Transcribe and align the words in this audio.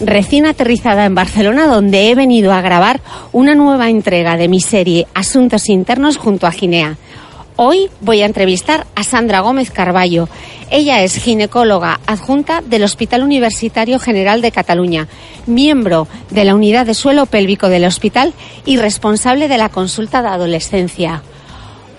Recién 0.00 0.46
aterrizada 0.46 1.04
en 1.04 1.14
Barcelona, 1.14 1.66
donde 1.66 2.10
he 2.10 2.14
venido 2.14 2.52
a 2.52 2.60
grabar 2.60 3.00
una 3.32 3.54
nueva 3.54 3.90
entrega 3.90 4.36
de 4.36 4.48
mi 4.48 4.60
serie 4.60 5.06
Asuntos 5.14 5.68
Internos 5.68 6.16
junto 6.16 6.46
a 6.46 6.52
Ginea. 6.52 6.96
Hoy 7.56 7.88
voy 8.00 8.22
a 8.22 8.26
entrevistar 8.26 8.84
a 8.96 9.04
Sandra 9.04 9.40
Gómez 9.40 9.70
Carballo. 9.70 10.28
Ella 10.70 11.02
es 11.02 11.16
ginecóloga 11.16 12.00
adjunta 12.06 12.62
del 12.62 12.82
Hospital 12.82 13.22
Universitario 13.22 14.00
General 14.00 14.42
de 14.42 14.50
Cataluña, 14.50 15.06
miembro 15.46 16.08
de 16.30 16.44
la 16.44 16.56
unidad 16.56 16.84
de 16.84 16.94
suelo 16.94 17.26
pélvico 17.26 17.68
del 17.68 17.84
hospital 17.84 18.32
y 18.64 18.76
responsable 18.76 19.46
de 19.46 19.58
la 19.58 19.68
consulta 19.68 20.20
de 20.20 20.28
adolescencia. 20.28 21.22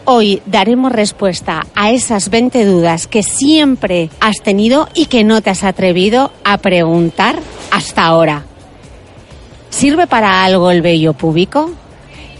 Hoy 0.07 0.43
daremos 0.45 0.91
respuesta 0.91 1.65
a 1.73 1.89
esas 1.89 2.29
20 2.29 2.63
dudas 2.63 3.07
que 3.07 3.23
siempre 3.23 4.11
has 4.19 4.35
tenido 4.43 4.87
y 4.93 5.07
que 5.07 5.23
no 5.23 5.41
te 5.41 5.49
has 5.49 5.63
atrevido 5.63 6.31
a 6.43 6.59
preguntar 6.59 7.39
hasta 7.71 8.05
ahora. 8.05 8.45
¿Sirve 9.71 10.05
para 10.05 10.43
algo 10.43 10.69
el 10.69 10.83
vello 10.83 11.13
púbico? 11.13 11.71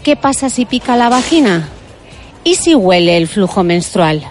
¿Qué 0.04 0.14
pasa 0.14 0.48
si 0.48 0.64
pica 0.64 0.96
la 0.96 1.08
vagina? 1.08 1.68
¿Y 2.44 2.54
si 2.54 2.76
huele 2.76 3.16
el 3.16 3.26
flujo 3.26 3.64
menstrual? 3.64 4.22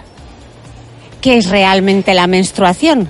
¿Qué 1.20 1.36
es 1.36 1.50
realmente 1.50 2.14
la 2.14 2.26
menstruación? 2.26 3.06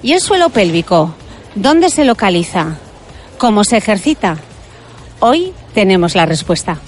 ¿Y 0.00 0.12
el 0.12 0.20
suelo 0.20 0.50
pélvico? 0.50 1.12
¿Dónde 1.56 1.90
se 1.90 2.04
localiza? 2.04 2.76
¿Cómo 3.36 3.64
se 3.64 3.78
ejercita? 3.78 4.36
Hoy 5.18 5.52
tenemos 5.74 6.14
la 6.14 6.24
respuesta. 6.24 6.78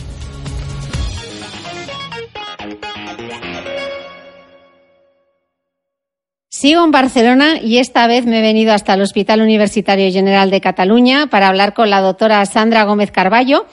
Sigo 6.58 6.84
en 6.84 6.90
Barcelona 6.90 7.60
y 7.62 7.78
esta 7.78 8.08
vez 8.08 8.26
me 8.26 8.40
he 8.40 8.42
venido 8.42 8.72
hasta 8.72 8.94
el 8.94 9.00
Hospital 9.00 9.42
Universitario 9.42 10.10
General 10.10 10.50
de 10.50 10.60
Cataluña 10.60 11.28
para 11.28 11.46
hablar 11.46 11.72
con 11.72 11.88
la 11.88 12.00
doctora 12.00 12.44
Sandra 12.46 12.82
Gómez 12.82 13.12
Carballo. 13.12 13.66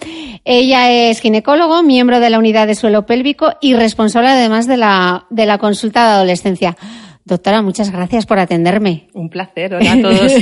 Ella 0.44 0.92
es 0.92 1.20
ginecólogo, 1.20 1.82
miembro 1.82 2.20
de 2.20 2.30
la 2.30 2.38
unidad 2.38 2.68
de 2.68 2.76
suelo 2.76 3.08
pélvico 3.08 3.54
y 3.60 3.74
responsable 3.74 4.30
además 4.30 4.68
de 4.68 4.78
la, 4.78 5.26
de 5.32 5.48
la 5.48 5.58
consulta 5.58 6.06
de 6.06 6.14
adolescencia. 6.14 6.78
Doctora, 7.24 7.64
muchas 7.64 7.90
gracias 7.90 8.28
por 8.28 8.38
atenderme. 8.38 9.08
Un 9.16 9.32
placer, 9.32 9.74
hola 9.74 9.92
a 9.92 10.02
todos. 10.04 10.32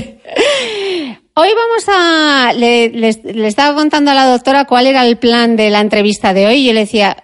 Hoy 1.36 1.50
vamos 1.56 1.86
a. 1.88 2.52
Le, 2.58 2.90
le, 2.90 3.48
estaba 3.48 3.74
contando 3.74 4.12
a 4.12 4.16
la 4.16 4.28
doctora 4.28 4.66
cuál 4.66 4.86
era 4.86 5.08
el 5.08 5.16
plan 5.16 5.56
de 5.56 5.70
la 5.70 5.80
entrevista 5.80 6.34
de 6.34 6.46
hoy 6.46 6.56
y 6.58 6.68
yo 6.68 6.74
le 6.74 6.82
decía: 6.82 7.18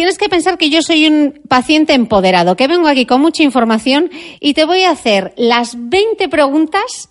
tienes 0.00 0.16
que 0.16 0.30
pensar 0.30 0.56
que 0.56 0.70
yo 0.70 0.80
soy 0.80 1.06
un 1.06 1.42
paciente 1.46 1.92
empoderado, 1.92 2.56
que 2.56 2.68
vengo 2.68 2.88
aquí 2.88 3.04
con 3.04 3.20
mucha 3.20 3.42
información 3.42 4.10
y 4.40 4.54
te 4.54 4.64
voy 4.64 4.84
a 4.84 4.92
hacer 4.92 5.34
las 5.36 5.74
20 5.76 6.26
preguntas 6.30 7.10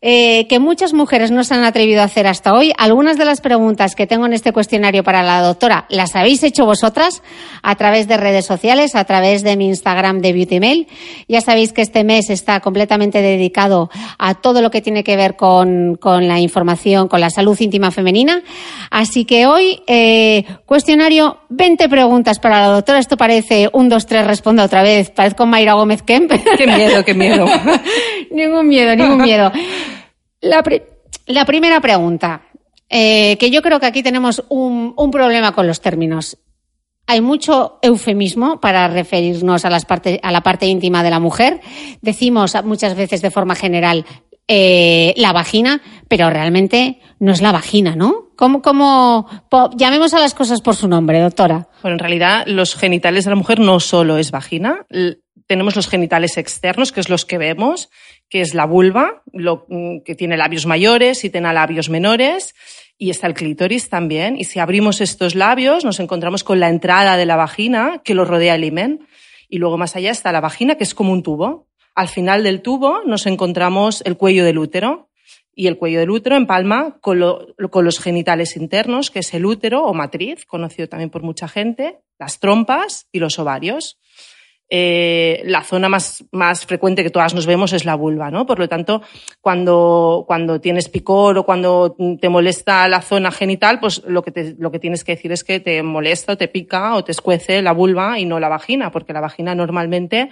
eh, 0.00 0.46
que 0.48 0.60
muchas 0.60 0.92
mujeres 0.92 1.32
no 1.32 1.42
se 1.42 1.54
han 1.54 1.64
atrevido 1.64 2.02
a 2.02 2.04
hacer 2.04 2.26
hasta 2.26 2.54
hoy. 2.54 2.72
Algunas 2.78 3.18
de 3.18 3.24
las 3.24 3.40
preguntas 3.40 3.96
que 3.96 4.06
tengo 4.06 4.26
en 4.26 4.32
este 4.32 4.52
cuestionario 4.52 5.02
para 5.02 5.22
la 5.22 5.42
doctora 5.42 5.86
las 5.88 6.14
habéis 6.14 6.42
hecho 6.44 6.64
vosotras 6.64 7.22
a 7.62 7.74
través 7.74 8.06
de 8.06 8.16
redes 8.16 8.46
sociales, 8.46 8.94
a 8.94 9.04
través 9.04 9.42
de 9.42 9.56
mi 9.56 9.66
Instagram 9.66 10.20
de 10.20 10.32
Beauty 10.32 10.60
Mail. 10.60 10.86
Ya 11.26 11.40
sabéis 11.40 11.72
que 11.72 11.82
este 11.82 12.04
mes 12.04 12.30
está 12.30 12.60
completamente 12.60 13.20
dedicado 13.22 13.90
a 14.18 14.34
todo 14.34 14.62
lo 14.62 14.70
que 14.70 14.82
tiene 14.82 15.02
que 15.02 15.16
ver 15.16 15.34
con, 15.34 15.96
con 15.96 16.28
la 16.28 16.38
información, 16.38 17.08
con 17.08 17.20
la 17.20 17.30
salud 17.30 17.58
íntima 17.58 17.90
femenina. 17.90 18.42
Así 18.90 19.24
que 19.24 19.46
hoy, 19.46 19.82
eh, 19.88 20.44
cuestionario, 20.64 21.38
20 21.48 21.88
preguntas 21.88 22.38
para 22.38 22.60
la 22.60 22.68
doctora. 22.68 22.98
Esto 22.98 23.16
parece 23.16 23.68
un, 23.72 23.88
dos, 23.88 24.06
tres, 24.06 24.26
responda 24.26 24.64
otra 24.64 24.82
vez. 24.82 25.10
Parezco 25.10 25.44
Mayra 25.46 25.74
Gómez 25.74 26.02
Kemp. 26.02 26.32
Qué 26.56 26.66
miedo, 26.66 27.04
qué 27.04 27.14
miedo. 27.14 27.46
ningún 28.30 28.68
miedo, 28.68 28.94
ningún 28.94 29.22
miedo. 29.22 29.50
La, 30.40 31.44
primera 31.44 31.80
pregunta, 31.80 32.42
eh, 32.88 33.36
que 33.38 33.50
yo 33.50 33.62
creo 33.62 33.80
que 33.80 33.86
aquí 33.86 34.02
tenemos 34.02 34.44
un, 34.48 34.94
un, 34.96 35.10
problema 35.10 35.52
con 35.52 35.66
los 35.66 35.80
términos. 35.80 36.38
Hay 37.06 37.20
mucho 37.20 37.78
eufemismo 37.82 38.60
para 38.60 38.88
referirnos 38.88 39.64
a, 39.64 39.70
las 39.70 39.84
parte, 39.84 40.20
a 40.22 40.30
la 40.30 40.42
parte 40.42 40.66
íntima 40.66 41.02
de 41.02 41.10
la 41.10 41.20
mujer. 41.20 41.60
Decimos 42.02 42.54
muchas 42.64 42.94
veces 42.94 43.22
de 43.22 43.30
forma 43.30 43.54
general 43.54 44.04
eh, 44.50 45.12
la 45.18 45.34
vagina, 45.34 45.82
pero 46.08 46.30
realmente 46.30 47.00
no 47.18 47.32
es 47.32 47.42
la 47.42 47.52
vagina, 47.52 47.94
¿no? 47.96 48.28
¿Cómo, 48.34 48.62
cómo, 48.62 49.28
llamemos 49.76 50.14
a 50.14 50.20
las 50.20 50.32
cosas 50.32 50.62
por 50.62 50.74
su 50.74 50.88
nombre, 50.88 51.20
doctora? 51.20 51.68
Bueno, 51.82 51.96
en 51.96 51.98
realidad 51.98 52.44
los 52.46 52.74
genitales 52.74 53.24
de 53.24 53.30
la 53.30 53.36
mujer 53.36 53.60
no 53.60 53.78
solo 53.78 54.16
es 54.16 54.30
vagina, 54.30 54.86
tenemos 55.46 55.76
los 55.76 55.88
genitales 55.88 56.38
externos, 56.38 56.92
que 56.92 57.00
es 57.00 57.10
los 57.10 57.26
que 57.26 57.36
vemos, 57.36 57.90
que 58.28 58.40
es 58.40 58.54
la 58.54 58.66
vulva, 58.66 59.22
lo, 59.32 59.64
mm, 59.68 60.00
que 60.00 60.14
tiene 60.14 60.36
labios 60.36 60.66
mayores 60.66 61.24
y 61.24 61.30
tiene 61.30 61.52
labios 61.52 61.88
menores, 61.88 62.54
y 62.98 63.10
está 63.10 63.26
el 63.26 63.34
clítoris 63.34 63.88
también. 63.88 64.36
Y 64.36 64.44
si 64.44 64.58
abrimos 64.58 65.00
estos 65.00 65.34
labios, 65.34 65.84
nos 65.84 66.00
encontramos 66.00 66.44
con 66.44 66.60
la 66.60 66.68
entrada 66.68 67.16
de 67.16 67.26
la 67.26 67.36
vagina 67.36 68.02
que 68.04 68.14
lo 68.14 68.24
rodea 68.24 68.56
el 68.56 68.64
himen. 68.64 69.06
Y 69.48 69.58
luego 69.58 69.78
más 69.78 69.96
allá 69.96 70.10
está 70.10 70.32
la 70.32 70.40
vagina, 70.40 70.74
que 70.74 70.84
es 70.84 70.94
como 70.94 71.12
un 71.12 71.22
tubo. 71.22 71.68
Al 71.94 72.08
final 72.08 72.42
del 72.42 72.60
tubo 72.60 73.02
nos 73.06 73.26
encontramos 73.26 74.02
el 74.04 74.16
cuello 74.16 74.44
del 74.44 74.58
útero. 74.58 75.06
y 75.54 75.66
el 75.66 75.76
cuello 75.76 75.98
del 75.98 76.10
útero 76.10 76.36
empalma 76.36 76.98
con, 77.00 77.20
con 77.70 77.84
los 77.84 77.98
genitales 77.98 78.56
internos, 78.56 79.10
que 79.10 79.18
es 79.18 79.34
el 79.34 79.44
útero 79.44 79.86
o 79.86 79.92
matriz, 79.92 80.46
conocido 80.46 80.88
también 80.88 81.10
por 81.10 81.24
mucha 81.24 81.48
gente, 81.48 81.98
las 82.16 82.38
trompas 82.38 83.08
y 83.10 83.18
los 83.18 83.40
ovarios. 83.40 83.98
Eh, 84.70 85.40
la 85.46 85.62
zona 85.62 85.88
más, 85.88 86.24
más 86.30 86.66
frecuente 86.66 87.02
que 87.02 87.08
todas 87.08 87.32
nos 87.34 87.46
vemos 87.46 87.72
es 87.72 87.86
la 87.86 87.94
vulva, 87.94 88.30
¿no? 88.30 88.44
Por 88.44 88.58
lo 88.58 88.68
tanto, 88.68 89.00
cuando, 89.40 90.24
cuando 90.26 90.60
tienes 90.60 90.90
picor 90.90 91.38
o 91.38 91.44
cuando 91.44 91.96
te 92.20 92.28
molesta 92.28 92.86
la 92.86 93.00
zona 93.00 93.30
genital, 93.30 93.80
pues 93.80 94.02
lo 94.06 94.22
que, 94.22 94.54
lo 94.58 94.70
que 94.70 94.78
tienes 94.78 95.04
que 95.04 95.12
decir 95.12 95.32
es 95.32 95.42
que 95.42 95.60
te 95.60 95.82
molesta 95.82 96.34
o 96.34 96.36
te 96.36 96.48
pica 96.48 96.94
o 96.96 97.02
te 97.02 97.12
escuece 97.12 97.62
la 97.62 97.72
vulva 97.72 98.18
y 98.18 98.26
no 98.26 98.40
la 98.40 98.50
vagina, 98.50 98.90
porque 98.90 99.14
la 99.14 99.20
vagina 99.20 99.54
normalmente 99.54 100.28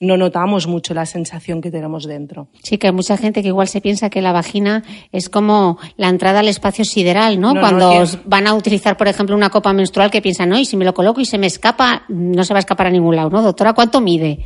no 0.00 0.16
notamos 0.16 0.66
mucho 0.66 0.94
la 0.94 1.06
sensación 1.06 1.60
que 1.60 1.70
tenemos 1.70 2.06
dentro. 2.06 2.48
Sí, 2.62 2.78
que 2.78 2.86
hay 2.86 2.92
mucha 2.92 3.16
gente 3.16 3.42
que 3.42 3.48
igual 3.48 3.66
se 3.66 3.80
piensa 3.80 4.10
que 4.10 4.22
la 4.22 4.32
vagina 4.32 4.84
es 5.10 5.28
como 5.28 5.78
la 5.96 6.08
entrada 6.08 6.40
al 6.40 6.48
espacio 6.48 6.84
sideral, 6.84 7.40
¿no? 7.40 7.52
Cuando 7.58 8.04
van 8.24 8.46
a 8.46 8.54
utilizar, 8.54 8.96
por 8.96 9.08
ejemplo, 9.08 9.34
una 9.34 9.50
copa 9.50 9.72
menstrual 9.72 10.10
que 10.10 10.22
piensan, 10.22 10.50
no, 10.50 10.58
y 10.58 10.64
si 10.64 10.76
me 10.76 10.84
lo 10.84 10.94
coloco 10.94 11.20
y 11.20 11.24
se 11.24 11.38
me 11.38 11.48
escapa, 11.48 12.04
no 12.08 12.44
se 12.44 12.54
va 12.54 12.58
a 12.58 12.60
escapar 12.60 12.86
a 12.86 12.90
ningún 12.90 13.16
lado, 13.16 13.30
¿no? 13.30 13.42
Doctora, 13.42 13.72
¿cuánto 13.72 14.00
mide? 14.00 14.38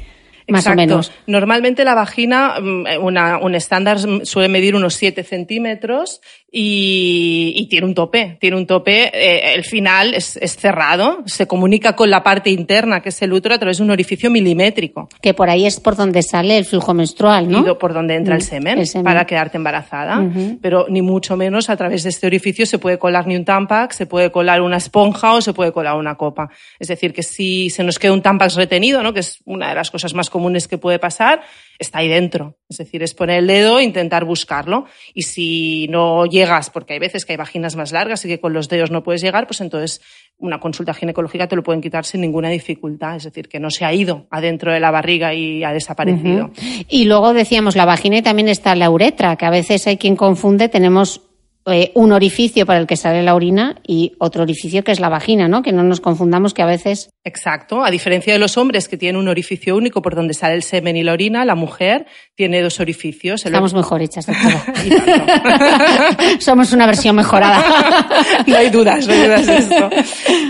más 0.48 0.66
o 0.66 0.74
menos. 0.74 1.12
Normalmente 1.26 1.84
la 1.84 1.94
vagina, 1.94 2.56
mm, 2.60 2.84
una, 3.02 3.38
un 3.38 3.54
estándar 3.54 3.98
suele 4.24 4.48
medir 4.48 4.74
unos 4.74 4.94
7 4.94 5.22
centímetros 5.22 6.20
y, 6.54 7.54
y, 7.56 7.66
tiene 7.66 7.86
un 7.86 7.94
tope. 7.94 8.36
Tiene 8.38 8.58
un 8.58 8.66
tope, 8.66 9.10
eh, 9.14 9.54
el 9.54 9.64
final 9.64 10.12
es, 10.12 10.36
es, 10.36 10.54
cerrado, 10.54 11.22
se 11.24 11.46
comunica 11.46 11.96
con 11.96 12.10
la 12.10 12.22
parte 12.22 12.50
interna, 12.50 13.00
que 13.00 13.08
es 13.08 13.22
el 13.22 13.32
útero, 13.32 13.54
a 13.54 13.58
través 13.58 13.78
de 13.78 13.84
un 13.84 13.90
orificio 13.90 14.30
milimétrico. 14.30 15.08
Que 15.22 15.32
por 15.32 15.48
ahí 15.48 15.64
es 15.64 15.80
por 15.80 15.96
donde 15.96 16.22
sale 16.22 16.58
el 16.58 16.66
flujo 16.66 16.92
menstrual, 16.92 17.50
¿no? 17.50 17.66
Y 17.66 17.74
por 17.76 17.94
donde 17.94 18.16
entra 18.16 18.34
el, 18.34 18.42
mm, 18.42 18.44
semen, 18.44 18.84
para 19.02 19.24
quedarte 19.24 19.56
embarazada. 19.56 20.22
Pero 20.60 20.86
ni 20.90 21.00
mucho 21.00 21.38
menos 21.38 21.70
a 21.70 21.76
través 21.76 22.02
de 22.02 22.10
este 22.10 22.26
orificio 22.26 22.66
se 22.66 22.78
puede 22.78 22.98
colar 22.98 23.26
ni 23.26 23.34
un 23.34 23.46
tampax, 23.46 23.96
se 23.96 24.04
puede 24.04 24.30
colar 24.30 24.60
una 24.60 24.76
esponja 24.76 25.32
o 25.32 25.40
se 25.40 25.54
puede 25.54 25.72
colar 25.72 25.96
una 25.96 26.16
copa. 26.16 26.50
Es 26.78 26.88
decir, 26.88 27.14
que 27.14 27.22
si 27.22 27.70
se 27.70 27.82
nos 27.82 27.98
queda 27.98 28.12
un 28.12 28.20
tampax 28.20 28.56
retenido, 28.56 29.02
¿no? 29.02 29.14
que 29.14 29.20
es 29.20 29.40
una 29.46 29.70
de 29.70 29.74
las 29.74 29.90
cosas 29.90 30.12
más 30.12 30.28
comunes 30.28 30.68
que 30.68 30.76
puede 30.76 30.98
pasar, 30.98 31.40
está 31.78 31.98
ahí 31.98 32.08
dentro. 32.08 32.56
Es 32.68 32.78
decir, 32.78 33.02
es 33.02 33.14
poner 33.14 33.38
el 33.38 33.46
dedo 33.46 33.78
e 33.78 33.84
intentar 33.84 34.24
buscarlo. 34.24 34.86
Y 35.14 35.22
si 35.22 35.88
no 35.88 36.26
llegas, 36.26 36.70
porque 36.70 36.94
hay 36.94 36.98
veces 36.98 37.24
que 37.24 37.32
hay 37.32 37.36
vaginas 37.36 37.76
más 37.76 37.92
largas 37.92 38.24
y 38.24 38.28
que 38.28 38.40
con 38.40 38.52
los 38.52 38.68
dedos 38.68 38.90
no 38.90 39.02
puedes 39.02 39.22
llegar, 39.22 39.46
pues 39.46 39.60
entonces 39.60 40.00
una 40.38 40.58
consulta 40.60 40.94
ginecológica 40.94 41.46
te 41.46 41.56
lo 41.56 41.62
pueden 41.62 41.80
quitar 41.80 42.04
sin 42.04 42.20
ninguna 42.20 42.48
dificultad. 42.48 43.16
Es 43.16 43.24
decir, 43.24 43.48
que 43.48 43.60
no 43.60 43.70
se 43.70 43.84
ha 43.84 43.92
ido 43.92 44.26
adentro 44.30 44.72
de 44.72 44.80
la 44.80 44.90
barriga 44.90 45.34
y 45.34 45.64
ha 45.64 45.72
desaparecido. 45.72 46.50
Y 46.88 47.04
luego 47.04 47.32
decíamos 47.32 47.76
la 47.76 47.84
vagina 47.84 48.18
y 48.18 48.22
también 48.22 48.48
está 48.48 48.74
la 48.74 48.90
uretra, 48.90 49.36
que 49.36 49.46
a 49.46 49.50
veces 49.50 49.86
hay 49.86 49.96
quien 49.96 50.16
confunde, 50.16 50.68
tenemos 50.68 51.20
eh, 51.66 51.92
un 51.94 52.10
orificio 52.10 52.66
para 52.66 52.80
el 52.80 52.88
que 52.88 52.96
sale 52.96 53.22
la 53.22 53.36
orina 53.36 53.80
y 53.86 54.14
otro 54.18 54.42
orificio 54.42 54.82
que 54.82 54.90
es 54.90 54.98
la 54.98 55.08
vagina, 55.08 55.46
¿no? 55.46 55.62
Que 55.62 55.70
no 55.70 55.84
nos 55.84 56.00
confundamos 56.00 56.54
que 56.54 56.62
a 56.62 56.66
veces. 56.66 57.10
Exacto. 57.22 57.84
A 57.84 57.90
diferencia 57.92 58.32
de 58.32 58.40
los 58.40 58.56
hombres 58.56 58.88
que 58.88 58.96
tienen 58.96 59.20
un 59.20 59.28
orificio 59.28 59.76
único 59.76 60.02
por 60.02 60.16
donde 60.16 60.34
sale 60.34 60.54
el 60.54 60.64
semen 60.64 60.96
y 60.96 61.04
la 61.04 61.12
orina, 61.12 61.44
la 61.44 61.54
mujer 61.54 62.06
tiene 62.34 62.60
dos 62.62 62.80
orificios. 62.80 63.46
Estamos 63.46 63.74
mejor 63.74 64.02
hechas. 64.02 64.26
Somos 66.40 66.72
una 66.72 66.86
versión 66.86 67.14
mejorada. 67.14 68.06
no 68.46 68.56
hay 68.56 68.70
dudas, 68.70 69.06
no 69.06 69.12
hay 69.12 69.22
dudas 69.22 69.46
de 69.46 69.56
esto. 69.56 69.90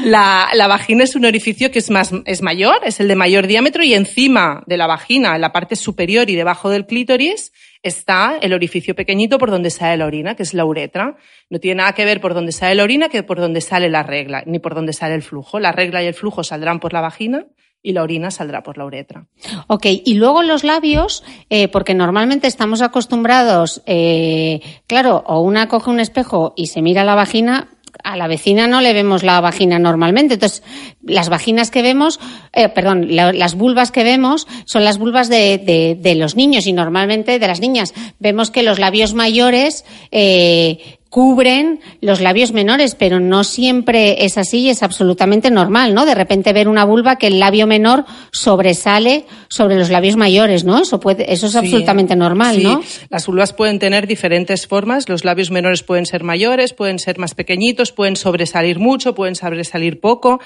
La, 0.05 0.49
la 0.55 0.67
vagina 0.67 1.05
es 1.05 1.14
un 1.14 1.26
orificio 1.26 1.70
que 1.70 1.81
es 1.81 1.91
más, 1.91 2.11
es 2.25 2.41
mayor, 2.41 2.76
es 2.85 3.00
el 3.00 3.09
de 3.09 3.17
mayor 3.17 3.47
diámetro 3.47 3.85
y 3.85 3.93
encima 3.93 4.62
de 4.67 4.79
la 4.79 4.87
vagina, 4.87 5.35
en 5.35 5.43
la 5.43 5.53
parte 5.53 5.76
superior 5.76 6.31
y 6.31 6.37
debajo 6.37 6.70
del 6.70 6.87
clítoris, 6.87 7.53
está 7.82 8.38
el 8.40 8.52
orificio 8.52 8.94
pequeñito 8.94 9.38
por 9.38 9.50
donde 9.50 9.70
sale 9.70 9.96
la 9.96 10.06
orina, 10.06 10.34
que 10.34 10.43
es 10.43 10.55
la 10.55 10.64
uretra. 10.64 11.17
No 11.50 11.58
tiene 11.58 11.79
nada 11.79 11.93
que 11.93 12.05
ver 12.05 12.20
por 12.20 12.34
donde 12.34 12.52
sale 12.52 12.75
la 12.75 12.84
orina 12.84 13.08
que 13.08 13.23
por 13.23 13.40
donde 13.40 13.61
sale 13.61 13.88
la 13.88 14.02
regla, 14.02 14.43
ni 14.46 14.58
por 14.58 14.75
donde 14.75 14.93
sale 14.93 15.14
el 15.14 15.23
flujo. 15.23 15.58
La 15.58 15.73
regla 15.73 16.02
y 16.02 16.06
el 16.06 16.14
flujo 16.14 16.44
saldrán 16.44 16.81
por 16.81 16.93
la 16.93 17.00
vagina 17.00 17.46
y 17.82 17.93
la 17.93 18.02
orina 18.02 18.31
saldrá 18.31 18.62
por 18.62 18.79
la 18.79 18.84
uretra. 18.84 19.26
Ok, 19.67 19.87
y 19.87 20.14
luego 20.14 20.43
los 20.43 20.62
labios, 20.62 21.25
eh, 21.50 21.69
porque 21.69 21.94
normalmente 21.94 22.46
estamos 22.46 22.81
acostumbrados, 22.81 23.82
eh, 23.87 24.61
claro, 24.87 25.25
o 25.26 25.40
una 25.40 25.69
coge 25.69 25.90
un 25.90 26.00
espejo 26.00 26.55
y 26.56 26.69
se 26.69 26.81
mira 26.81 27.05
la 27.05 27.17
vagina, 27.17 27.69
a 28.03 28.17
la 28.17 28.27
vecina 28.27 28.67
no 28.67 28.81
le 28.81 28.93
vemos 28.93 29.23
la 29.23 29.41
vagina 29.41 29.79
normalmente. 29.79 30.35
Entonces, 30.35 30.62
las 31.03 31.29
vaginas 31.29 31.71
que 31.71 31.83
vemos, 31.83 32.21
eh, 32.53 32.69
perdón, 32.69 33.06
las 33.15 33.55
vulvas 33.55 33.91
que 33.91 34.05
vemos 34.05 34.47
son 34.65 34.85
las 34.85 34.99
vulvas 34.99 35.29
de, 35.29 35.97
de, 35.99 36.15
los 36.15 36.37
niños 36.37 36.67
y 36.67 36.73
normalmente 36.73 37.39
de 37.39 37.47
las 37.47 37.61
niñas. 37.61 37.94
Vemos 38.19 38.50
que 38.50 38.62
los 38.62 38.79
labios 38.79 39.15
mayores 39.15 39.85
eh, 40.11 40.99
cubren 41.12 41.81
los 42.00 42.23
labios 42.23 42.53
menores, 42.53 42.94
pero 42.94 43.20
no 43.20 43.44
siempre 43.44 44.25
es 44.25 44.38
así 44.38 44.61
y 44.61 44.70
es 44.70 44.82
absolutamente 44.82 45.50
normal, 45.50 45.93
¿no? 45.93 46.06
De 46.06 46.14
repente 46.14 46.55
ver 46.55 46.69
una 46.69 46.87
vulva 46.87 47.17
que 47.17 47.26
el 47.26 47.38
labio 47.38 47.67
menor 47.67 48.06
sobresale 48.32 49.26
sobre 49.49 49.76
los 49.76 49.91
labios 49.91 50.17
mayores, 50.17 50.64
¿no? 50.64 50.79
Eso 50.79 51.00
puede, 51.00 51.31
eso 51.31 51.49
es 51.49 51.55
absolutamente 51.55 52.17
normal, 52.17 52.62
¿no? 52.62 52.81
Las 53.11 53.26
vulvas 53.26 53.53
pueden 53.53 53.79
tener 53.79 54.06
diferentes 54.06 54.67
formas, 54.67 55.06
los 55.06 55.23
labios 55.23 55.50
menores 55.50 55.82
pueden 55.82 56.06
ser 56.06 56.25
mayores, 56.25 56.73
pueden 56.73 56.99
ser 56.99 57.19
más 57.19 57.35
pequeñitos, 57.35 57.93
pueden 57.93 58.17
sobresalir 58.17 58.79
mucho, 58.79 59.14
pueden 59.14 59.35
sobresalir 59.35 60.00
poco. 60.00 60.41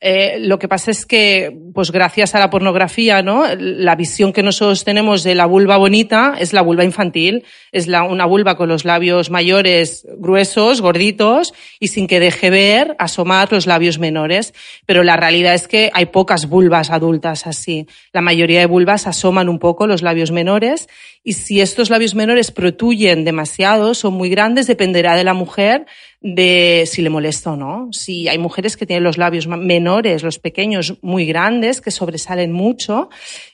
Eh, 0.00 0.38
lo 0.40 0.58
que 0.58 0.68
pasa 0.68 0.90
es 0.90 1.04
que, 1.06 1.56
pues 1.74 1.90
gracias 1.90 2.34
a 2.34 2.38
la 2.38 2.50
pornografía, 2.50 3.22
¿no? 3.22 3.44
La 3.56 3.96
visión 3.96 4.32
que 4.32 4.42
nosotros 4.42 4.84
tenemos 4.84 5.24
de 5.24 5.34
la 5.34 5.46
vulva 5.46 5.76
bonita 5.76 6.36
es 6.38 6.52
la 6.52 6.62
vulva 6.62 6.84
infantil, 6.84 7.44
es 7.72 7.88
la, 7.88 8.04
una 8.04 8.24
vulva 8.24 8.56
con 8.56 8.68
los 8.68 8.84
labios 8.84 9.30
mayores 9.30 10.06
gruesos, 10.18 10.80
gorditos, 10.80 11.52
y 11.80 11.88
sin 11.88 12.06
que 12.06 12.20
deje 12.20 12.50
ver 12.50 12.94
asomar 12.98 13.50
los 13.50 13.66
labios 13.66 13.98
menores. 13.98 14.54
Pero 14.86 15.02
la 15.02 15.16
realidad 15.16 15.54
es 15.54 15.66
que 15.66 15.90
hay 15.92 16.06
pocas 16.06 16.48
vulvas 16.48 16.90
adultas 16.90 17.46
así. 17.46 17.86
La 18.12 18.20
mayoría 18.20 18.60
de 18.60 18.66
vulvas 18.66 19.06
asoman 19.06 19.48
un 19.48 19.58
poco 19.58 19.86
los 19.86 20.02
labios 20.02 20.30
menores, 20.30 20.88
y 21.24 21.32
si 21.32 21.60
estos 21.60 21.90
labios 21.90 22.14
menores 22.14 22.52
protuyen 22.52 23.24
demasiado, 23.24 23.94
son 23.94 24.14
muy 24.14 24.30
grandes, 24.30 24.66
dependerá 24.66 25.16
de 25.16 25.24
la 25.24 25.34
mujer 25.34 25.86
de 26.20 26.84
si 26.86 27.02
le 27.02 27.10
molesta 27.10 27.52
o 27.52 27.56
no. 27.56 27.88
Si 27.92 28.28
hay 28.28 28.38
mujeres 28.38 28.76
que 28.76 28.86
tienen 28.86 29.04
los 29.04 29.18
labios 29.18 29.46
menores, 29.46 30.22
los 30.22 30.38
pequeños, 30.38 30.98
muy 31.02 31.26
grandes, 31.26 31.80
que 31.80 31.90
sobresalen 31.90 32.52
mucho 32.52 33.08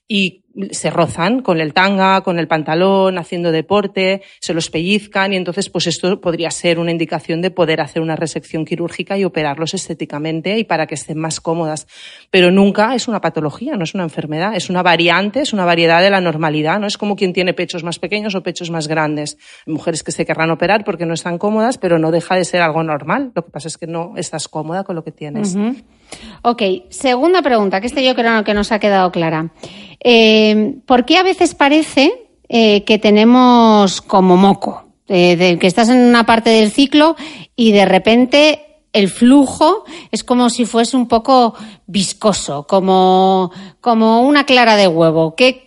y 0.09 0.44
se 0.71 0.91
rozan 0.91 1.43
con 1.43 1.61
el 1.61 1.73
tanga, 1.73 2.21
con 2.21 2.39
el 2.39 2.47
pantalón, 2.47 3.19
haciendo 3.19 3.51
deporte, 3.51 4.23
se 4.41 4.55
los 4.55 4.71
pellizcan 4.71 5.33
y 5.33 5.37
entonces 5.37 5.69
pues 5.69 5.87
esto 5.87 6.21
podría 6.21 6.51
ser 6.51 6.79
una 6.79 6.91
indicación 6.91 7.43
de 7.43 7.51
poder 7.51 7.81
hacer 7.81 8.03
una 8.03 8.17
resección 8.17 8.65
quirúrgica 8.65 9.19
y 9.19 9.25
operarlos 9.25 9.75
estéticamente 9.75 10.59
y 10.59 10.65
para 10.65 10.87
que 10.87 10.95
estén 10.95 11.19
más 11.19 11.41
cómodas. 11.41 11.87
Pero 12.31 12.51
nunca 12.51 12.95
es 12.95 13.09
una 13.09 13.21
patología, 13.21 13.77
no 13.77 13.85
es 13.85 13.95
una 13.95 14.05
enfermedad, 14.05 14.55
es 14.55 14.71
una 14.71 14.83
variante, 14.83 15.41
es 15.41 15.53
una 15.53 15.65
variedad 15.65 16.03
de 16.03 16.11
la 16.11 16.21
normalidad, 16.21 16.79
no 16.79 16.87
es 16.87 16.99
como 16.99 17.17
quien 17.17 17.33
tiene 17.33 17.55
pechos 17.55 17.83
más 17.83 17.99
pequeños 17.99 18.35
o 18.35 18.43
pechos 18.43 18.71
más 18.71 18.87
grandes. 18.87 19.39
Mujeres 19.67 20.03
que 20.03 20.13
se 20.13 20.25
querrán 20.25 20.51
operar 20.51 20.85
porque 20.85 21.07
no 21.07 21.15
están 21.15 21.39
cómodas, 21.39 21.79
pero 21.79 21.99
no 21.99 22.11
deja 22.11 22.37
de 22.37 22.45
ser 22.45 22.63
algo 22.63 22.83
normal. 22.83 23.33
Lo 23.35 23.45
que 23.45 23.51
pasa 23.51 23.69
es 23.69 23.77
que 23.77 23.87
no 23.87 24.15
estás 24.17 24.49
cómoda 24.49 24.85
con 24.85 24.95
lo 24.95 25.03
que 25.03 25.11
tienes. 25.11 25.57
Ok, 26.43 26.63
segunda 26.91 27.43
pregunta, 27.43 27.81
que 27.81 27.87
este 27.87 28.05
yo 28.05 28.15
creo 28.15 28.45
que 28.45 28.55
nos 28.55 28.73
ha 28.73 28.79
quedado 28.79 29.11
clara. 29.11 29.51
Eh, 30.05 30.77
¿Por 30.87 31.05
qué 31.05 31.17
a 31.17 31.23
veces 31.23 31.55
parece 31.55 32.29
eh, 32.49 32.85
que 32.85 32.99
tenemos 32.99 34.01
como 34.03 34.37
moco? 34.37 34.85
Eh, 35.09 35.59
que 35.59 35.67
estás 35.67 35.89
en 35.89 35.99
una 35.99 36.25
parte 36.25 36.51
del 36.51 36.71
ciclo 36.71 37.17
y 37.57 37.73
de 37.73 37.85
repente 37.85 38.61
el 38.93 39.09
flujo 39.09 39.85
es 40.13 40.25
como 40.25 40.49
si 40.49 40.65
fuese 40.65 40.97
un 40.97 41.09
poco 41.09 41.55
viscoso, 41.87 42.67
como, 42.67 43.51
como 43.81 44.23
una 44.23 44.45
clara 44.45 44.77
de 44.77 44.89
huevo. 44.89 45.35
¿Qué, 45.35 45.65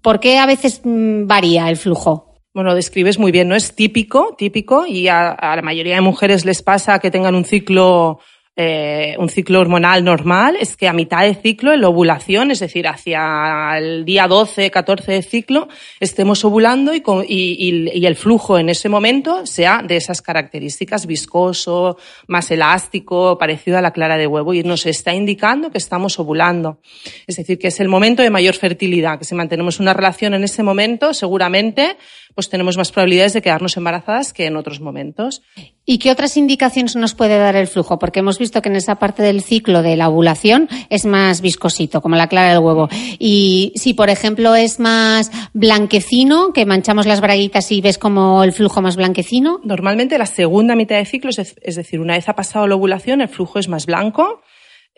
¿Por 0.00 0.20
qué 0.20 0.38
a 0.38 0.46
veces 0.46 0.80
mm, 0.84 1.26
varía 1.26 1.68
el 1.68 1.76
flujo? 1.76 2.28
Bueno, 2.54 2.74
describes 2.74 3.18
muy 3.18 3.32
bien, 3.32 3.48
¿no? 3.48 3.54
Es 3.54 3.74
típico, 3.74 4.34
típico, 4.36 4.86
y 4.86 5.08
a, 5.08 5.36
la 5.40 5.62
mayoría 5.62 5.96
de 5.96 6.00
mujeres 6.00 6.44
les 6.44 6.62
pasa 6.62 6.98
que 6.98 7.10
tengan 7.10 7.34
un 7.34 7.44
ciclo 7.44 8.20
eh, 8.60 9.14
un 9.20 9.28
ciclo 9.28 9.60
hormonal 9.60 10.02
normal 10.02 10.56
es 10.58 10.76
que 10.76 10.88
a 10.88 10.92
mitad 10.92 11.22
de 11.22 11.36
ciclo, 11.36 11.72
en 11.72 11.80
la 11.80 11.88
ovulación, 11.90 12.50
es 12.50 12.58
decir, 12.58 12.88
hacia 12.88 13.78
el 13.78 14.04
día 14.04 14.26
12, 14.26 14.72
14 14.72 15.12
de 15.12 15.22
ciclo, 15.22 15.68
estemos 16.00 16.44
ovulando 16.44 16.92
y, 16.92 17.00
y, 17.28 17.88
y, 17.96 18.06
el 18.06 18.16
flujo 18.16 18.58
en 18.58 18.68
ese 18.68 18.88
momento 18.88 19.46
sea 19.46 19.82
de 19.86 19.94
esas 19.94 20.22
características, 20.22 21.06
viscoso, 21.06 21.98
más 22.26 22.50
elástico, 22.50 23.38
parecido 23.38 23.78
a 23.78 23.80
la 23.80 23.92
clara 23.92 24.16
de 24.16 24.26
huevo, 24.26 24.52
y 24.52 24.64
nos 24.64 24.86
está 24.86 25.14
indicando 25.14 25.70
que 25.70 25.78
estamos 25.78 26.18
ovulando. 26.18 26.80
Es 27.28 27.36
decir, 27.36 27.60
que 27.60 27.68
es 27.68 27.78
el 27.78 27.88
momento 27.88 28.22
de 28.22 28.30
mayor 28.30 28.56
fertilidad, 28.56 29.20
que 29.20 29.24
si 29.24 29.36
mantenemos 29.36 29.78
una 29.78 29.94
relación 29.94 30.34
en 30.34 30.42
ese 30.42 30.64
momento, 30.64 31.14
seguramente 31.14 31.96
pues 32.38 32.50
tenemos 32.50 32.76
más 32.76 32.92
probabilidades 32.92 33.32
de 33.32 33.42
quedarnos 33.42 33.76
embarazadas 33.76 34.32
que 34.32 34.46
en 34.46 34.56
otros 34.56 34.78
momentos. 34.80 35.42
¿Y 35.84 35.98
qué 35.98 36.12
otras 36.12 36.36
indicaciones 36.36 36.94
nos 36.94 37.14
puede 37.14 37.36
dar 37.36 37.56
el 37.56 37.66
flujo? 37.66 37.98
Porque 37.98 38.20
hemos 38.20 38.38
visto 38.38 38.62
que 38.62 38.68
en 38.68 38.76
esa 38.76 38.94
parte 38.94 39.24
del 39.24 39.42
ciclo 39.42 39.82
de 39.82 39.96
la 39.96 40.08
ovulación 40.08 40.68
es 40.88 41.04
más 41.04 41.40
viscosito, 41.40 42.00
como 42.00 42.14
la 42.14 42.28
clara 42.28 42.50
del 42.50 42.60
huevo. 42.60 42.88
Y 43.18 43.72
si, 43.74 43.92
por 43.92 44.08
ejemplo, 44.08 44.54
es 44.54 44.78
más 44.78 45.32
blanquecino, 45.52 46.52
que 46.52 46.64
manchamos 46.64 47.06
las 47.06 47.20
braguitas 47.20 47.72
y 47.72 47.80
ves 47.80 47.98
como 47.98 48.44
el 48.44 48.52
flujo 48.52 48.82
más 48.82 48.94
blanquecino. 48.94 49.58
Normalmente 49.64 50.16
la 50.16 50.26
segunda 50.26 50.76
mitad 50.76 50.94
de 50.94 51.06
ciclo, 51.06 51.30
es 51.30 51.74
decir, 51.74 51.98
una 51.98 52.14
vez 52.14 52.28
ha 52.28 52.36
pasado 52.36 52.68
la 52.68 52.76
ovulación, 52.76 53.20
el 53.20 53.28
flujo 53.28 53.58
es 53.58 53.66
más 53.66 53.86
blanco 53.86 54.42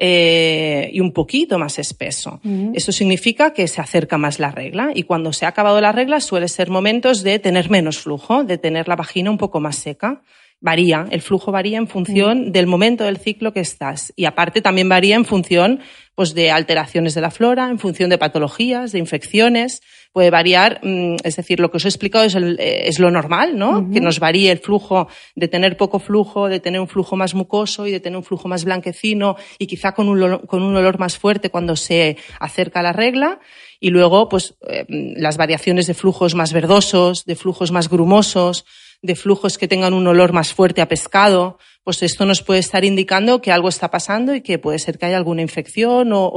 eh, 0.02 0.88
y 0.95 1.00
un 1.00 1.12
poquito 1.12 1.59
más 1.59 1.78
espeso. 1.78 2.40
Eso 2.73 2.90
significa 2.90 3.52
que 3.52 3.69
se 3.69 3.83
acerca 3.83 4.16
más 4.16 4.38
la 4.38 4.50
regla 4.50 4.92
y 4.95 5.02
cuando 5.02 5.30
se 5.35 5.45
ha 5.45 5.49
acabado 5.50 5.78
la 5.83 5.92
regla 5.92 6.21
suele 6.21 6.49
ser 6.49 6.71
momentos 6.71 7.23
de 7.23 7.38
tener 7.38 7.69
menos 7.69 7.99
flujo, 7.99 8.42
de 8.42 8.57
tener 8.57 8.88
la 8.88 8.97
vagina 8.97 9.30
un 9.30 9.37
poco 9.37 9.61
más 9.61 9.76
seca. 9.76 10.23
Varía, 10.59 11.07
el 11.11 11.21
flujo 11.21 11.52
varía 11.52 11.76
en 11.76 11.87
función 11.87 12.50
del 12.50 12.66
momento 12.66 13.04
del 13.04 13.19
ciclo 13.19 13.52
que 13.52 13.61
estás. 13.61 14.11
Y 14.16 14.25
aparte 14.25 14.62
también 14.62 14.88
varía 14.88 15.16
en 15.16 15.26
función 15.26 15.80
pues 16.14 16.33
de 16.35 16.50
alteraciones 16.50 17.14
de 17.14 17.21
la 17.21 17.30
flora, 17.30 17.69
en 17.69 17.78
función 17.78 18.09
de 18.09 18.16
patologías, 18.16 18.92
de 18.92 18.99
infecciones, 19.00 19.83
puede 20.12 20.31
variar, 20.31 20.81
mm, 20.83 21.17
es 21.23 21.37
decir, 21.37 21.61
lo 21.61 21.71
que 21.71 21.76
os 21.76 21.85
he 21.85 21.88
explicado 21.88 22.25
es, 22.25 22.35
es 22.37 22.99
lo 22.99 23.11
normal, 23.11 23.57
¿no? 23.57 23.90
Que 23.90 24.00
nos 24.00 24.19
varíe 24.19 24.50
el 24.50 24.59
flujo 24.59 25.09
de 25.37 25.49
tener 25.49 25.76
poco 25.76 25.99
flujo, 25.99 26.49
de 26.49 26.61
tener 26.61 26.81
un 26.81 26.88
flujo 26.88 27.17
más 27.17 27.35
mucoso 27.35 27.87
y 27.87 27.93
de 27.93 28.00
tener 28.00 28.17
un 28.17 28.25
flujo 28.25 28.49
más 28.49 28.64
blanquecino 28.64 29.37
y 29.59 29.67
quizá 29.67 29.93
con 29.93 30.09
un, 30.09 30.23
olor, 30.23 30.47
con 30.47 30.62
un 30.62 30.76
olor 30.76 30.99
más 30.99 31.17
fuerte 31.17 31.50
cuando 31.50 31.76
se 31.76 32.17
acerca 32.40 32.83
la 32.83 32.93
regla 32.93 33.40
y 33.79 33.90
luego 33.90 34.29
pues 34.29 34.55
eh, 34.69 34.85
las 34.88 35.37
variaciones 35.37 35.87
de 35.87 35.95
flujos 35.95 36.35
más 36.35 36.52
verdosos, 36.52 37.25
de 37.25 37.37
flujos 37.37 37.71
más 37.71 37.88
grumosos, 37.88 38.64
de 39.02 39.17
flujos 39.17 39.59
que 39.59 39.69
tengan 39.69 39.95
un 39.95 40.07
olor 40.07 40.33
más 40.33 40.52
fuerte 40.52 40.83
a 40.83 40.88
pescado, 40.88 41.59
pues 41.83 42.03
esto 42.03 42.27
nos 42.27 42.43
puede 42.43 42.61
estar 42.61 42.85
indicando 42.85 43.41
que 43.41 43.53
algo 43.53 43.69
está 43.69 43.91
pasando 43.91 44.35
y 44.35 44.43
que 44.43 44.59
puede 44.59 44.79
ser 44.79 44.99
que 44.99 45.07
haya 45.07 45.17
alguna 45.17 45.43
infección 45.43 46.13
o, 46.13 46.31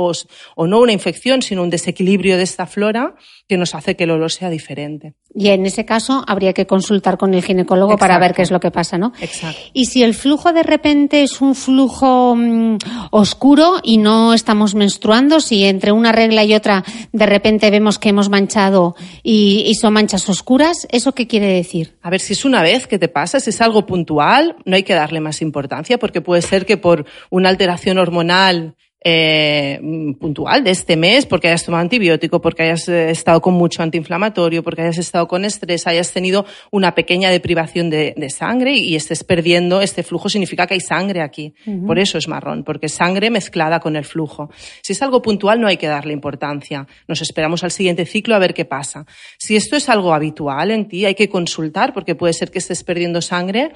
o, 0.56 0.68
no 0.68 0.80
una 0.80 0.94
infección, 0.94 1.42
sino 1.42 1.64
un 1.64 1.70
desequilibrio 1.70 2.38
de 2.38 2.44
esta 2.44 2.66
flora 2.66 3.16
que 3.48 3.58
nos 3.58 3.76
hace 3.76 3.96
que 3.96 4.06
el 4.06 4.12
olor 4.12 4.32
sea 4.32 4.50
diferente. 4.50 5.16
Y 5.36 5.50
en 5.50 5.66
ese 5.66 5.84
caso 5.84 6.24
habría 6.28 6.54
que 6.54 6.66
consultar 6.66 7.18
con 7.18 7.34
el 7.34 7.44
ginecólogo 7.44 7.98
para 7.98 8.20
ver 8.20 8.34
qué 8.34 8.44
es 8.44 8.52
lo 8.52 8.60
que 8.60 8.72
pasa, 8.72 8.98
¿no? 8.98 9.14
Exacto. 9.20 9.60
Y 9.74 9.88
si 9.88 10.04
el 10.04 10.14
flujo 10.14 10.54
de 10.54 10.64
repente 10.64 11.24
es 11.24 11.42
un 11.42 11.56
flujo 11.56 12.36
mm, 12.36 12.78
oscuro 13.12 13.80
y 13.84 13.98
no 13.98 14.34
estamos 14.34 14.76
menstruando, 14.76 15.40
si 15.42 15.66
entre 15.66 15.92
una 15.92 16.12
regla 16.12 16.44
y 16.44 16.54
otra 16.54 16.84
de 17.12 17.26
repente 17.26 17.70
vemos 17.70 18.00
que 18.00 18.10
hemos 18.10 18.30
manchado 18.30 18.96
y, 19.24 19.64
y 19.68 19.76
son 19.76 19.94
manchas 19.94 20.30
oscuras, 20.30 20.88
¿eso 20.90 21.14
qué 21.14 21.28
quiere 21.28 21.48
decir? 21.48 21.96
A 22.02 22.10
ver, 22.10 22.22
si 22.22 22.34
es 22.34 22.46
una 22.46 22.62
vez 22.62 22.88
que 22.88 23.00
te 23.00 23.08
pasa, 23.08 23.40
si 23.40 23.50
es 23.50 23.60
algo 23.62 23.86
puntual, 23.86 24.56
no 24.66 24.76
hay 24.76 24.84
que 24.84 24.94
darle 24.94 25.20
más 25.20 25.42
importancia 25.44 25.98
porque 25.98 26.22
puede 26.22 26.42
ser 26.42 26.66
que 26.66 26.78
por 26.78 27.06
una 27.30 27.50
alteración 27.50 27.98
hormonal 27.98 28.76
eh, 29.06 29.82
puntual 30.18 30.64
de 30.64 30.72
este 30.72 30.96
mes, 30.96 31.26
porque 31.26 31.50
hayas 31.50 31.66
tomado 31.66 31.82
antibiótico, 31.82 32.40
porque 32.40 32.64
hayas 32.64 32.88
eh, 32.88 33.10
estado 33.10 33.42
con 33.42 33.54
mucho 33.54 33.84
antiinflamatorio, 33.84 34.64
porque 34.64 34.82
hayas 34.82 34.98
estado 34.98 35.28
con 35.28 35.44
estrés, 35.44 35.88
hayas 35.88 36.14
tenido 36.14 36.46
una 36.72 36.96
pequeña 36.96 37.30
deprivación 37.30 37.90
de, 37.90 38.14
sangre 38.30 38.78
y, 38.78 38.96
estés 38.96 39.26
perdiendo 39.26 39.82
este 39.82 40.04
flujo, 40.04 40.30
significa 40.30 40.68
que 40.68 40.76
hay 40.76 40.80
sangre 40.80 41.22
aquí. 41.22 41.54
Por 41.86 42.00
eso 42.00 42.18
es 42.18 42.30
marrón, 42.30 42.64
porque 42.64 42.86
es 42.86 42.94
sangre 42.94 43.30
mezclada 43.30 43.82
con 43.82 43.98
el 43.98 44.06
flujo. 44.06 44.50
Si 44.82 44.94
es 44.94 45.02
algo 45.02 45.22
puntual, 45.22 45.60
no 45.60 45.68
hay 45.68 45.76
que 45.76 45.88
darle 45.88 46.14
importancia. 46.14 46.88
Nos 47.06 47.22
esperamos 47.22 47.66
al 47.66 47.72
siguiente 47.72 48.06
ciclo 48.06 48.36
a 48.36 48.40
ver 48.40 48.54
qué 48.54 48.64
pasa. 48.64 49.06
Si 49.38 49.58
esto 49.58 49.76
es 49.76 49.90
algo 49.90 50.14
habitual 50.14 50.72
en 50.72 50.88
ti, 50.88 51.06
hay 51.06 51.16
que 51.16 51.28
consultar, 51.28 51.94
porque 51.94 52.16
puede 52.16 52.32
ser 52.32 52.52
que 52.52 52.60
estés 52.60 52.86
perdiendo 52.86 53.22
sangre 53.22 53.74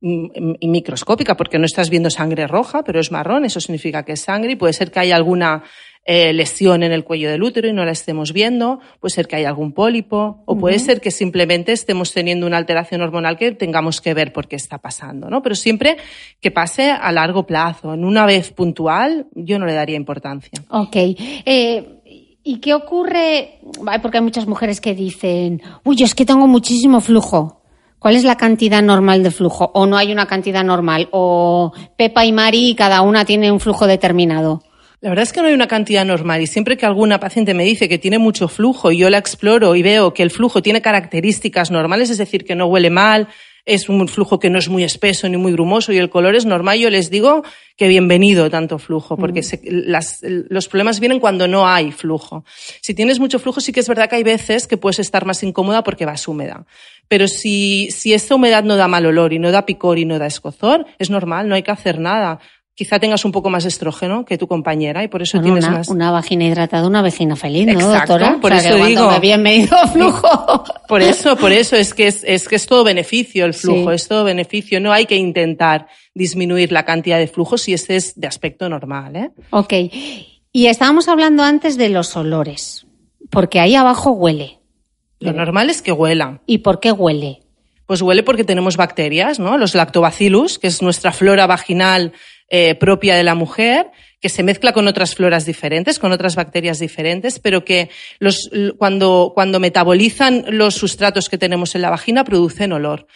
y 0.00 0.68
microscópica, 0.68 1.36
porque 1.36 1.58
no 1.58 1.64
estás 1.64 1.90
viendo 1.90 2.10
sangre 2.10 2.46
roja, 2.46 2.84
pero 2.84 3.00
es 3.00 3.10
marrón, 3.10 3.44
eso 3.44 3.60
significa 3.60 4.04
que 4.04 4.12
es 4.12 4.20
sangre 4.20 4.52
y 4.52 4.56
puede 4.56 4.72
ser 4.72 4.90
que 4.90 5.00
haya 5.00 5.16
alguna 5.16 5.64
eh, 6.08 6.32
lesión 6.32 6.84
en 6.84 6.92
el 6.92 7.02
cuello 7.02 7.28
del 7.28 7.42
útero 7.42 7.66
y 7.66 7.72
no 7.72 7.84
la 7.84 7.90
estemos 7.90 8.32
viendo, 8.32 8.78
puede 9.00 9.12
ser 9.12 9.26
que 9.26 9.34
haya 9.34 9.48
algún 9.48 9.72
pólipo 9.72 10.44
o 10.46 10.56
puede 10.56 10.78
ser 10.78 11.00
que 11.00 11.10
simplemente 11.10 11.72
estemos 11.72 12.12
teniendo 12.12 12.46
una 12.46 12.58
alteración 12.58 13.00
hormonal 13.00 13.36
que 13.36 13.50
tengamos 13.50 14.00
que 14.00 14.14
ver 14.14 14.32
por 14.32 14.46
qué 14.46 14.54
está 14.54 14.78
pasando, 14.78 15.28
¿no? 15.28 15.42
Pero 15.42 15.56
siempre 15.56 15.96
que 16.40 16.52
pase 16.52 16.92
a 16.92 17.10
largo 17.10 17.44
plazo, 17.44 17.94
en 17.94 18.04
una 18.04 18.24
vez 18.24 18.52
puntual, 18.52 19.26
yo 19.34 19.58
no 19.58 19.66
le 19.66 19.72
daría 19.72 19.96
importancia. 19.96 20.64
Ok. 20.70 20.94
Eh, 20.94 21.96
¿Y 22.44 22.58
qué 22.58 22.74
ocurre? 22.74 23.58
Porque 24.00 24.18
hay 24.18 24.22
muchas 24.22 24.46
mujeres 24.46 24.80
que 24.80 24.94
dicen, 24.94 25.60
uy, 25.84 26.04
es 26.04 26.14
que 26.14 26.24
tengo 26.24 26.46
muchísimo 26.46 27.00
flujo. 27.00 27.55
¿Cuál 28.06 28.14
es 28.14 28.22
la 28.22 28.36
cantidad 28.36 28.82
normal 28.82 29.24
de 29.24 29.32
flujo? 29.32 29.72
¿O 29.74 29.84
no 29.84 29.96
hay 29.96 30.12
una 30.12 30.26
cantidad 30.26 30.62
normal? 30.62 31.08
¿O 31.10 31.72
Pepa 31.96 32.24
y 32.24 32.30
Mari 32.30 32.76
cada 32.78 33.00
una 33.00 33.24
tiene 33.24 33.50
un 33.50 33.58
flujo 33.58 33.88
determinado? 33.88 34.62
La 35.00 35.08
verdad 35.08 35.24
es 35.24 35.32
que 35.32 35.40
no 35.40 35.48
hay 35.48 35.54
una 35.54 35.66
cantidad 35.66 36.04
normal 36.04 36.40
y 36.40 36.46
siempre 36.46 36.76
que 36.76 36.86
alguna 36.86 37.18
paciente 37.18 37.52
me 37.52 37.64
dice 37.64 37.88
que 37.88 37.98
tiene 37.98 38.18
mucho 38.18 38.46
flujo 38.46 38.92
y 38.92 38.98
yo 38.98 39.10
la 39.10 39.18
exploro 39.18 39.74
y 39.74 39.82
veo 39.82 40.14
que 40.14 40.22
el 40.22 40.30
flujo 40.30 40.62
tiene 40.62 40.82
características 40.82 41.72
normales, 41.72 42.08
es 42.08 42.18
decir, 42.18 42.44
que 42.44 42.54
no 42.54 42.66
huele 42.66 42.90
mal, 42.90 43.26
es 43.66 43.88
un 43.88 44.06
flujo 44.08 44.38
que 44.38 44.48
no 44.48 44.58
es 44.58 44.68
muy 44.68 44.84
espeso 44.84 45.28
ni 45.28 45.36
muy 45.36 45.52
grumoso 45.52 45.92
y 45.92 45.98
el 45.98 46.08
color 46.08 46.36
es 46.36 46.46
normal, 46.46 46.78
yo 46.78 46.88
les 46.88 47.10
digo 47.10 47.42
que 47.76 47.88
bienvenido 47.88 48.48
tanto 48.48 48.78
flujo, 48.78 49.16
porque 49.16 49.42
los 50.48 50.68
problemas 50.68 51.00
vienen 51.00 51.20
cuando 51.20 51.46
no 51.46 51.68
hay 51.68 51.92
flujo. 51.92 52.44
Si 52.80 52.94
tienes 52.94 53.18
mucho 53.18 53.38
flujo, 53.38 53.60
sí 53.60 53.72
que 53.72 53.80
es 53.80 53.88
verdad 53.88 54.08
que 54.08 54.16
hay 54.16 54.22
veces 54.22 54.66
que 54.66 54.78
puedes 54.78 55.00
estar 55.00 55.26
más 55.26 55.42
incómoda 55.42 55.82
porque 55.82 56.06
vas 56.06 56.26
húmeda. 56.26 56.64
Pero 57.08 57.28
si, 57.28 57.90
si 57.90 58.14
esta 58.14 58.34
humedad 58.34 58.64
no 58.64 58.76
da 58.76 58.88
mal 58.88 59.04
olor 59.04 59.32
y 59.32 59.38
no 59.38 59.50
da 59.50 59.66
picor 59.66 59.98
y 59.98 60.06
no 60.06 60.18
da 60.18 60.26
escozor, 60.26 60.86
es 60.98 61.10
normal, 61.10 61.48
no 61.48 61.54
hay 61.54 61.62
que 61.62 61.70
hacer 61.70 61.98
nada 61.98 62.40
quizá 62.76 63.00
tengas 63.00 63.24
un 63.24 63.32
poco 63.32 63.48
más 63.48 63.64
estrógeno 63.64 64.26
que 64.26 64.36
tu 64.36 64.46
compañera 64.46 65.02
y 65.02 65.08
por 65.08 65.22
eso 65.22 65.40
tienes 65.40 65.64
una, 65.64 65.78
más. 65.78 65.88
Una 65.88 66.10
vagina 66.10 66.44
hidratada, 66.44 66.86
una 66.86 67.00
vagina 67.00 67.34
feliz, 67.34 67.66
¿no, 67.66 67.72
Exacto, 67.72 68.18
doctora? 68.18 68.38
Por 68.38 68.52
eso 68.52 68.84
digo. 68.84 69.18
Bienvenido 69.18 69.76
flujo. 69.92 70.62
Por 70.86 71.00
eso, 71.00 71.36
por 71.36 71.52
eso 71.52 71.74
es 71.74 71.94
que 71.94 72.06
es, 72.06 72.22
es 72.22 72.46
que 72.46 72.56
es 72.56 72.66
todo 72.66 72.84
beneficio 72.84 73.46
el 73.46 73.54
flujo, 73.54 73.90
es 73.92 74.06
todo 74.06 74.24
beneficio. 74.24 74.78
No 74.78 74.92
hay 74.92 75.06
que 75.06 75.16
intentar 75.16 75.88
disminuir 76.14 76.70
la 76.70 76.84
cantidad 76.84 77.18
de 77.18 77.26
flujo 77.28 77.56
si 77.56 77.72
este 77.72 77.96
es 77.96 78.20
de 78.20 78.26
aspecto 78.26 78.68
normal, 78.68 79.16
¿eh? 79.16 79.30
Ok. 79.50 79.72
Y 80.52 80.66
estábamos 80.66 81.08
hablando 81.08 81.42
antes 81.44 81.78
de 81.78 81.88
los 81.88 82.14
olores, 82.14 82.86
porque 83.30 83.58
ahí 83.58 83.74
abajo 83.74 84.12
huele. 84.12 84.58
Lo 85.18 85.32
normal 85.32 85.70
es 85.70 85.80
que 85.80 85.92
huela. 85.92 86.42
¿Y 86.44 86.58
por 86.58 86.78
qué 86.78 86.92
huele? 86.92 87.40
Pues 87.86 88.02
huele 88.02 88.22
porque 88.22 88.44
tenemos 88.44 88.76
bacterias, 88.76 89.38
¿no? 89.38 89.56
Los 89.56 89.74
lactobacillus, 89.74 90.58
que 90.58 90.66
es 90.66 90.82
nuestra 90.82 91.12
flora 91.12 91.46
vaginal 91.46 92.12
eh, 92.48 92.74
propia 92.74 93.16
de 93.16 93.24
la 93.24 93.34
mujer, 93.34 93.90
que 94.20 94.28
se 94.28 94.42
mezcla 94.42 94.72
con 94.72 94.88
otras 94.88 95.14
floras 95.14 95.46
diferentes, 95.46 95.98
con 95.98 96.12
otras 96.12 96.36
bacterias 96.36 96.78
diferentes, 96.78 97.38
pero 97.38 97.64
que 97.64 97.90
los, 98.18 98.50
cuando, 98.78 99.32
cuando 99.34 99.60
metabolizan 99.60 100.44
los 100.48 100.74
sustratos 100.74 101.28
que 101.28 101.38
tenemos 101.38 101.74
en 101.74 101.82
la 101.82 101.90
vagina 101.90 102.24
producen 102.24 102.72
olor. 102.72 103.06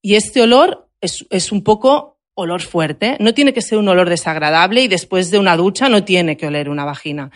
Y 0.00 0.14
este 0.14 0.42
olor 0.42 0.88
es, 1.00 1.26
es 1.30 1.52
un 1.52 1.62
poco 1.62 2.20
olor 2.34 2.62
fuerte. 2.62 3.16
No 3.20 3.34
tiene 3.34 3.52
que 3.52 3.62
ser 3.62 3.78
un 3.78 3.88
olor 3.88 4.08
desagradable 4.08 4.82
y 4.82 4.88
después 4.88 5.30
de 5.30 5.38
una 5.38 5.56
ducha 5.56 5.88
no 5.88 6.04
tiene 6.04 6.36
que 6.36 6.46
oler 6.46 6.68
una 6.68 6.84
vagina. 6.84 7.30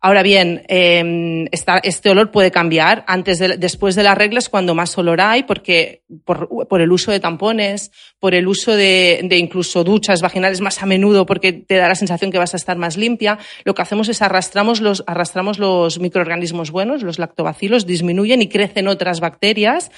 Ahora 0.00 0.22
bien, 0.22 0.64
eh, 0.68 1.48
este 1.50 2.10
olor 2.10 2.30
puede 2.30 2.52
cambiar 2.52 3.04
antes 3.08 3.40
de, 3.40 3.56
después 3.56 3.96
de 3.96 4.04
las 4.04 4.16
reglas 4.16 4.48
cuando 4.48 4.72
más 4.72 4.96
olor 4.96 5.20
hay, 5.20 5.42
porque 5.42 6.02
por, 6.24 6.68
por 6.68 6.80
el 6.80 6.92
uso 6.92 7.10
de 7.10 7.18
tampones, 7.18 7.90
por 8.20 8.32
el 8.32 8.46
uso 8.46 8.76
de, 8.76 9.20
de, 9.24 9.38
incluso 9.38 9.82
duchas 9.82 10.22
vaginales 10.22 10.60
más 10.60 10.80
a 10.84 10.86
menudo, 10.86 11.26
porque 11.26 11.52
te 11.52 11.74
da 11.74 11.88
la 11.88 11.96
sensación 11.96 12.30
que 12.30 12.38
vas 12.38 12.54
a 12.54 12.58
estar 12.58 12.76
más 12.76 12.96
limpia. 12.96 13.38
Lo 13.64 13.74
que 13.74 13.82
hacemos 13.82 14.08
es 14.08 14.22
arrastramos 14.22 14.80
los, 14.80 15.02
arrastramos 15.08 15.58
los 15.58 15.98
microorganismos 15.98 16.70
buenos, 16.70 17.02
los 17.02 17.18
lactobacilos, 17.18 17.84
disminuyen 17.84 18.40
y 18.40 18.48
crecen 18.48 18.86
otras 18.86 19.18
bacterias 19.18 19.90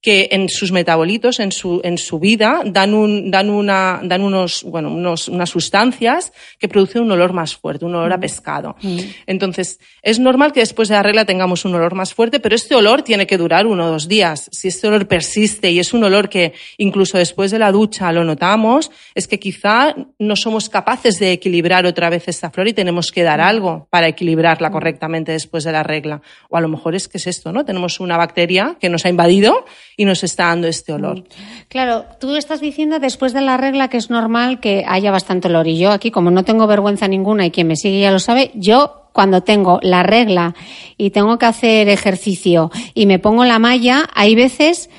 que 0.00 0.28
en 0.30 0.48
sus 0.48 0.70
metabolitos, 0.70 1.40
en 1.40 1.50
su, 1.50 1.80
en 1.82 1.98
su 1.98 2.20
vida, 2.20 2.62
dan, 2.64 2.94
un, 2.94 3.30
dan, 3.30 3.50
una, 3.50 4.00
dan 4.04 4.22
unos, 4.22 4.62
bueno, 4.62 4.92
unos, 4.92 5.26
unas 5.28 5.50
sustancias 5.50 6.32
que 6.58 6.68
producen 6.68 7.02
un 7.02 7.10
olor 7.10 7.32
más 7.32 7.56
fuerte, 7.56 7.84
un 7.84 7.96
olor 7.96 8.12
a 8.12 8.16
mm. 8.16 8.20
pescado. 8.20 8.76
Mm. 8.80 8.98
Entonces, 9.48 9.80
es 10.02 10.18
normal 10.18 10.52
que 10.52 10.60
después 10.60 10.88
de 10.88 10.94
la 10.94 11.02
regla 11.02 11.24
tengamos 11.24 11.64
un 11.64 11.74
olor 11.74 11.94
más 11.94 12.14
fuerte, 12.14 12.40
pero 12.40 12.54
este 12.54 12.74
olor 12.74 13.02
tiene 13.02 13.26
que 13.26 13.38
durar 13.38 13.66
uno 13.66 13.86
o 13.86 13.90
dos 13.90 14.08
días. 14.08 14.48
Si 14.52 14.68
este 14.68 14.88
olor 14.88 15.08
persiste 15.08 15.70
y 15.70 15.78
es 15.78 15.92
un 15.92 16.04
olor 16.04 16.28
que 16.28 16.52
incluso 16.76 17.18
después 17.18 17.50
de 17.50 17.58
la 17.58 17.72
ducha 17.72 18.12
lo 18.12 18.24
notamos, 18.24 18.90
es 19.14 19.26
que 19.26 19.38
quizá 19.38 19.94
no 20.18 20.36
somos 20.36 20.68
capaces 20.68 21.18
de 21.18 21.32
equilibrar 21.32 21.86
otra 21.86 22.10
vez 22.10 22.28
esta 22.28 22.50
flor 22.50 22.68
y 22.68 22.72
tenemos 22.72 23.10
que 23.10 23.22
dar 23.22 23.40
algo 23.40 23.88
para 23.90 24.08
equilibrarla 24.08 24.70
correctamente 24.70 25.32
después 25.32 25.64
de 25.64 25.72
la 25.72 25.82
regla. 25.82 26.22
O 26.48 26.56
a 26.56 26.60
lo 26.60 26.68
mejor 26.68 26.94
es 26.94 27.08
que 27.08 27.18
es 27.18 27.26
esto, 27.26 27.52
¿no? 27.52 27.64
Tenemos 27.64 28.00
una 28.00 28.16
bacteria 28.16 28.76
que 28.80 28.88
nos 28.88 29.04
ha 29.04 29.08
invadido 29.08 29.64
y 29.96 30.04
nos 30.04 30.22
está 30.24 30.46
dando 30.46 30.68
este 30.68 30.92
olor. 30.92 31.24
Claro, 31.68 32.04
tú 32.20 32.36
estás 32.36 32.60
diciendo 32.60 32.98
después 32.98 33.32
de 33.32 33.40
la 33.40 33.56
regla 33.56 33.88
que 33.88 33.96
es 33.96 34.10
normal 34.10 34.60
que 34.60 34.84
haya 34.86 35.10
bastante 35.10 35.48
olor. 35.48 35.66
Y 35.66 35.78
yo 35.78 35.90
aquí, 35.90 36.10
como 36.10 36.30
no 36.30 36.44
tengo 36.44 36.66
vergüenza 36.66 37.08
ninguna 37.08 37.46
y 37.46 37.50
quien 37.50 37.66
me 37.66 37.76
sigue 37.76 38.00
ya 38.00 38.10
lo 38.10 38.18
sabe, 38.18 38.50
yo 38.54 39.07
cuando 39.18 39.40
tengo 39.40 39.80
la 39.82 40.04
regla 40.04 40.54
y 40.96 41.10
tengo 41.10 41.40
que 41.40 41.46
hacer 41.46 41.88
ejercicio 41.88 42.70
y 42.94 43.06
me 43.06 43.18
pongo 43.18 43.44
la 43.44 43.58
malla, 43.58 44.08
hay 44.14 44.36
veces 44.36 44.90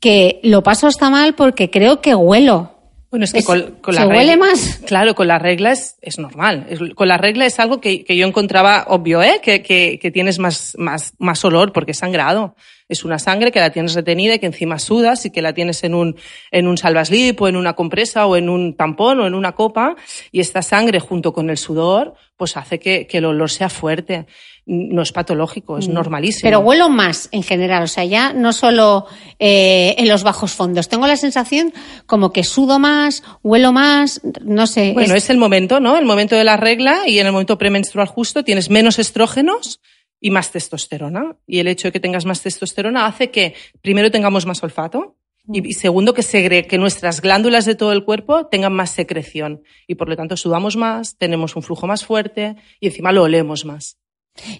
que 0.00 0.40
lo 0.42 0.62
paso 0.62 0.86
hasta 0.86 1.10
mal 1.10 1.34
porque 1.34 1.68
creo 1.68 2.00
que 2.00 2.14
huelo. 2.14 2.72
Bueno, 3.10 3.26
es 3.26 3.34
que 3.34 3.44
con, 3.44 3.58
la 3.58 3.92
¿Se 3.92 4.00
regla, 4.00 4.16
huele 4.16 4.36
más? 4.38 4.80
Claro, 4.86 5.14
con 5.14 5.28
la 5.28 5.38
regla 5.38 5.72
es, 5.72 5.96
es 6.00 6.18
normal. 6.18 6.68
Es- 6.70 6.78
con 6.94 7.06
la 7.06 7.18
regla 7.18 7.44
es 7.44 7.60
algo 7.60 7.82
que, 7.82 8.02
que 8.02 8.16
yo 8.16 8.26
encontraba 8.26 8.86
obvio, 8.88 9.22
¿eh? 9.22 9.40
Que, 9.42 9.62
que, 9.62 9.98
que 10.00 10.10
tienes 10.10 10.38
más, 10.38 10.74
más, 10.78 11.12
más 11.18 11.44
olor 11.44 11.74
porque 11.74 11.90
es 11.90 11.98
sangrado. 11.98 12.54
Es 12.90 13.04
una 13.04 13.18
sangre 13.18 13.50
que 13.52 13.60
la 13.60 13.70
tienes 13.70 13.94
retenida 13.94 14.34
y 14.34 14.38
que 14.38 14.46
encima 14.46 14.78
sudas 14.78 15.24
y 15.24 15.30
que 15.30 15.40
la 15.40 15.54
tienes 15.54 15.82
en 15.84 15.94
un, 15.94 16.16
en 16.50 16.66
un 16.66 16.76
salvaslip 16.76 17.40
o 17.40 17.48
en 17.48 17.56
una 17.56 17.72
compresa 17.74 18.26
o 18.26 18.36
en 18.36 18.48
un 18.50 18.74
tampón 18.76 19.20
o 19.20 19.26
en 19.26 19.34
una 19.34 19.52
copa. 19.52 19.96
Y 20.32 20.40
esta 20.40 20.60
sangre 20.62 21.00
junto 21.00 21.32
con 21.32 21.48
el 21.50 21.56
sudor, 21.56 22.14
pues 22.36 22.56
hace 22.56 22.78
que, 22.78 23.06
que 23.06 23.18
el 23.18 23.24
olor 23.24 23.50
sea 23.50 23.68
fuerte. 23.70 24.26
No 24.66 25.02
es 25.02 25.10
patológico, 25.10 25.78
es 25.78 25.88
normalísimo. 25.88 26.46
Mm. 26.46 26.48
Pero 26.48 26.60
huelo 26.60 26.88
más 26.90 27.28
en 27.32 27.42
general, 27.42 27.82
o 27.84 27.86
sea, 27.88 28.04
ya 28.04 28.32
no 28.32 28.52
solo 28.52 29.06
eh, 29.38 29.94
en 29.98 30.08
los 30.08 30.22
bajos 30.22 30.52
fondos. 30.52 30.88
Tengo 30.88 31.06
la 31.06 31.16
sensación 31.16 31.72
como 32.06 32.32
que 32.32 32.44
sudo 32.44 32.78
más, 32.78 33.22
huelo 33.42 33.72
más, 33.72 34.20
no 34.42 34.66
sé. 34.66 34.92
Bueno, 34.92 35.14
es- 35.14 35.24
es 35.24 35.30
el 35.30 35.38
momento, 35.38 35.80
¿no? 35.80 35.96
El 35.96 36.04
momento 36.04 36.36
de 36.36 36.44
la 36.44 36.56
regla 36.56 37.00
y 37.06 37.18
en 37.18 37.26
el 37.26 37.32
momento 37.32 37.58
premenstrual 37.58 38.06
justo 38.06 38.44
tienes 38.44 38.70
menos 38.70 38.98
estrógenos 38.98 39.80
y 40.20 40.30
más 40.30 40.52
testosterona. 40.52 41.36
Y 41.46 41.58
el 41.58 41.68
hecho 41.68 41.88
de 41.88 41.92
que 41.92 42.00
tengas 42.00 42.26
más 42.26 42.42
testosterona 42.42 43.06
hace 43.06 43.30
que 43.30 43.54
primero 43.82 44.10
tengamos 44.10 44.46
más 44.46 44.62
olfato 44.62 45.16
y, 45.52 45.68
y 45.68 45.72
segundo 45.72 46.14
que, 46.14 46.22
segre, 46.22 46.66
que 46.66 46.78
nuestras 46.78 47.20
glándulas 47.20 47.64
de 47.64 47.74
todo 47.74 47.92
el 47.92 48.04
cuerpo 48.04 48.46
tengan 48.46 48.72
más 48.72 48.90
secreción 48.90 49.62
y 49.86 49.94
por 49.94 50.08
lo 50.08 50.16
tanto 50.16 50.36
sudamos 50.36 50.76
más, 50.76 51.16
tenemos 51.16 51.56
un 51.56 51.62
flujo 51.62 51.86
más 51.86 52.04
fuerte 52.04 52.56
y 52.78 52.88
encima 52.88 53.12
lo 53.12 53.22
olemos 53.22 53.64
más. 53.64 53.96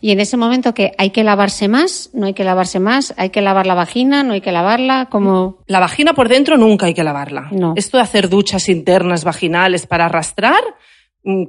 Y 0.00 0.11
en 0.11 0.21
ese 0.21 0.37
momento 0.37 0.75
que 0.75 0.93
hay 0.99 1.11
que 1.11 1.25
lavarse 1.25 1.69
más, 1.69 2.11
no 2.12 2.26
hay 2.26 2.35
que 2.35 2.45
lavarse 2.45 2.81
más, 2.81 3.14
hay 3.17 3.31
que 3.31 3.40
lavar 3.40 3.67
la 3.67 3.75
vagina, 3.75 4.23
no 4.23 4.33
hay 4.35 4.40
que 4.40 4.52
lavarla, 4.52 5.07
como... 5.11 5.59
La 5.67 5.81
vagina 5.81 6.12
por 6.12 6.29
dentro 6.29 6.57
nunca 6.57 6.87
hay 6.87 6.95
que 6.95 7.05
lavarla. 7.05 7.49
No. 7.52 7.75
Esto 7.76 7.97
de 7.97 8.02
hacer 8.02 8.29
duchas 8.29 8.69
internas 8.69 9.25
vaginales 9.25 9.87
para 9.87 10.07
arrastrar, 10.07 10.62
mm, 10.62 10.90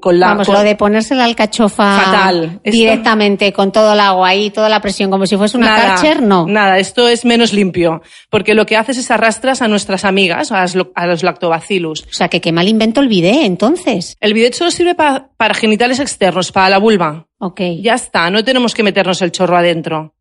con 0.02 0.20
la... 0.20 0.28
Vamos, 0.28 0.48
con- 0.48 0.56
lo 0.56 0.62
de 0.64 0.76
ponerse 0.76 1.16
la 1.16 1.24
alcachofa 1.26 2.00
Fatal. 2.02 2.44
Esto- 2.64 2.78
directamente 2.78 3.54
con 3.54 3.72
todo 3.72 3.94
el 3.94 4.00
agua 4.00 4.28
ahí, 4.30 4.50
toda 4.50 4.68
la 4.70 4.82
presión, 4.82 5.10
como 5.10 5.26
si 5.26 5.38
fuese 5.38 5.58
una 5.58 5.68
Nada, 5.68 5.96
Karcher, 5.96 6.22
no. 6.22 6.46
Nada, 6.48 6.78
esto 6.80 7.08
es 7.08 7.24
menos 7.26 7.54
limpio, 7.54 8.02
porque 8.30 8.54
lo 8.54 8.66
que 8.66 8.76
haces 8.78 8.98
es 8.98 9.10
arrastras 9.12 9.62
a 9.62 9.68
nuestras 9.68 10.04
amigas, 10.06 10.52
a, 10.52 10.66
los 11.08 11.24
lactobacillus. 11.24 12.02
O 12.04 12.14
sea, 12.14 12.28
que 12.28 12.42
qué 12.42 12.52
mal 12.52 12.68
invento 12.68 13.00
olvidé, 13.00 13.46
entonces. 13.46 14.18
El 14.20 14.34
bidet 14.34 14.54
solo 14.54 14.72
sirve 14.72 14.96
pa- 14.96 15.30
para 15.38 15.54
genitales 15.54 16.00
externos, 16.00 16.52
para 16.52 16.70
la 16.70 16.78
vulva. 16.78 17.28
Ok. 17.40 17.62
Ya 17.82 17.96
está, 17.96 18.30
no 18.30 18.44
tenemos 18.44 18.74
que 18.74 18.84
meternos 18.84 19.22
el 19.22 19.32
chorro 19.32 19.58
adentro. 19.58 20.14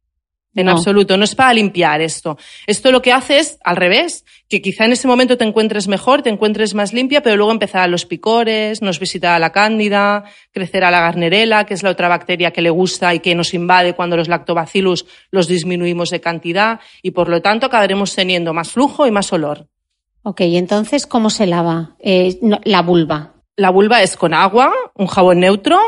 En 0.55 0.67
No. 0.67 0.73
absoluto, 0.73 1.17
no 1.17 1.23
es 1.25 1.35
para 1.37 1.55
limpiar 1.55 2.01
esto. 2.01 2.37
Esto 2.67 2.91
lo 2.91 3.01
que 3.03 3.13
hace 3.13 3.39
es 3.39 3.59
al 3.63 3.77
revés, 3.77 4.25
que 4.49 4.61
quizá 4.61 4.85
en 4.85 4.93
ese 4.93 5.07
momento 5.07 5.39
te 5.39 5.45
encuentres 5.45 5.87
mejor, 5.87 6.23
te 6.23 6.31
encuentres 6.31 6.75
más 6.75 6.93
limpia, 6.93 7.23
pero 7.23 7.37
luego 7.37 7.53
empezarán 7.53 7.93
los 7.93 8.05
picores, 8.05 8.83
nos 8.83 8.99
visitará 8.99 9.39
la 9.39 9.53
cándida, 9.53 10.25
crecerá 10.51 10.91
la 10.91 11.01
garnerela, 11.01 11.67
que 11.67 11.75
es 11.75 11.85
la 11.85 11.91
otra 11.91 12.09
bacteria 12.09 12.51
que 12.51 12.63
le 12.63 12.71
gusta 12.71 13.15
y 13.15 13.21
que 13.21 13.37
nos 13.37 13.55
invade 13.55 13.95
cuando 13.95 14.17
los 14.17 14.27
lactobacillus 14.29 15.07
los 15.31 15.47
disminuimos 15.47 16.11
de 16.11 16.21
cantidad 16.21 16.81
y 17.01 17.13
por 17.13 17.29
lo 17.29 17.41
tanto 17.43 17.67
acabaremos 17.67 18.13
teniendo 18.17 18.53
más 18.53 18.73
flujo 18.73 19.07
y 19.07 19.13
más 19.13 19.33
olor. 19.33 19.69
Ok, 20.23 20.41
y 20.43 20.57
entonces, 20.57 21.07
¿cómo 21.07 21.31
se 21.31 21.47
lava? 21.47 21.97
Eh, 22.01 22.39
no, 22.43 22.61
la 22.65 22.83
vulva. 22.83 23.35
La 23.57 23.71
vulva 23.71 24.03
es 24.03 24.17
con 24.17 24.35
agua, 24.35 24.73
un 24.95 25.07
jabón 25.07 25.41
neutro 25.41 25.79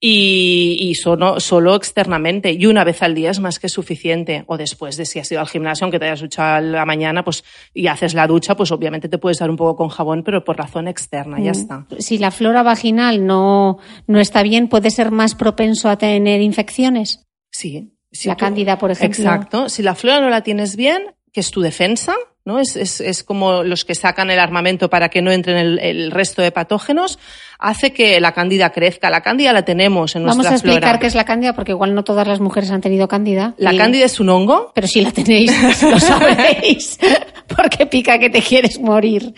y, 0.00 0.76
y 0.80 0.94
solo, 0.94 1.40
solo 1.40 1.74
externamente. 1.74 2.52
Y 2.52 2.66
una 2.66 2.84
vez 2.84 3.02
al 3.02 3.14
día 3.14 3.30
es 3.30 3.40
más 3.40 3.58
que 3.58 3.68
suficiente. 3.68 4.44
O 4.46 4.56
después 4.56 4.96
de 4.96 5.04
si 5.06 5.18
has 5.18 5.30
ido 5.32 5.40
al 5.40 5.48
gimnasio, 5.48 5.84
aunque 5.84 5.98
te 5.98 6.04
hayas 6.06 6.20
duchado 6.20 6.54
a 6.56 6.60
la 6.60 6.84
mañana, 6.86 7.24
pues, 7.24 7.44
y 7.74 7.86
haces 7.88 8.14
la 8.14 8.26
ducha, 8.26 8.56
pues 8.56 8.70
obviamente 8.70 9.08
te 9.08 9.18
puedes 9.18 9.38
dar 9.38 9.50
un 9.50 9.56
poco 9.56 9.76
con 9.76 9.88
jabón, 9.88 10.22
pero 10.22 10.44
por 10.44 10.58
la 10.58 10.68
zona 10.68 10.90
externa, 10.90 11.38
ya 11.40 11.50
Mm. 11.50 11.54
está. 11.54 11.86
Si 11.98 12.18
la 12.18 12.30
flora 12.30 12.62
vaginal 12.62 13.26
no, 13.26 13.78
no 14.06 14.20
está 14.20 14.42
bien, 14.42 14.68
puede 14.68 14.90
ser 14.90 15.10
más 15.10 15.34
propenso 15.34 15.88
a 15.88 15.98
tener 15.98 16.40
infecciones. 16.40 17.24
Sí. 17.50 17.92
Si 18.12 18.28
la 18.28 18.36
tú- 18.36 18.40
cándida, 18.44 18.78
por 18.78 18.90
ejemplo. 18.90 19.22
Exacto. 19.22 19.68
Si 19.68 19.82
la 19.82 19.94
flora 19.94 20.20
no 20.20 20.30
la 20.30 20.42
tienes 20.42 20.76
bien, 20.76 21.02
que 21.32 21.40
es 21.40 21.50
tu 21.50 21.60
defensa, 21.60 22.14
¿no? 22.48 22.58
Es, 22.58 22.74
es, 22.74 23.00
es 23.00 23.22
como 23.22 23.62
los 23.62 23.84
que 23.84 23.94
sacan 23.94 24.30
el 24.30 24.40
armamento 24.40 24.90
para 24.90 25.08
que 25.08 25.22
no 25.22 25.30
entren 25.30 25.56
el, 25.56 25.78
el 25.78 26.10
resto 26.10 26.42
de 26.42 26.50
patógenos, 26.50 27.20
hace 27.60 27.92
que 27.92 28.18
la 28.20 28.32
cándida 28.32 28.70
crezca. 28.70 29.10
La 29.10 29.20
cándida 29.20 29.52
la 29.52 29.62
tenemos 29.64 30.16
en 30.16 30.22
Vamos 30.22 30.36
nuestra 30.38 30.54
a 30.54 30.56
explicar 30.56 30.80
flora. 30.82 30.98
qué 30.98 31.06
es 31.06 31.14
la 31.14 31.24
cándida, 31.24 31.52
porque 31.54 31.70
igual 31.72 31.94
no 31.94 32.02
todas 32.02 32.26
las 32.26 32.40
mujeres 32.40 32.70
han 32.72 32.80
tenido 32.80 33.06
cándida. 33.06 33.54
La 33.58 33.72
Y- 33.72 33.78
cándida 33.78 34.06
es 34.06 34.18
un 34.18 34.28
hongo 34.30 34.72
Pero 34.74 34.88
si 34.88 35.00
la 35.00 35.12
tenéis, 35.12 35.52
lo 35.82 36.00
sabréis. 36.00 36.98
Porque 37.56 37.86
pica 37.86 38.18
que 38.18 38.28
te 38.28 38.42
quieres 38.42 38.78
morir. 38.78 39.32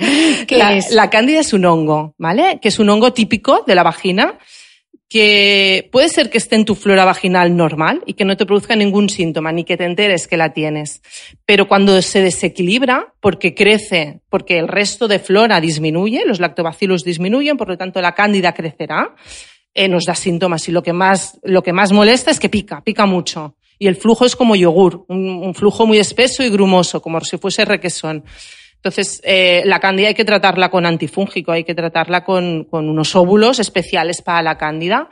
¿Qué 0.49 0.59
la, 0.59 0.73
es? 0.75 0.91
la 0.91 1.11
cándida 1.11 1.39
es 1.41 1.53
un 1.53 1.65
hongo, 1.65 2.15
¿vale? 2.19 2.59
Que 2.61 2.69
es 2.69 2.79
un 2.81 2.89
hongo 2.91 3.13
típico 3.13 3.63
de 3.67 3.75
la 3.77 3.85
vagina 3.85 4.35
que 5.11 5.89
puede 5.91 6.09
ser 6.09 6.31
que 6.31 6.39
esté 6.39 6.55
en 6.55 6.65
tu 6.65 6.77
flora 6.77 7.05
vaginal 7.05 7.57
normal 7.57 8.01
y 8.07 8.15
que 8.15 8.25
no 8.25 8.37
te 8.37 8.47
produzca 8.47 8.77
ningún 8.77 9.09
síntoma 9.09 9.51
ni 9.51 9.65
que 9.65 9.77
te 9.77 9.85
enteres 9.85 10.29
que 10.29 10.37
la 10.37 10.53
tienes. 10.53 11.03
Pero 11.45 11.67
cuando 11.67 12.01
se 12.01 12.23
desequilibra, 12.23 13.13
porque 13.21 13.53
crece, 13.53 14.21
porque 14.31 14.59
el 14.59 14.69
resto 14.69 15.09
de 15.09 15.19
flora 15.19 15.61
disminuye, 15.61 16.23
los 16.25 16.39
lactobacillus 16.39 17.03
disminuyen, 17.03 17.57
por 17.57 17.69
lo 17.69 17.77
tanto 17.77 18.01
la 18.01 18.15
cándida 18.15 18.55
crecerá, 18.55 19.17
eh, 19.75 19.89
nos 19.89 20.05
da 20.05 20.15
síntomas 20.15 20.69
y 20.69 20.73
lo 20.73 20.83
que 20.85 20.93
más, 20.93 21.41
lo 21.43 21.65
que 21.65 21.73
más 21.73 21.91
molesta 21.91 22.31
es 22.31 22.39
que 22.39 22.49
pica, 22.49 22.81
pica 22.83 23.05
mucho. 23.05 23.57
Y 23.81 23.89
el 23.89 23.97
flujo 23.97 24.25
es 24.25 24.37
como 24.37 24.55
yogur, 24.55 25.07
un, 25.09 25.27
un 25.29 25.55
flujo 25.55 25.87
muy 25.87 25.99
espeso 25.99 26.45
y 26.45 26.51
grumoso, 26.51 27.03
como 27.03 27.21
si 27.23 27.37
fuese 27.37 27.65
requesón. 27.65 28.25
Entonces, 28.83 29.21
eh, 29.25 29.63
la 29.67 29.79
cándida 29.79 30.09
hay 30.09 30.15
que 30.15 30.25
tratarla 30.25 30.71
con 30.71 30.87
antifúngico, 30.87 31.53
hay 31.53 31.65
que 31.65 31.75
tratarla 31.75 32.25
con, 32.25 32.65
con 32.65 32.89
unos 32.89 33.15
óvulos 33.15 33.59
especiales 33.59 34.23
para 34.23 34.41
la 34.41 34.57
cándida. 34.57 35.11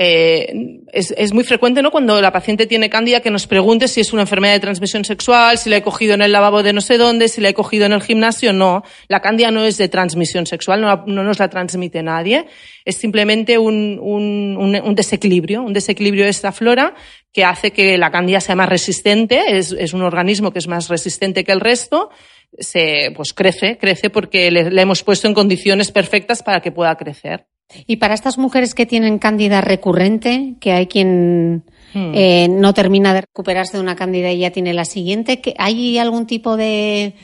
Eh, 0.00 0.78
es, 0.92 1.12
es 1.18 1.32
muy 1.32 1.42
frecuente, 1.42 1.82
¿no? 1.82 1.90
Cuando 1.90 2.22
la 2.22 2.30
paciente 2.30 2.68
tiene 2.68 2.88
cándida 2.88 3.18
que 3.18 3.32
nos 3.32 3.48
pregunte 3.48 3.88
si 3.88 4.00
es 4.00 4.12
una 4.12 4.22
enfermedad 4.22 4.52
de 4.52 4.60
transmisión 4.60 5.04
sexual, 5.04 5.58
si 5.58 5.68
la 5.68 5.78
he 5.78 5.82
cogido 5.82 6.14
en 6.14 6.22
el 6.22 6.30
lavabo 6.30 6.62
de 6.62 6.72
no 6.72 6.80
sé 6.80 6.98
dónde, 6.98 7.26
si 7.26 7.40
la 7.40 7.48
he 7.48 7.54
cogido 7.54 7.84
en 7.84 7.92
el 7.92 8.00
gimnasio. 8.00 8.52
No, 8.52 8.84
la 9.08 9.20
cándida 9.20 9.50
no 9.50 9.64
es 9.64 9.76
de 9.76 9.88
transmisión 9.88 10.46
sexual, 10.46 10.80
no, 10.80 11.04
nos 11.04 11.40
la 11.40 11.50
transmite 11.50 12.00
nadie. 12.04 12.46
Es 12.84 12.94
simplemente 12.94 13.58
un, 13.58 13.98
un, 14.00 14.56
un, 14.56 14.94
desequilibrio, 14.94 15.62
un 15.62 15.72
desequilibrio 15.72 16.22
de 16.22 16.30
esta 16.30 16.52
flora 16.52 16.94
que 17.32 17.44
hace 17.44 17.72
que 17.72 17.98
la 17.98 18.12
cándida 18.12 18.40
sea 18.40 18.54
más 18.54 18.68
resistente. 18.68 19.58
Es, 19.58 19.72
es 19.72 19.94
un 19.94 20.02
organismo 20.02 20.52
que 20.52 20.60
es 20.60 20.68
más 20.68 20.86
resistente 20.86 21.42
que 21.42 21.50
el 21.50 21.60
resto 21.60 22.10
se 22.56 23.12
pues 23.16 23.32
crece, 23.32 23.78
crece 23.78 24.10
porque 24.10 24.52
le 24.52 24.80
hemos 24.80 25.02
puesto 25.02 25.26
en 25.26 25.34
condiciones 25.34 25.90
perfectas 25.90 26.44
para 26.44 26.60
que 26.60 26.70
pueda 26.70 26.94
crecer. 26.94 27.46
Y 27.86 27.96
para 27.96 28.14
estas 28.14 28.38
mujeres 28.38 28.74
que 28.74 28.86
tienen 28.86 29.18
cándida 29.18 29.60
recurrente, 29.60 30.54
que 30.60 30.72
hay 30.72 30.86
quien 30.86 31.64
Hmm. 31.94 32.12
eh, 32.14 32.48
no 32.50 32.74
termina 32.74 33.14
de 33.14 33.22
recuperarse 33.22 33.76
de 33.76 33.82
una 33.82 33.96
cándida 33.96 34.30
y 34.30 34.40
ya 34.40 34.50
tiene 34.50 34.74
la 34.74 34.84
siguiente, 34.84 35.40
¿hay 35.56 35.98
algún 35.98 36.26
tipo 36.26 36.56
de, 36.56 37.14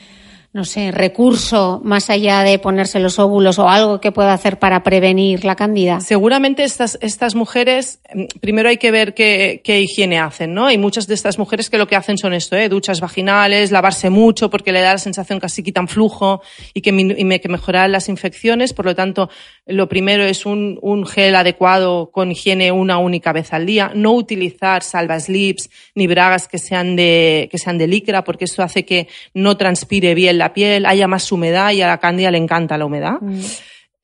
no 0.55 0.63
sé, 0.63 0.91
recurso 0.91 1.81
más 1.83 2.09
allá 2.09 2.43
de 2.43 2.59
ponerse 2.59 3.01
los 3.01 3.19
óvulos 3.19 3.59
o 3.59 3.67
algo 3.67 3.99
que 3.99 4.13
pueda 4.13 4.31
hacer 4.31 4.57
para 4.57 4.83
prevenir 4.83 5.43
la 5.43 5.57
cándida? 5.57 5.99
Seguramente 5.99 6.63
estas, 6.63 6.97
estas 7.01 7.35
mujeres, 7.35 7.99
mm, 8.13 8.39
primero 8.39 8.69
hay 8.69 8.77
que 8.77 8.89
ver 8.89 9.13
qué, 9.13 9.61
higiene 9.65 10.17
hacen, 10.17 10.53
¿no? 10.53 10.67
Hay 10.67 10.77
muchas 10.77 11.07
de 11.07 11.13
estas 11.13 11.37
mujeres 11.37 11.69
que 11.69 11.77
lo 11.77 11.87
que 11.87 11.97
hacen 11.97 12.17
son 12.17 12.33
esto, 12.33 12.55
¿eh? 12.55 12.69
Duchas 12.69 13.01
vaginales, 13.01 13.73
lavarse 13.73 14.09
mucho 14.09 14.49
porque 14.49 14.71
le 14.71 14.79
da 14.79 14.93
la 14.93 14.97
sensación 14.97 15.41
que 15.41 15.47
así 15.47 15.61
quitan 15.61 15.89
flujo 15.89 16.41
y 16.73 16.79
que, 16.79 16.91
y 16.91 17.39
que 17.39 17.49
mejoran 17.49 17.91
las 17.91 18.07
infecciones. 18.07 18.71
Por 18.71 18.85
lo 18.85 18.95
tanto, 18.95 19.29
lo 19.65 19.89
primero 19.89 20.23
es 20.23 20.45
un, 20.45 20.79
un 20.81 21.05
gel 21.05 21.35
adecuado 21.35 22.11
con 22.11 22.31
higiene 22.31 22.71
una 22.71 22.97
única 22.97 23.33
vez 23.33 23.51
al 23.51 23.65
día. 23.65 23.91
No 23.93 24.13
utilizar 24.13 24.83
salvas 24.83 25.27
lips 25.27 25.69
ni 25.95 26.07
bragas 26.07 26.47
que 26.47 26.59
sean 26.59 26.95
de, 26.95 27.49
que 27.51 27.57
sean 27.57 27.77
de 27.77 27.87
licra 27.87 28.23
porque 28.23 28.45
esto 28.45 28.63
hace 28.63 28.85
que 28.85 29.09
no 29.33 29.57
transpire 29.57 30.15
bien 30.15 30.37
la 30.37 30.44
piel, 30.53 30.85
haya 30.85 31.07
más 31.07 31.31
humedad 31.31 31.71
y 31.71 31.81
a 31.81 31.87
la 31.87 31.97
cándida 31.97 32.31
le 32.31 32.37
encanta 32.37 32.77
la 32.77 32.85
humedad. 32.85 33.19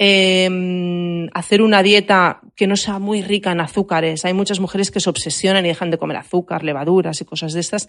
Eh, 0.04 1.30
hacer 1.34 1.62
una 1.62 1.84
dieta 1.84 2.41
que 2.56 2.65
no 2.65 2.75
sea 2.75 2.97
muy 2.97 3.21
rica 3.21 3.51
en 3.51 3.62
azúcares. 3.62 4.25
Hay 4.25 4.34
muchas 4.34 4.60
mujeres 4.60 4.89
que 4.89 4.99
se 4.99 5.10
obsesionan 5.10 5.63
y 5.63 5.69
dejan 5.69 5.91
de 5.91 5.99
comer 5.99 6.17
azúcar, 6.17 6.63
levaduras 6.63 7.21
y 7.21 7.25
cosas 7.25 7.54
de 7.54 7.60
estas. 7.60 7.88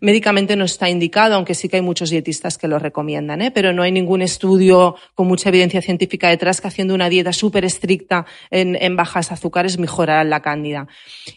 Médicamente 0.00 0.56
no 0.56 0.64
está 0.64 0.88
indicado, 0.88 1.36
aunque 1.36 1.54
sí 1.54 1.68
que 1.68 1.76
hay 1.76 1.82
muchos 1.82 2.10
dietistas 2.10 2.58
que 2.58 2.66
lo 2.66 2.80
recomiendan, 2.80 3.40
¿eh? 3.40 3.50
pero 3.50 3.72
no 3.72 3.82
hay 3.82 3.92
ningún 3.92 4.22
estudio 4.22 4.96
con 5.14 5.28
mucha 5.28 5.48
evidencia 5.48 5.80
científica 5.80 6.28
detrás 6.28 6.60
que 6.60 6.68
haciendo 6.68 6.94
una 6.94 7.08
dieta 7.08 7.32
súper 7.32 7.64
estricta 7.64 8.26
en, 8.50 8.76
en 8.80 8.96
bajas 8.96 9.30
azúcares 9.30 9.78
mejorará 9.78 10.24
la 10.24 10.42
cándida. 10.42 10.88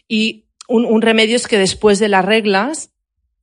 Y 0.08 0.46
un, 0.66 0.84
un 0.84 1.00
remedio 1.00 1.36
es 1.36 1.46
que 1.46 1.58
después 1.58 1.98
de 1.98 2.08
las 2.08 2.24
reglas 2.24 2.90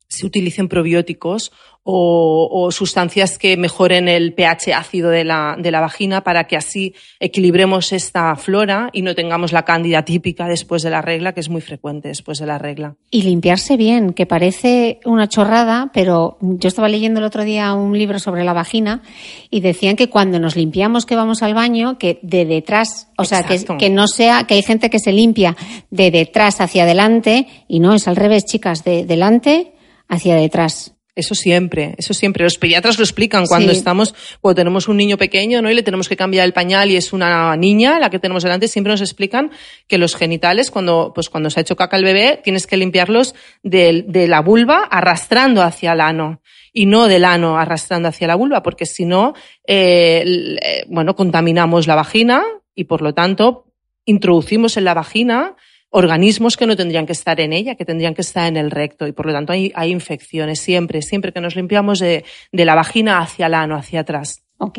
se 0.08 0.26
utilicen 0.26 0.68
probióticos 0.68 1.52
o, 1.88 2.70
sustancias 2.72 3.38
que 3.38 3.58
mejoren 3.58 4.08
el 4.08 4.34
pH 4.34 4.74
ácido 4.74 5.12
de 5.12 5.24
la, 5.24 5.56
de 5.58 5.70
la 5.70 5.82
vagina 5.82 6.24
para 6.24 6.46
que 6.46 6.58
así 6.58 6.96
equilibremos 7.20 7.94
esta 7.94 8.36
flora 8.38 8.90
y 8.92 9.04
no 9.04 9.14
tengamos 9.14 9.54
la 9.54 9.66
cándida 9.66 10.04
típica 10.04 10.48
después 10.48 10.82
de 10.82 10.90
la 10.90 11.04
regla, 11.04 11.34
que 11.34 11.42
es 11.42 11.50
muy 11.50 11.62
frecuente 11.62 12.08
después 12.08 12.40
de 12.40 12.48
la 12.48 12.58
regla. 12.58 12.96
Y 13.12 13.22
limpiarse 13.22 13.78
bien, 13.78 14.14
que 14.14 14.26
parece 14.26 15.00
una 15.06 15.30
chorrada, 15.30 15.92
pero 15.94 16.40
yo 16.42 16.68
estaba 16.68 16.90
leyendo 16.90 17.20
el 17.20 17.26
otro 17.28 17.44
día 17.44 17.72
un 17.76 17.96
libro 17.96 18.18
sobre 18.18 18.44
la 18.44 18.54
vagina 18.54 19.04
y 19.52 19.60
decían 19.60 19.96
que 19.96 20.10
cuando 20.10 20.40
nos 20.40 20.56
limpiamos 20.56 21.06
que 21.06 21.16
vamos 21.16 21.44
al 21.44 21.54
baño, 21.54 22.00
que 22.00 22.18
de 22.24 22.46
detrás, 22.46 23.10
o 23.16 23.26
sea, 23.26 23.44
que, 23.44 23.64
que 23.78 23.92
no 23.92 24.08
sea, 24.08 24.46
que 24.46 24.56
hay 24.56 24.64
gente 24.64 24.90
que 24.90 24.98
se 24.98 25.12
limpia 25.12 25.56
de 25.92 26.10
detrás 26.10 26.62
hacia 26.62 26.82
adelante 26.82 27.48
y 27.68 27.80
no, 27.80 27.94
es 27.94 28.08
al 28.08 28.16
revés, 28.16 28.46
chicas, 28.46 28.84
de 28.84 29.06
delante 29.06 29.75
hacia 30.08 30.36
detrás. 30.36 30.96
Eso 31.16 31.34
siempre, 31.34 31.96
eso 31.98 32.14
siempre. 32.14 32.44
Los 32.44 32.58
pediatras 32.58 32.98
lo 32.98 33.06
explican 33.06 33.48
cuando 33.48 33.72
estamos, 33.72 34.14
cuando 34.42 34.56
tenemos 34.56 34.90
un 34.90 34.98
niño 34.98 35.18
pequeño, 35.18 35.62
¿no? 35.62 35.72
Y 35.72 35.74
le 35.74 35.82
tenemos 35.82 36.10
que 36.10 36.18
cambiar 36.18 36.46
el 36.46 36.52
pañal 36.52 36.92
y 36.92 36.98
es 36.98 37.14
una 37.14 37.56
niña 37.56 38.00
la 38.00 38.10
que 38.10 38.20
tenemos 38.20 38.44
delante, 38.44 38.68
siempre 38.68 38.92
nos 38.92 39.00
explican 39.00 39.52
que 39.88 39.98
los 39.98 40.16
genitales, 40.16 40.72
cuando, 40.72 41.14
pues 41.16 41.30
cuando 41.30 41.50
se 41.50 41.60
ha 41.60 41.62
hecho 41.62 41.78
caca 41.78 41.96
el 41.96 42.04
bebé, 42.04 42.42
tienes 42.44 42.68
que 42.68 42.76
limpiarlos 42.76 43.34
de, 43.64 44.04
de 44.06 44.28
la 44.28 44.42
vulva 44.42 44.84
arrastrando 44.92 45.62
hacia 45.62 45.94
el 45.94 46.02
ano 46.02 46.42
y 46.74 46.86
no 46.86 47.08
del 47.08 47.24
ano 47.24 47.58
arrastrando 47.58 48.10
hacia 48.10 48.28
la 48.28 48.36
vulva, 48.36 48.62
porque 48.62 48.86
si 48.86 49.06
no, 49.06 49.34
eh, 49.66 50.58
eh, 50.62 50.84
bueno, 50.90 51.16
contaminamos 51.16 51.88
la 51.88 51.96
vagina 51.96 52.44
y 52.76 52.84
por 52.84 53.02
lo 53.02 53.14
tanto 53.14 53.72
introducimos 54.04 54.76
en 54.76 54.84
la 54.84 54.94
vagina 54.94 55.56
organismos 55.96 56.58
que 56.58 56.68
no 56.68 56.76
tendrían 56.76 57.06
que 57.06 57.14
estar 57.14 57.40
en 57.40 57.54
ella, 57.54 57.76
que 57.76 57.86
tendrían 57.86 58.14
que 58.14 58.22
estar 58.22 58.48
en 58.48 58.58
el 58.58 58.70
recto 58.70 59.08
y 59.08 59.14
por 59.14 59.26
lo 59.26 59.32
tanto 59.32 59.54
hay, 59.54 59.72
infecciones 59.86 60.60
siempre, 60.60 61.02
siempre 61.02 61.32
que 61.32 61.40
nos 61.40 61.56
limpiamos 61.56 62.00
de, 62.00 62.26
la 62.52 62.76
vagina 62.76 63.20
hacia 63.20 63.48
el 63.48 63.54
ano, 63.54 63.78
hacia 63.78 64.02
atrás. 64.02 64.44
Ok. 64.58 64.78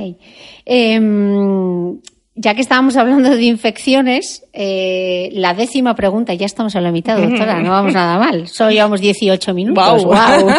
Em, 0.67 1.99
ya 2.35 2.55
que 2.55 2.61
estábamos 2.61 2.99
hablando 2.99 3.35
de 3.35 3.45
infecciones, 3.45 4.45
eh, 4.53 5.31
la 5.33 5.55
décima 5.55 5.95
pregunta, 5.95 6.35
ya 6.35 6.45
estamos 6.45 6.77
a 6.77 6.83
la 6.83 6.93
mitad, 6.93 7.17
doctora, 7.17 7.63
no 7.63 7.71
vamos 7.71 7.95
nada 7.95 8.19
mal. 8.19 8.47
Solo 8.47 8.73
llevamos 8.73 9.01
18 9.01 9.55
minutos. 9.55 10.05
Wow. 10.05 10.15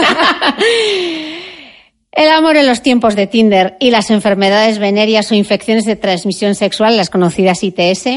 El 2.11 2.29
amor 2.29 2.57
en 2.57 2.65
los 2.65 2.81
tiempos 2.81 3.15
de 3.15 3.27
Tinder 3.27 3.77
y 3.79 3.91
las 3.91 4.09
enfermedades 4.09 4.79
venéreas 4.79 5.31
o 5.31 5.35
infecciones 5.35 5.85
de 5.85 5.95
transmisión 5.95 6.55
sexual, 6.55 6.97
las 6.97 7.11
conocidas 7.11 7.63
ITS, 7.63 8.07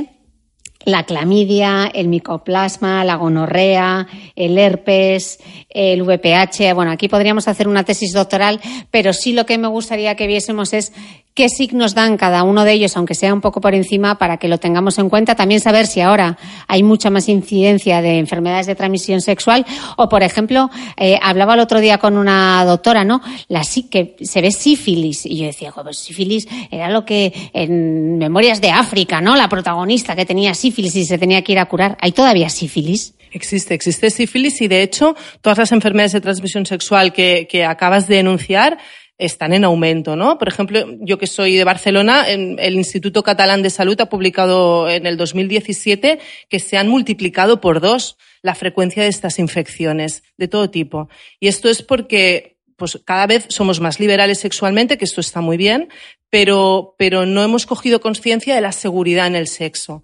la 0.85 1.05
clamidia, 1.05 1.91
el 1.93 2.09
micoplasma, 2.09 3.05
la 3.05 3.17
gonorrea, 3.17 4.07
el 4.35 4.57
herpes, 4.59 5.39
el 5.69 6.03
VPH. 6.03 6.75
Bueno, 6.75 6.91
aquí 6.91 7.09
podríamos 7.09 7.49
hacer 7.49 7.69
una 7.69 7.85
tesis 7.85 8.13
doctoral, 8.13 8.61
pero 8.91 9.13
sí 9.13 9.33
lo 9.33 9.45
que 9.45 9.59
me 9.59 9.69
gustaría 9.69 10.15
que 10.15 10.27
viésemos 10.27 10.73
es 10.73 10.93
qué 11.35 11.49
signos 11.49 11.95
dan 11.95 12.17
cada 12.17 12.43
uno 12.43 12.65
de 12.65 12.73
ellos, 12.73 12.97
aunque 12.97 13.15
sea 13.15 13.33
un 13.33 13.41
poco 13.41 13.61
por 13.61 13.75
encima, 13.75 14.19
para 14.19 14.37
que 14.39 14.49
lo 14.49 14.59
tengamos 14.59 14.99
en 14.99 15.09
cuenta. 15.09 15.35
También 15.35 15.61
saber 15.61 15.87
si 15.87 16.01
ahora 16.01 16.37
hay 16.67 16.83
mucha 16.83 17.09
más 17.11 17.29
incidencia 17.29 18.03
de 18.03 18.19
enfermedades 18.19 18.67
de 18.67 18.75
transmisión 18.75 19.21
sexual 19.21 19.65
o, 19.97 20.09
por 20.09 20.23
ejemplo, 20.23 20.71
eh, 20.97 21.19
hablaba 21.23 21.55
el 21.55 21.61
otro 21.61 21.81
día 21.81 21.99
con 21.99 22.17
una 22.17 22.65
doctora, 22.65 23.05
¿no? 23.05 23.23
La 23.49 23.63
que 23.91 24.17
se 24.21 24.43
ve 24.43 24.51
sífilis 24.51 25.25
y 25.25 25.39
yo 25.39 25.47
decía, 25.47 25.73
pues 25.73 25.99
sífilis 25.99 26.49
era 26.71 26.91
lo 26.91 27.05
que 27.05 27.33
en 27.53 28.19
Memorias 28.19 28.61
de 28.61 28.71
África, 28.71 29.21
¿no? 29.21 29.37
La 29.37 29.49
protagonista 29.49 30.17
que 30.17 30.27
tenía 30.27 30.53
sífilis 30.55 30.70
y 30.79 31.05
se 31.05 31.19
tenía 31.19 31.43
que 31.43 31.53
ir 31.53 31.59
a 31.59 31.67
curar. 31.67 31.97
¿Hay 32.01 32.13
todavía 32.13 32.49
sífilis? 32.49 33.15
Existe, 33.33 33.75
existe 33.75 34.11
sífilis 34.11 34.61
y 34.61 34.69
de 34.69 34.83
hecho 34.83 35.15
todas 35.41 35.59
las 35.59 35.73
enfermedades 35.73 36.13
de 36.13 36.21
transmisión 36.21 36.67
sexual 36.67 37.13
que, 37.13 37.47
que 37.49 37.65
acabas 37.65 38.09
de 38.09 38.19
enunciar 38.19 38.79
están 39.21 39.53
en 39.53 39.65
aumento, 39.65 40.17
¿no? 40.17 40.39
Por 40.39 40.49
ejemplo, 40.49 40.83
yo 41.01 41.19
que 41.19 41.27
soy 41.27 41.57
de 41.57 41.65
Barcelona, 41.65 42.27
el 42.27 42.75
Instituto 42.75 43.23
Catalán 43.23 43.63
de 43.63 43.69
Salud 43.69 44.01
ha 44.01 44.09
publicado 44.09 44.89
en 44.89 45.07
el 45.07 45.19
2017 45.19 46.19
que 46.49 46.59
se 46.59 46.79
han 46.79 46.89
multiplicado 46.89 47.61
por 47.61 47.81
dos 47.81 48.17
la 48.43 48.55
frecuencia 48.55 49.03
de 49.03 49.11
estas 49.11 49.39
infecciones 49.39 50.23
de 50.39 50.49
todo 50.49 50.71
tipo. 50.71 51.11
Y 51.39 51.49
esto 51.49 51.69
es 51.69 51.83
porque 51.83 52.57
pues 52.77 52.99
cada 53.05 53.27
vez 53.27 53.45
somos 53.51 53.79
más 53.79 54.01
liberales 54.01 54.39
sexualmente, 54.39 54.97
que 54.97 55.05
esto 55.05 55.21
está 55.21 55.43
muy 55.43 55.59
bien, 55.59 55.91
pero, 56.31 56.95
pero 56.97 57.27
no 57.27 57.45
hemos 57.45 57.67
cogido 57.67 58.01
conciencia 58.01 58.55
de 58.55 58.63
la 58.63 58.73
seguridad 58.73 59.27
en 59.27 59.37
el 59.37 59.49
sexo 59.49 60.03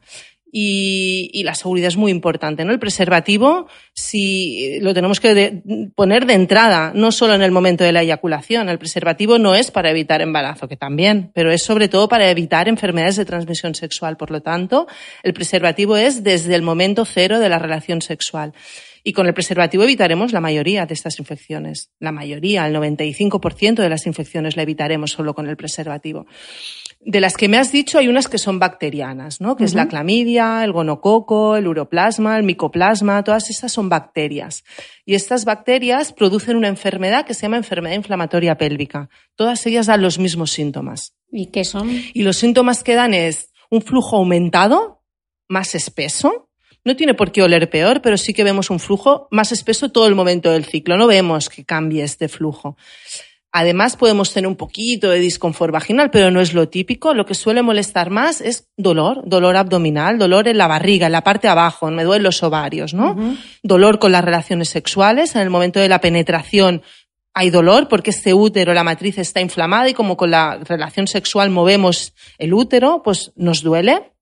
y, 0.58 1.42
la 1.44 1.54
seguridad 1.54 1.88
es 1.88 1.98
muy 1.98 2.10
importante, 2.10 2.64
¿no? 2.64 2.72
El 2.72 2.78
preservativo, 2.78 3.68
si 3.92 4.80
lo 4.80 4.94
tenemos 4.94 5.20
que 5.20 5.62
poner 5.94 6.24
de 6.24 6.32
entrada, 6.32 6.92
no 6.94 7.12
solo 7.12 7.34
en 7.34 7.42
el 7.42 7.50
momento 7.50 7.84
de 7.84 7.92
la 7.92 8.00
eyaculación. 8.00 8.70
El 8.70 8.78
preservativo 8.78 9.38
no 9.38 9.54
es 9.54 9.70
para 9.70 9.90
evitar 9.90 10.22
embarazo, 10.22 10.66
que 10.66 10.78
también, 10.78 11.30
pero 11.34 11.52
es 11.52 11.62
sobre 11.62 11.88
todo 11.88 12.08
para 12.08 12.30
evitar 12.30 12.68
enfermedades 12.68 13.16
de 13.16 13.26
transmisión 13.26 13.74
sexual. 13.74 14.16
Por 14.16 14.30
lo 14.30 14.40
tanto, 14.40 14.86
el 15.22 15.34
preservativo 15.34 15.98
es 15.98 16.24
desde 16.24 16.54
el 16.54 16.62
momento 16.62 17.04
cero 17.04 17.38
de 17.38 17.50
la 17.50 17.58
relación 17.58 18.00
sexual. 18.00 18.54
Y 19.04 19.12
con 19.12 19.26
el 19.26 19.34
preservativo 19.34 19.84
evitaremos 19.84 20.32
la 20.32 20.40
mayoría 20.40 20.86
de 20.86 20.94
estas 20.94 21.18
infecciones. 21.18 21.90
La 22.00 22.12
mayoría, 22.12 22.66
el 22.66 22.74
95% 22.74 23.76
de 23.76 23.88
las 23.88 24.06
infecciones 24.06 24.56
la 24.56 24.62
evitaremos 24.62 25.12
solo 25.12 25.34
con 25.34 25.46
el 25.48 25.56
preservativo. 25.56 26.26
De 27.08 27.20
las 27.20 27.36
que 27.36 27.46
me 27.46 27.56
has 27.56 27.70
dicho, 27.70 27.98
hay 27.98 28.08
unas 28.08 28.26
que 28.26 28.36
son 28.36 28.58
bacterianas, 28.58 29.40
¿no? 29.40 29.54
Que 29.54 29.62
es 29.62 29.74
la 29.74 29.86
clamidia, 29.86 30.64
el 30.64 30.72
gonococo, 30.72 31.54
el 31.54 31.68
uroplasma, 31.68 32.36
el 32.36 32.42
micoplasma, 32.42 33.22
todas 33.22 33.48
estas 33.48 33.70
son 33.70 33.88
bacterias. 33.88 34.64
Y 35.04 35.14
estas 35.14 35.44
bacterias 35.44 36.12
producen 36.12 36.56
una 36.56 36.66
enfermedad 36.66 37.24
que 37.24 37.32
se 37.32 37.42
llama 37.42 37.58
enfermedad 37.58 37.94
inflamatoria 37.94 38.58
pélvica. 38.58 39.08
Todas 39.36 39.64
ellas 39.68 39.86
dan 39.86 40.02
los 40.02 40.18
mismos 40.18 40.50
síntomas. 40.50 41.14
¿Y 41.30 41.46
qué 41.52 41.64
son? 41.64 41.88
Y 42.12 42.24
los 42.24 42.38
síntomas 42.38 42.82
que 42.82 42.96
dan 42.96 43.14
es 43.14 43.52
un 43.70 43.82
flujo 43.82 44.16
aumentado, 44.16 45.04
más 45.48 45.76
espeso. 45.76 46.50
No 46.84 46.96
tiene 46.96 47.14
por 47.14 47.30
qué 47.30 47.40
oler 47.40 47.70
peor, 47.70 48.02
pero 48.02 48.16
sí 48.16 48.34
que 48.34 48.42
vemos 48.42 48.68
un 48.68 48.80
flujo 48.80 49.28
más 49.30 49.52
espeso 49.52 49.92
todo 49.92 50.08
el 50.08 50.16
momento 50.16 50.50
del 50.50 50.64
ciclo. 50.64 50.96
No 50.96 51.06
vemos 51.06 51.50
que 51.50 51.64
cambie 51.64 52.02
este 52.02 52.26
flujo. 52.26 52.76
Además, 53.52 53.96
podemos 53.96 54.32
tener 54.32 54.48
un 54.48 54.56
poquito 54.56 55.08
de 55.08 55.18
disconfort 55.18 55.72
vaginal, 55.72 56.10
pero 56.10 56.30
no 56.30 56.40
es 56.40 56.52
lo 56.52 56.68
típico. 56.68 57.14
Lo 57.14 57.24
que 57.24 57.34
suele 57.34 57.62
molestar 57.62 58.10
más 58.10 58.40
es 58.40 58.68
dolor, 58.76 59.22
dolor 59.24 59.56
abdominal, 59.56 60.18
dolor 60.18 60.48
en 60.48 60.58
la 60.58 60.66
barriga, 60.66 61.06
en 61.06 61.12
la 61.12 61.24
parte 61.24 61.46
de 61.46 61.52
abajo, 61.52 61.90
me 61.90 62.04
duelen 62.04 62.24
los 62.24 62.42
ovarios, 62.42 62.92
¿no? 62.92 63.16
Dolor 63.62 63.98
con 63.98 64.12
las 64.12 64.24
relaciones 64.24 64.68
sexuales. 64.68 65.34
En 65.36 65.42
el 65.42 65.50
momento 65.50 65.80
de 65.80 65.88
la 65.88 66.00
penetración 66.00 66.82
hay 67.32 67.50
dolor 67.50 67.88
porque 67.88 68.10
este 68.10 68.32
útero, 68.34 68.72
la 68.72 68.84
matriz 68.84 69.18
está 69.18 69.40
inflamada 69.40 69.88
y 69.88 69.94
como 69.94 70.16
con 70.16 70.30
la 70.30 70.56
relación 70.56 71.06
sexual 71.06 71.50
movemos 71.50 72.14
el 72.38 72.54
útero, 72.54 73.02
pues 73.02 73.32
nos 73.36 73.62
duele 73.62 74.15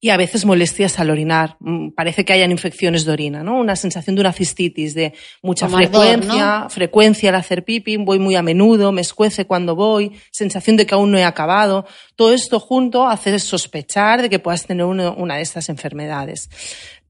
y 0.00 0.10
a 0.10 0.16
veces 0.16 0.44
molestias 0.44 0.98
al 0.98 1.10
orinar. 1.10 1.56
Mm, 1.60 1.90
parece 1.90 2.24
que 2.24 2.32
hayan 2.32 2.50
infecciones 2.50 3.04
de 3.04 3.12
orina, 3.12 3.42
¿no? 3.42 3.58
Una 3.58 3.76
sensación 3.76 4.14
de 4.14 4.20
una 4.20 4.32
cistitis, 4.32 4.94
de 4.94 5.14
mucha 5.42 5.68
frecuencia, 5.68 6.66
frecuencia 6.68 7.30
al 7.30 7.36
hacer 7.36 7.64
pipi, 7.64 7.96
voy 7.96 8.18
muy 8.18 8.34
a 8.36 8.42
menudo, 8.42 8.92
me 8.92 9.00
escuece 9.00 9.46
cuando 9.46 9.74
voy, 9.74 10.12
sensación 10.30 10.76
de 10.76 10.86
que 10.86 10.94
aún 10.94 11.10
no 11.10 11.18
he 11.18 11.24
acabado. 11.24 11.86
Todo 12.14 12.32
esto 12.32 12.60
junto 12.60 13.08
hace 13.08 13.38
sospechar 13.38 14.22
de 14.22 14.28
que 14.28 14.38
puedas 14.38 14.66
tener 14.66 14.84
una 14.84 15.36
de 15.36 15.42
estas 15.42 15.68
enfermedades. 15.68 16.50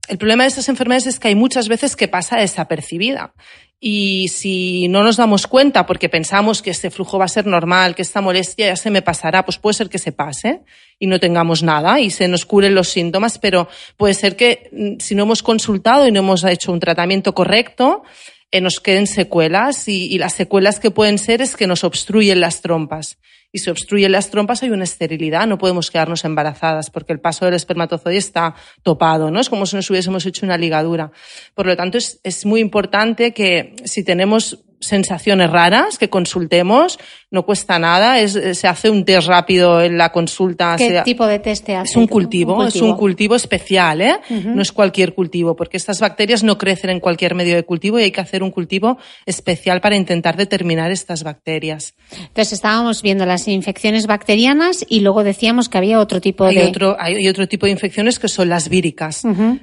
El 0.08 0.18
problema 0.18 0.44
de 0.44 0.48
estas 0.48 0.68
enfermedades 0.68 1.06
es 1.06 1.18
que 1.18 1.28
hay 1.28 1.34
muchas 1.34 1.68
veces 1.68 1.96
que 1.96 2.08
pasa 2.08 2.36
desapercibida. 2.36 3.34
Y 3.78 4.28
si 4.28 4.88
no 4.88 5.02
nos 5.02 5.18
damos 5.18 5.46
cuenta 5.46 5.84
porque 5.84 6.08
pensamos 6.08 6.62
que 6.62 6.70
este 6.70 6.90
flujo 6.90 7.18
va 7.18 7.26
a 7.26 7.28
ser 7.28 7.46
normal, 7.46 7.94
que 7.94 8.02
esta 8.02 8.22
molestia 8.22 8.68
ya 8.68 8.76
se 8.76 8.90
me 8.90 9.02
pasará, 9.02 9.44
pues 9.44 9.58
puede 9.58 9.74
ser 9.74 9.90
que 9.90 9.98
se 9.98 10.12
pase 10.12 10.62
y 10.98 11.06
no 11.06 11.20
tengamos 11.20 11.62
nada 11.62 12.00
y 12.00 12.10
se 12.10 12.26
nos 12.26 12.46
curen 12.46 12.74
los 12.74 12.88
síntomas, 12.88 13.38
pero 13.38 13.68
puede 13.98 14.14
ser 14.14 14.34
que 14.34 14.70
mm, 14.72 15.00
si 15.00 15.14
no 15.14 15.24
hemos 15.24 15.42
consultado 15.42 16.06
y 16.06 16.12
no 16.12 16.20
hemos 16.20 16.42
hecho 16.44 16.72
un 16.72 16.80
tratamiento 16.80 17.34
correcto, 17.34 18.02
eh, 18.50 18.62
nos 18.62 18.80
queden 18.80 19.06
secuelas 19.06 19.88
y, 19.88 20.06
y 20.06 20.18
las 20.18 20.32
secuelas 20.32 20.80
que 20.80 20.90
pueden 20.90 21.18
ser 21.18 21.42
es 21.42 21.54
que 21.54 21.66
nos 21.66 21.84
obstruyen 21.84 22.40
las 22.40 22.62
trompas 22.62 23.18
y 23.56 23.58
se 23.58 23.70
obstruyen 23.70 24.12
las 24.12 24.30
trompas, 24.30 24.62
hay 24.62 24.68
una 24.68 24.84
esterilidad, 24.84 25.46
no 25.46 25.56
podemos 25.56 25.90
quedarnos 25.90 26.26
embarazadas 26.26 26.90
porque 26.90 27.14
el 27.14 27.20
paso 27.20 27.46
del 27.46 27.54
espermatozoide 27.54 28.18
está 28.18 28.54
topado, 28.82 29.30
¿no? 29.30 29.40
Es 29.40 29.48
como 29.48 29.64
si 29.64 29.76
nos 29.76 29.88
hubiésemos 29.88 30.26
hecho 30.26 30.44
una 30.44 30.58
ligadura. 30.58 31.10
Por 31.54 31.64
lo 31.64 31.74
tanto, 31.74 31.96
es, 31.96 32.20
es 32.22 32.44
muy 32.44 32.60
importante 32.60 33.32
que 33.32 33.74
si 33.86 34.04
tenemos 34.04 34.62
sensaciones 34.80 35.50
raras, 35.50 35.98
que 35.98 36.10
consultemos, 36.10 36.98
no 37.30 37.44
cuesta 37.44 37.78
nada, 37.78 38.20
es, 38.20 38.32
se 38.32 38.68
hace 38.68 38.90
un 38.90 39.04
test 39.04 39.28
rápido 39.28 39.82
en 39.82 39.98
la 39.98 40.12
consulta. 40.12 40.76
¿Qué 40.76 41.02
tipo 41.04 41.26
de 41.26 41.38
test 41.38 41.64
te 41.64 41.76
hace? 41.76 41.90
Es 41.90 41.96
un 41.96 42.06
cultivo, 42.06 42.64
es 42.64 42.76
un 42.76 42.96
cultivo 42.96 43.34
especial, 43.34 44.00
¿eh? 44.00 44.16
No 44.30 44.62
es 44.62 44.72
cualquier 44.72 45.14
cultivo, 45.14 45.56
porque 45.56 45.76
estas 45.76 46.00
bacterias 46.00 46.42
no 46.42 46.58
crecen 46.58 46.90
en 46.90 47.00
cualquier 47.00 47.34
medio 47.34 47.56
de 47.56 47.64
cultivo 47.64 47.98
y 47.98 48.04
hay 48.04 48.10
que 48.10 48.20
hacer 48.20 48.42
un 48.42 48.50
cultivo 48.50 48.98
especial 49.24 49.80
para 49.80 49.96
intentar 49.96 50.36
determinar 50.36 50.90
estas 50.90 51.22
bacterias. 51.22 51.94
Entonces 52.12 52.52
estábamos 52.52 53.02
viendo 53.02 53.26
las 53.26 53.48
infecciones 53.48 54.06
bacterianas 54.06 54.84
y 54.88 55.00
luego 55.00 55.24
decíamos 55.24 55.68
que 55.68 55.78
había 55.78 56.00
otro 56.00 56.20
tipo 56.20 56.44
hay 56.44 56.56
de... 56.56 56.64
Otro, 56.64 56.96
hay 56.98 57.26
otro 57.28 57.48
tipo 57.48 57.66
de 57.66 57.72
infecciones 57.72 58.18
que 58.18 58.28
son 58.28 58.48
las 58.48 58.68
víricas. 58.68 59.22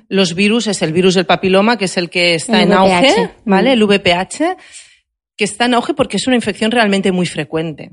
Los 0.10 0.36
virus 0.36 0.68
es 0.68 0.82
el 0.82 0.94
virus 0.94 1.16
del 1.16 1.26
papiloma, 1.26 1.78
que 1.78 1.86
es 1.86 1.98
el 1.98 2.10
que 2.10 2.36
está 2.36 2.62
en 2.62 2.74
auge, 2.74 3.32
¿vale? 3.46 3.74
El 3.74 3.84
VPH 3.84 4.58
que 5.36 5.44
está 5.44 5.66
en 5.66 5.74
auge 5.74 5.94
porque 5.94 6.18
es 6.18 6.28
una 6.28 6.36
infección 6.36 6.72
realmente 6.72 7.12
muy 7.12 7.26
frecuente. 7.26 7.92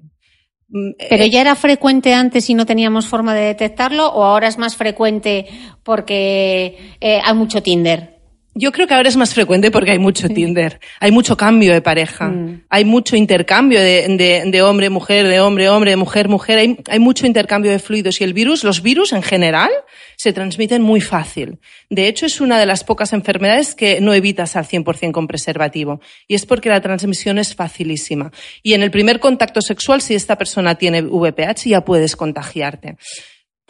Mm, 0.68 0.92
¿Pero 1.08 1.26
ya 1.26 1.40
era 1.40 1.56
frecuente 1.56 2.14
antes 2.14 2.48
y 2.50 2.54
no 2.54 2.66
teníamos 2.66 3.06
forma 3.06 3.34
de 3.34 3.46
detectarlo 3.46 4.08
o 4.08 4.24
ahora 4.24 4.48
es 4.48 4.58
más 4.58 4.76
frecuente 4.76 5.46
porque 5.82 6.78
eh, 7.00 7.20
hay 7.24 7.34
mucho 7.34 7.62
Tinder? 7.62 8.19
Yo 8.54 8.72
creo 8.72 8.88
que 8.88 8.94
ahora 8.94 9.08
es 9.08 9.16
más 9.16 9.32
frecuente 9.32 9.70
porque 9.70 9.92
hay 9.92 10.00
mucho 10.00 10.28
Tinder, 10.28 10.80
hay 10.98 11.12
mucho 11.12 11.36
cambio 11.36 11.72
de 11.72 11.80
pareja, 11.80 12.28
mm. 12.28 12.64
hay 12.68 12.84
mucho 12.84 13.14
intercambio 13.14 13.80
de, 13.80 14.44
de, 14.44 14.62
hombre, 14.62 14.90
mujer, 14.90 15.28
de 15.28 15.40
hombre, 15.40 15.68
hombre, 15.68 15.92
de 15.92 15.96
mujer, 15.96 16.28
mujer, 16.28 16.58
hay, 16.58 16.78
hay, 16.88 16.98
mucho 16.98 17.26
intercambio 17.26 17.70
de 17.70 17.78
fluidos 17.78 18.20
y 18.20 18.24
el 18.24 18.34
virus, 18.34 18.64
los 18.64 18.82
virus 18.82 19.12
en 19.12 19.22
general, 19.22 19.70
se 20.16 20.32
transmiten 20.32 20.82
muy 20.82 21.00
fácil. 21.00 21.60
De 21.90 22.08
hecho, 22.08 22.26
es 22.26 22.40
una 22.40 22.58
de 22.58 22.66
las 22.66 22.82
pocas 22.82 23.12
enfermedades 23.12 23.76
que 23.76 24.00
no 24.00 24.14
evitas 24.14 24.56
al 24.56 24.66
100% 24.66 25.12
con 25.12 25.28
preservativo 25.28 26.00
y 26.26 26.34
es 26.34 26.44
porque 26.44 26.70
la 26.70 26.80
transmisión 26.80 27.38
es 27.38 27.54
facilísima. 27.54 28.32
Y 28.64 28.74
en 28.74 28.82
el 28.82 28.90
primer 28.90 29.20
contacto 29.20 29.60
sexual, 29.62 30.02
si 30.02 30.16
esta 30.16 30.36
persona 30.36 30.74
tiene 30.74 31.02
VPH, 31.02 31.68
ya 31.68 31.84
puedes 31.84 32.16
contagiarte. 32.16 32.96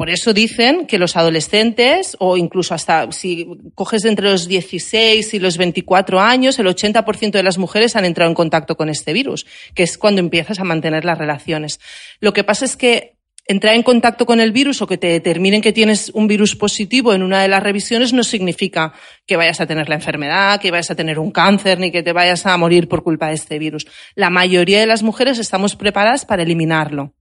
Por 0.01 0.09
eso 0.09 0.33
dicen 0.33 0.87
que 0.87 0.97
los 0.97 1.15
adolescentes, 1.15 2.17
o 2.21 2.39
incluso 2.39 2.73
hasta 2.73 3.13
si 3.13 3.47
coges 3.75 4.07
entre 4.07 4.31
los 4.31 4.49
16 4.49 5.35
y 5.35 5.39
los 5.39 5.59
24 5.59 6.19
años, 6.19 6.59
el 6.59 6.69
80% 6.69 7.33
de 7.33 7.43
las 7.43 7.59
mujeres 7.59 7.97
han 7.97 8.07
entrado 8.07 8.31
en 8.31 8.35
contacto 8.35 8.79
con 8.79 8.89
este 8.89 9.13
virus, 9.13 9.45
que 9.75 9.83
es 9.83 9.99
cuando 9.99 10.21
empiezas 10.21 10.59
a 10.59 10.65
mantener 10.65 11.05
las 11.05 11.19
relaciones. 11.19 11.81
Lo 12.19 12.33
que 12.33 12.45
pasa 12.45 12.65
es 12.65 12.79
que 12.79 13.19
entrar 13.47 13.75
en 13.75 13.83
contacto 13.83 14.25
con 14.25 14.41
el 14.41 14.53
virus 14.53 14.81
o 14.81 14.87
que 14.87 14.97
te 14.97 15.09
determinen 15.09 15.61
que 15.61 15.75
tienes 15.75 16.11
un 16.15 16.29
virus 16.29 16.57
positivo 16.57 17.13
en 17.13 17.23
una 17.23 17.43
de 17.43 17.49
las 17.49 17.63
revisiones 17.63 18.15
no 18.15 18.25
significa 18.25 18.95
que 19.27 19.37
vayas 19.37 19.61
a 19.61 19.67
tener 19.67 19.91
la 19.91 19.97
enfermedad, 19.97 20.63
que 20.63 20.71
vayas 20.71 20.91
a 20.91 20.95
tener 20.95 21.19
un 21.19 21.31
cáncer, 21.31 21.79
ni 21.79 21.91
que 21.91 22.03
te 22.03 22.15
vayas 22.15 22.47
a 22.47 22.57
morir 22.57 22.89
por 22.89 23.03
culpa 23.03 23.29
de 23.29 23.35
este 23.35 23.59
virus. 23.59 23.87
La 24.15 24.31
mayoría 24.31 24.81
de 24.81 24.87
las 24.87 25.03
mujeres 25.03 25.39
estamos 25.39 25.77
preparadas 25.77 26.25
para 26.25 26.43
eliminarlo 26.43 27.13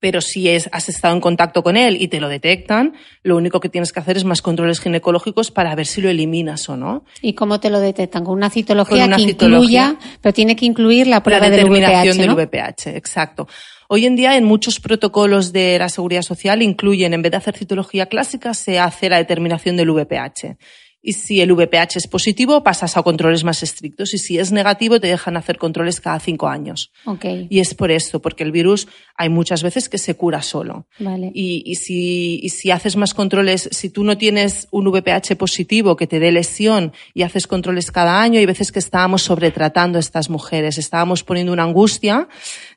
pero 0.00 0.20
si 0.20 0.48
es, 0.48 0.68
has 0.72 0.88
estado 0.88 1.14
en 1.14 1.20
contacto 1.20 1.62
con 1.62 1.76
él 1.76 2.00
y 2.00 2.08
te 2.08 2.20
lo 2.20 2.28
detectan, 2.28 2.94
lo 3.22 3.36
único 3.36 3.60
que 3.60 3.68
tienes 3.68 3.92
que 3.92 4.00
hacer 4.00 4.16
es 4.16 4.24
más 4.24 4.42
controles 4.42 4.80
ginecológicos 4.80 5.50
para 5.50 5.74
ver 5.74 5.86
si 5.86 6.00
lo 6.00 6.08
eliminas 6.08 6.68
o 6.68 6.76
no. 6.76 7.04
¿Y 7.20 7.34
cómo 7.34 7.60
te 7.60 7.70
lo 7.70 7.80
detectan? 7.80 8.24
Con 8.24 8.34
una 8.34 8.50
citología 8.50 9.08
que 9.14 9.22
incluya, 9.22 9.96
pero 10.20 10.32
tiene 10.32 10.56
que 10.56 10.64
incluir 10.64 11.06
la 11.06 11.22
prueba 11.22 11.46
la 11.46 11.50
determinación 11.50 12.16
del 12.16 12.34
VPH, 12.34 12.88
exacto. 12.96 13.46
Hoy 13.88 14.06
en 14.06 14.16
día 14.16 14.36
en 14.36 14.44
muchos 14.44 14.80
protocolos 14.80 15.52
de 15.52 15.78
la 15.78 15.88
seguridad 15.88 16.22
social 16.22 16.62
incluyen, 16.62 17.12
en 17.12 17.22
vez 17.22 17.32
de 17.32 17.38
hacer 17.38 17.56
citología 17.56 18.06
clásica, 18.06 18.54
se 18.54 18.78
hace 18.78 19.08
la 19.08 19.18
determinación 19.18 19.76
del 19.76 19.90
VPH. 19.90 20.56
Y 21.02 21.14
si 21.14 21.40
el 21.40 21.52
VPH 21.52 21.96
es 21.96 22.06
positivo, 22.06 22.62
pasas 22.62 22.96
a 22.96 23.02
controles 23.02 23.42
más 23.42 23.62
estrictos. 23.62 24.12
Y 24.14 24.18
si 24.18 24.38
es 24.38 24.52
negativo, 24.52 25.00
te 25.00 25.06
dejan 25.06 25.36
hacer 25.36 25.56
controles 25.58 26.00
cada 26.00 26.20
cinco 26.20 26.48
años. 26.48 26.92
Okay. 27.06 27.46
Y 27.48 27.60
es 27.60 27.74
por 27.74 27.90
esto, 27.90 28.20
porque 28.20 28.44
el 28.44 28.52
virus 28.52 28.86
hay 29.16 29.28
muchas 29.28 29.62
veces 29.62 29.88
que 29.88 29.98
se 29.98 30.14
cura 30.14 30.42
solo. 30.42 30.86
Vale. 30.98 31.30
Y, 31.34 31.62
y, 31.64 31.76
si, 31.76 32.40
y 32.42 32.50
si 32.50 32.70
haces 32.70 32.96
más 32.96 33.14
controles, 33.14 33.68
si 33.72 33.88
tú 33.88 34.04
no 34.04 34.18
tienes 34.18 34.68
un 34.70 34.88
VPH 34.88 35.36
positivo 35.36 35.96
que 35.96 36.06
te 36.06 36.20
dé 36.20 36.32
lesión 36.32 36.92
y 37.14 37.22
haces 37.22 37.46
controles 37.46 37.90
cada 37.90 38.20
año, 38.20 38.38
hay 38.38 38.46
veces 38.46 38.72
que 38.72 38.78
estábamos 38.78 39.22
sobretratando 39.22 39.98
a 39.98 40.00
estas 40.00 40.28
mujeres. 40.28 40.76
Estábamos 40.78 41.24
poniendo 41.24 41.52
una 41.52 41.64
angustia 41.64 42.28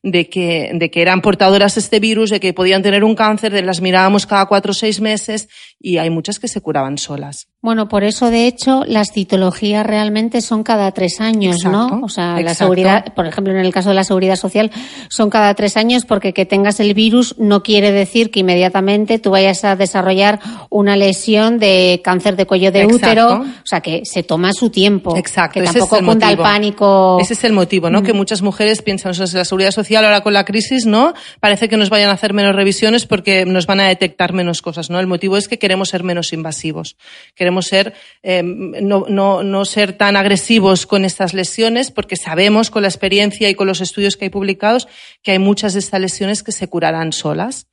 de 0.03 0.29
que, 0.29 0.71
de 0.73 0.91
que 0.91 1.01
eran 1.01 1.21
portadoras 1.21 1.75
de 1.75 1.81
este 1.81 2.01
virus, 2.01 2.29
de 2.29 2.41
que 2.41 2.53
podían 2.53 2.83
tener 2.83 3.05
un 3.05 3.15
cáncer, 3.15 3.53
de 3.53 3.61
las 3.61 3.79
mirábamos 3.79 4.25
cada 4.25 4.45
cuatro 4.47 4.71
o 4.71 4.73
seis 4.73 4.99
meses 4.99 5.47
y 5.79 5.97
hay 5.97 6.09
muchas 6.09 6.39
que 6.39 6.49
se 6.49 6.59
curaban 6.59 6.97
solas. 6.97 7.47
Bueno, 7.61 7.87
por 7.87 8.03
eso, 8.03 8.29
de 8.29 8.45
hecho, 8.45 8.83
las 8.85 9.13
citologías 9.13 9.85
realmente 9.85 10.41
son 10.41 10.63
cada 10.63 10.91
tres 10.91 11.21
años, 11.21 11.63
¿no? 11.63 12.01
O 12.03 12.09
sea, 12.09 12.41
la 12.41 12.53
seguridad, 12.53 13.13
por 13.13 13.25
ejemplo, 13.25 13.53
en 13.53 13.59
el 13.59 13.71
caso 13.71 13.89
de 13.89 13.95
la 13.95 14.03
seguridad 14.03 14.35
social, 14.35 14.69
son 15.07 15.29
cada 15.29 15.53
tres 15.53 15.77
años 15.77 16.03
porque 16.03 16.33
que 16.33 16.45
tengas 16.45 16.81
el 16.81 16.93
virus 16.93 17.35
no 17.37 17.63
quiere 17.63 17.93
decir 17.93 18.31
que 18.31 18.41
inmediatamente 18.41 19.17
tú 19.17 19.31
vayas 19.31 19.63
a 19.63 19.77
desarrollar 19.77 20.41
una 20.69 20.97
lesión 20.97 21.57
de 21.57 22.01
cáncer 22.03 22.35
de 22.35 22.45
cuello 22.45 22.73
de 22.73 22.85
útero. 22.85 23.35
O 23.35 23.65
sea, 23.65 23.79
que 23.79 24.01
se 24.03 24.23
toma 24.23 24.51
su 24.51 24.69
tiempo. 24.69 25.15
Exacto. 25.15 25.61
Que 25.61 25.65
tampoco 25.65 25.95
es 25.95 26.29
el, 26.29 26.37
pánico. 26.37 27.17
Ese 27.21 27.33
es 27.33 27.43
el 27.45 27.53
motivo, 27.53 27.89
¿no? 27.89 28.03
Que 28.03 28.13
mm. 28.13 28.17
muchas 28.17 28.41
mujeres 28.41 28.81
piensan, 28.81 29.11
o 29.11 29.13
sea, 29.13 29.25
la 29.31 29.45
seguridad 29.45 29.71
social 29.71 29.92
ahora 29.95 30.21
con 30.21 30.33
la 30.33 30.45
crisis, 30.45 30.85
¿no? 30.85 31.13
Parece 31.39 31.69
que 31.69 31.77
nos 31.77 31.89
vayan 31.89 32.09
a 32.09 32.13
hacer 32.13 32.33
menos 32.33 32.55
revisiones 32.55 33.05
porque 33.05 33.45
nos 33.45 33.65
van 33.67 33.79
a 33.79 33.87
detectar 33.87 34.33
menos 34.33 34.61
cosas, 34.61 34.89
¿no? 34.89 34.99
El 34.99 35.07
motivo 35.07 35.37
es 35.37 35.47
que 35.47 35.59
queremos 35.59 35.89
ser 35.89 36.03
menos 36.03 36.33
invasivos. 36.33 36.97
Queremos 37.35 37.67
ser, 37.67 37.93
em, 38.21 38.71
no, 38.81 39.05
no, 39.07 39.43
no 39.43 39.65
ser 39.65 39.93
tan 39.93 40.15
agresivos 40.15 40.85
con 40.85 41.05
estas 41.05 41.33
lesiones 41.33 41.91
porque 41.91 42.15
sabemos 42.15 42.69
con 42.69 42.81
la 42.81 42.87
experiencia 42.87 43.49
y 43.49 43.55
con 43.55 43.67
los 43.67 43.81
estudios 43.81 44.17
que 44.17 44.25
hay 44.25 44.29
publicados 44.29 44.87
que 45.21 45.31
hay 45.31 45.39
muchas 45.39 45.73
de 45.73 45.79
estas 45.79 45.99
lesiones 45.99 46.43
que 46.43 46.51
se 46.51 46.67
curarán 46.67 47.11
solas. 47.11 47.67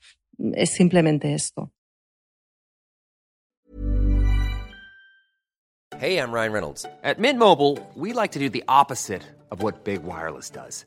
Es 0.54 0.70
simplemente 0.70 1.34
esto. 1.34 1.70
Hey, 5.98 6.16
I'm 6.16 6.32
Ryan 6.32 6.52
Reynolds. 6.52 6.86
At 7.02 7.18
Mint 7.18 7.38
Mobile, 7.38 7.78
we 7.94 8.14
like 8.14 8.32
to 8.32 8.38
do 8.38 8.48
the 8.48 8.64
opposite 8.66 9.22
of 9.50 9.62
what 9.62 9.84
Big 9.84 10.02
Wireless 10.02 10.48
does. 10.48 10.86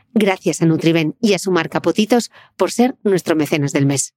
Gracias 0.13 0.61
a 0.61 0.65
Nutriben 0.65 1.15
y 1.21 1.33
a 1.33 1.39
su 1.39 1.51
marca 1.51 1.81
Potitos 1.81 2.31
por 2.57 2.71
ser 2.71 2.95
nuestro 3.03 3.35
mecenas 3.35 3.71
del 3.71 3.85
mes. 3.85 4.13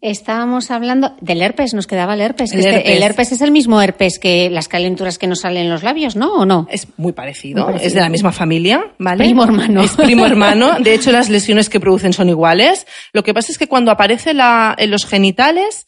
Estábamos 0.00 0.70
hablando 0.70 1.16
del 1.22 1.40
herpes, 1.40 1.72
nos 1.72 1.86
quedaba 1.86 2.12
el 2.12 2.20
herpes. 2.20 2.52
El 2.52 2.58
Este- 2.60 2.74
herpes. 2.76 2.92
el 2.96 3.02
herpes 3.02 3.32
es 3.32 3.40
el 3.40 3.50
mismo 3.50 3.80
herpes 3.80 4.18
que 4.18 4.50
las 4.50 4.68
calenturas 4.68 5.16
que 5.16 5.26
nos 5.26 5.40
salen 5.40 5.64
en 5.64 5.70
los 5.70 5.82
labios, 5.82 6.14
¿no? 6.14 6.34
¿O 6.34 6.44
no? 6.44 6.66
Es 6.70 6.86
muy 6.98 7.12
parecido, 7.12 7.62
Muy 7.64 7.72
parecido. 7.72 7.86
es 7.88 7.94
de 7.94 8.00
la 8.00 8.10
misma 8.10 8.30
familia, 8.30 8.92
¿vale? 8.98 9.24
Primo 9.24 9.44
hermano. 9.44 9.82
Es 9.82 9.92
primo 9.92 10.26
hermano. 10.26 10.78
De 10.80 10.92
hecho, 10.92 11.10
las 11.10 11.30
lesiones 11.30 11.70
que 11.70 11.80
producen 11.80 12.12
son 12.12 12.28
iguales. 12.28 12.86
Lo 13.14 13.22
que 13.22 13.32
pasa 13.32 13.50
es 13.50 13.56
que 13.56 13.66
cuando 13.66 13.90
aparece 13.90 14.34
la, 14.34 14.74
en 14.76 14.90
los 14.90 15.06
genitales, 15.06 15.86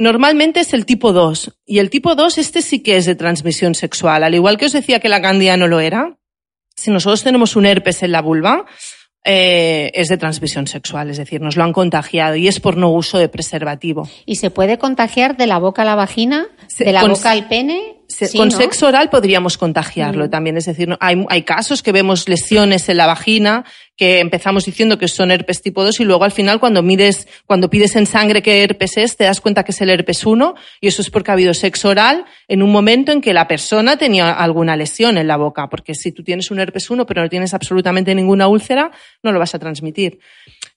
normalmente 0.00 0.60
es 0.60 0.74
el 0.74 0.84
tipo 0.86 1.12
2. 1.12 1.52
Y 1.66 1.78
el 1.78 1.90
tipo 1.90 2.14
2, 2.16 2.38
este 2.38 2.62
sí 2.62 2.80
que 2.82 2.96
es 2.96 3.06
de 3.06 3.14
transmisión 3.14 3.74
sexual. 3.74 4.24
Al 4.24 4.34
igual 4.34 4.56
que 4.58 4.66
os 4.66 4.72
decía 4.72 4.98
que 4.98 5.08
la 5.08 5.22
cándida 5.22 5.56
no 5.56 5.68
lo 5.68 5.78
era, 5.80 6.16
si 6.74 6.90
nosotros 6.90 7.22
tenemos 7.22 7.54
un 7.56 7.66
herpes 7.66 8.02
en 8.02 8.12
la 8.12 8.22
vulva, 8.22 8.64
eh, 9.22 9.90
es 9.94 10.08
de 10.08 10.16
transmisión 10.16 10.66
sexual, 10.66 11.10
es 11.10 11.18
decir, 11.18 11.42
nos 11.42 11.54
lo 11.56 11.62
han 11.64 11.74
contagiado 11.74 12.36
y 12.36 12.48
es 12.48 12.58
por 12.58 12.78
no 12.78 12.88
uso 12.90 13.18
de 13.18 13.28
preservativo. 13.28 14.08
¿Y 14.24 14.36
se 14.36 14.50
puede 14.50 14.78
contagiar 14.78 15.36
de 15.36 15.46
la 15.46 15.58
boca 15.58 15.82
a 15.82 15.84
la 15.84 15.94
vagina, 15.94 16.46
Se- 16.68 16.84
de 16.84 16.92
la 16.92 17.04
boca 17.04 17.30
al 17.30 17.46
pene? 17.46 17.96
Se- 18.08 18.26
Sí, 18.28 18.38
con 18.38 18.48
¿no? 18.48 18.56
sexo 18.56 18.86
oral 18.88 19.10
podríamos 19.10 19.56
contagiarlo 19.58 20.28
también. 20.30 20.56
Es 20.56 20.64
decir, 20.64 20.96
hay, 21.00 21.24
hay 21.28 21.42
casos 21.42 21.82
que 21.82 21.92
vemos 21.92 22.28
lesiones 22.28 22.88
en 22.88 22.96
la 22.96 23.06
vagina 23.06 23.64
que 24.00 24.18
empezamos 24.18 24.64
diciendo 24.64 24.96
que 24.96 25.08
son 25.08 25.30
herpes 25.30 25.60
tipo 25.60 25.84
2 25.84 26.00
y 26.00 26.04
luego 26.04 26.24
al 26.24 26.32
final 26.32 26.58
cuando 26.58 26.82
mides, 26.82 27.28
cuando 27.44 27.68
pides 27.68 27.96
en 27.96 28.06
sangre 28.06 28.40
qué 28.40 28.62
herpes 28.62 28.96
es, 28.96 29.14
te 29.14 29.24
das 29.24 29.42
cuenta 29.42 29.62
que 29.62 29.72
es 29.72 29.80
el 29.82 29.90
herpes 29.90 30.24
1 30.24 30.54
y 30.80 30.88
eso 30.88 31.02
es 31.02 31.10
porque 31.10 31.30
ha 31.30 31.34
habido 31.34 31.52
sexo 31.52 31.90
oral 31.90 32.24
en 32.48 32.62
un 32.62 32.72
momento 32.72 33.12
en 33.12 33.20
que 33.20 33.34
la 33.34 33.46
persona 33.46 33.98
tenía 33.98 34.32
alguna 34.32 34.74
lesión 34.74 35.18
en 35.18 35.26
la 35.26 35.36
boca. 35.36 35.68
Porque 35.68 35.94
si 35.94 36.12
tú 36.12 36.24
tienes 36.24 36.50
un 36.50 36.60
herpes 36.60 36.88
1 36.88 37.04
pero 37.04 37.20
no 37.20 37.28
tienes 37.28 37.52
absolutamente 37.52 38.14
ninguna 38.14 38.48
úlcera, 38.48 38.90
no 39.22 39.32
lo 39.32 39.38
vas 39.38 39.54
a 39.54 39.58
transmitir. 39.58 40.18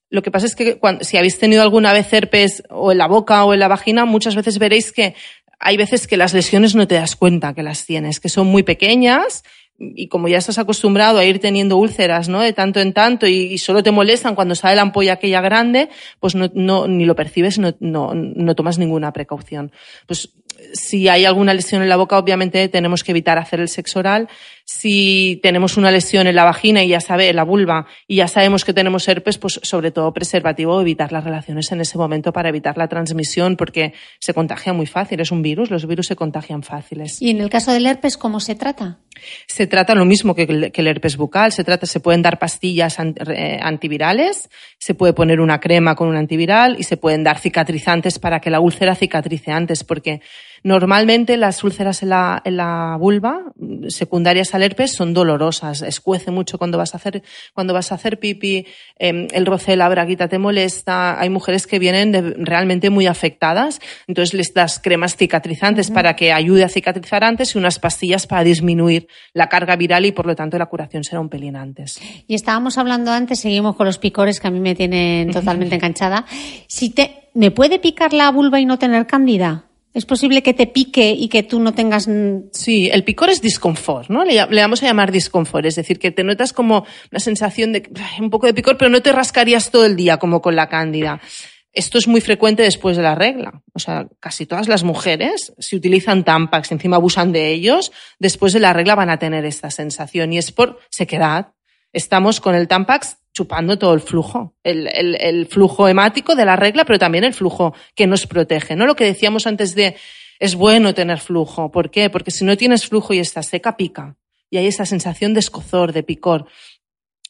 Lo 0.09 0.21
que 0.21 0.29
pasa 0.29 0.45
es 0.45 0.53
que 0.53 0.77
si 0.99 1.15
habéis 1.15 1.39
tenido 1.39 1.61
alguna 1.61 1.93
vez 1.93 2.11
herpes 2.11 2.61
o 2.69 2.91
en 2.91 2.97
la 2.97 3.07
boca 3.07 3.45
o 3.45 3.53
en 3.53 3.61
la 3.61 3.69
vagina, 3.69 4.03
muchas 4.03 4.35
veces 4.35 4.59
veréis 4.59 4.91
que 4.91 5.15
hay 5.59 5.77
veces 5.77 6.07
que 6.07 6.17
las 6.17 6.33
lesiones 6.33 6.75
no 6.75 6.89
te 6.89 6.95
das 6.95 7.15
cuenta 7.15 7.53
que 7.53 7.63
las 7.63 7.85
tienes, 7.85 8.19
que 8.19 8.27
son 8.27 8.47
muy 8.47 8.63
pequeñas 8.63 9.43
y 9.79 10.07
como 10.07 10.27
ya 10.27 10.37
estás 10.37 10.57
acostumbrado 10.57 11.17
a 11.19 11.25
ir 11.25 11.39
teniendo 11.39 11.77
úlceras, 11.77 12.29
¿no? 12.29 12.41
De 12.41 12.53
tanto 12.53 12.79
en 12.79 12.93
tanto 12.93 13.27
y, 13.27 13.57
solo 13.57 13.83
te 13.83 13.91
molestan 13.91 14.35
cuando 14.35 14.55
sale 14.55 14.75
la 14.75 14.83
ampolla 14.83 15.13
aquella 15.13 15.41
grande, 15.41 15.89
pues 16.19 16.35
no, 16.35 16.49
no 16.53 16.87
ni 16.87 17.05
lo 17.05 17.15
percibes, 17.15 17.59
no, 17.59 17.73
no, 17.79 18.13
no 18.13 18.55
tomas 18.55 18.77
ninguna 18.77 19.11
precaución. 19.13 19.71
Pues 20.07 20.29
si 20.73 21.07
hay 21.07 21.25
alguna 21.25 21.53
lesión 21.53 21.81
en 21.81 21.89
la 21.89 21.97
boca, 21.97 22.17
obviamente 22.17 22.67
tenemos 22.69 23.03
que 23.03 23.11
evitar 23.11 23.37
hacer 23.37 23.59
el 23.59 23.69
sexo 23.69 23.99
oral. 23.99 24.29
Si 24.65 25.39
tenemos 25.43 25.75
una 25.77 25.91
lesión 25.91 26.25
en 26.27 26.35
la 26.35 26.45
vagina 26.45 26.83
y 26.83 26.87
ya 26.87 27.01
sabe, 27.01 27.29
en 27.29 27.35
la 27.35 27.43
vulva, 27.43 27.85
y 28.07 28.17
ya 28.17 28.27
sabemos 28.27 28.63
que 28.63 28.73
tenemos 28.73 29.07
herpes, 29.07 29.37
pues 29.37 29.59
sobre 29.61 29.91
todo 29.91 30.13
preservativo, 30.13 30.79
evitar 30.79 31.11
las 31.11 31.23
relaciones 31.23 31.71
en 31.71 31.81
ese 31.81 31.97
momento 31.97 32.31
para 32.31 32.49
evitar 32.49 32.77
la 32.77 32.87
transmisión, 32.87 33.57
porque 33.57 33.93
se 34.19 34.33
contagia 34.33 34.71
muy 34.71 34.85
fácil, 34.85 35.19
es 35.19 35.31
un 35.31 35.41
virus, 35.41 35.69
los 35.69 35.85
virus 35.85 36.07
se 36.07 36.15
contagian 36.15 36.63
fáciles. 36.63 37.21
¿Y 37.21 37.29
en 37.31 37.41
el 37.41 37.49
caso 37.49 37.71
del 37.73 37.85
herpes, 37.85 38.17
cómo 38.17 38.39
se 38.39 38.55
trata? 38.55 38.99
Se 39.47 39.67
trata 39.67 39.95
lo 39.95 40.05
mismo 40.05 40.33
que 40.33 40.43
el, 40.43 40.87
herpes 40.87 41.17
bucal, 41.17 41.51
se 41.51 41.63
trata, 41.63 41.85
se 41.85 41.99
pueden 41.99 42.21
dar 42.21 42.39
pastillas 42.39 42.99
an- 42.99 43.15
antivirales, 43.61 44.49
se 44.79 44.93
puede 44.95 45.13
poner 45.13 45.39
una 45.39 45.59
crema 45.59 45.95
con 45.95 46.07
un 46.07 46.15
antiviral 46.15 46.77
y 46.79 46.83
se 46.83 46.97
pueden 46.97 47.23
dar 47.23 47.37
cicatrizantes 47.39 48.17
para 48.17 48.39
que 48.39 48.49
la 48.49 48.59
úlcera 48.59 48.95
cicatrice 48.95 49.51
antes, 49.51 49.83
porque 49.83 50.21
normalmente 50.63 51.37
las 51.37 51.63
úlceras 51.63 52.03
en 52.03 52.09
la, 52.09 52.41
en 52.45 52.57
la 52.57 52.97
vulva, 52.99 53.41
secundarias 53.89 54.55
al 54.55 54.63
herpes, 54.63 54.93
son 54.93 55.13
dolorosas, 55.13 55.81
escuece 55.81 56.31
mucho 56.31 56.57
cuando 56.57 56.77
vas 56.77 56.93
a 56.93 56.97
hacer, 56.97 57.23
cuando 57.53 57.73
vas 57.73 57.91
a 57.91 57.95
hacer 57.95 58.19
pipi, 58.19 58.65
eh, 58.99 59.27
el 59.31 59.45
roce 59.45 59.71
de 59.71 59.77
la 59.77 59.89
braguita 59.89 60.27
te 60.27 60.37
molesta, 60.39 61.19
hay 61.19 61.29
mujeres 61.29 61.67
que 61.67 61.79
vienen 61.79 62.11
de- 62.11 62.21
realmente 62.37 62.89
muy 62.89 63.07
afectadas, 63.07 63.79
entonces 64.07 64.33
les 64.33 64.53
das 64.53 64.79
cremas 64.79 65.15
cicatrizantes 65.15 65.91
para 65.91 66.15
que 66.15 66.31
ayude 66.31 66.63
a 66.63 66.69
cicatrizar 66.69 67.23
antes 67.23 67.55
y 67.55 67.57
unas 67.57 67.79
pastillas 67.79 68.25
para 68.27 68.43
disminuir 68.43 69.07
la 69.33 69.49
carga 69.49 69.75
viral 69.75 70.05
y 70.05 70.11
por 70.11 70.25
lo 70.25 70.35
tanto 70.35 70.57
la 70.57 70.67
curación 70.67 71.03
será 71.03 71.19
un 71.19 71.29
pelín 71.29 71.55
antes. 71.55 71.99
Y 72.27 72.35
estábamos 72.35 72.77
hablando 72.77 73.11
antes, 73.11 73.39
seguimos 73.39 73.75
con 73.75 73.85
los 73.85 73.97
picores 73.97 74.39
que 74.39 74.47
a 74.47 74.51
mí 74.51 74.59
me 74.59 74.75
tienen 74.75 75.31
totalmente 75.31 75.75
enganchada. 75.75 76.25
Si 76.67 76.89
te, 76.89 77.29
¿Me 77.35 77.49
puede 77.49 77.79
picar 77.79 78.13
la 78.13 78.29
vulva 78.31 78.59
y 78.59 78.65
no 78.65 78.77
tener 78.77 79.07
cándida? 79.07 79.65
¿Es 79.93 80.05
posible 80.05 80.41
que 80.41 80.55
te 80.55 80.65
pique 80.65 81.11
y 81.11 81.27
que 81.27 81.43
tú 81.43 81.59
no 81.59 81.73
tengas... 81.73 82.09
Sí, 82.51 82.89
el 82.91 83.03
picor 83.03 83.29
es 83.29 83.41
disconfort, 83.41 84.09
¿no? 84.09 84.23
Le, 84.25 84.33
le 84.47 84.61
vamos 84.61 84.81
a 84.81 84.87
llamar 84.87 85.11
disconfort, 85.11 85.65
es 85.65 85.75
decir, 85.75 85.99
que 85.99 86.09
te 86.09 86.23
notas 86.23 86.51
como 86.51 86.85
una 87.11 87.19
sensación 87.19 87.73
de 87.73 87.89
un 88.19 88.31
poco 88.31 88.47
de 88.47 88.55
picor, 88.55 88.77
pero 88.77 88.89
no 88.89 89.01
te 89.01 89.11
rascarías 89.11 89.69
todo 89.69 89.85
el 89.85 89.95
día 89.95 90.17
como 90.17 90.41
con 90.41 90.55
la 90.55 90.67
cándida. 90.67 91.21
Esto 91.73 91.97
es 91.97 92.07
muy 92.07 92.21
frecuente 92.21 92.63
después 92.63 92.97
de 92.97 93.03
la 93.03 93.15
regla. 93.15 93.61
O 93.73 93.79
sea, 93.79 94.07
casi 94.19 94.45
todas 94.45 94.67
las 94.67 94.83
mujeres, 94.83 95.53
si 95.57 95.75
utilizan 95.75 96.23
Tampax, 96.23 96.71
encima 96.71 96.97
abusan 96.97 97.31
de 97.31 97.51
ellos, 97.51 97.91
después 98.19 98.53
de 98.53 98.59
la 98.59 98.73
regla 98.73 98.95
van 98.95 99.09
a 99.09 99.17
tener 99.17 99.45
esta 99.45 99.71
sensación 99.71 100.33
y 100.33 100.37
es 100.37 100.51
por 100.51 100.79
sequedad. 100.89 101.53
Estamos 101.91 102.41
con 102.41 102.55
el 102.55 102.67
Tampax 102.67 103.17
chupando 103.33 103.77
todo 103.77 103.93
el 103.93 103.99
flujo, 103.99 104.55
el, 104.63 104.87
el, 104.87 105.17
el 105.19 105.47
flujo 105.47 105.87
hemático 105.87 106.35
de 106.35 106.45
la 106.45 106.55
regla, 106.55 106.85
pero 106.85 106.99
también 106.99 107.23
el 107.23 107.33
flujo 107.33 107.73
que 107.95 108.07
nos 108.07 108.27
protege, 108.27 108.75
¿no? 108.75 108.85
Lo 108.85 108.95
que 108.95 109.05
decíamos 109.05 109.47
antes 109.47 109.75
de 109.75 109.95
es 110.39 110.55
bueno 110.55 110.93
tener 110.93 111.19
flujo. 111.19 111.71
¿Por 111.71 111.89
qué? 111.89 112.09
Porque 112.09 112.31
si 112.31 112.45
no 112.45 112.57
tienes 112.57 112.87
flujo 112.87 113.13
y 113.13 113.19
estás 113.19 113.47
seca, 113.47 113.75
pica. 113.75 114.17
Y 114.49 114.57
hay 114.57 114.67
esa 114.67 114.85
sensación 114.85 115.33
de 115.33 115.39
escozor, 115.39 115.93
de 115.93 116.03
picor. 116.03 116.47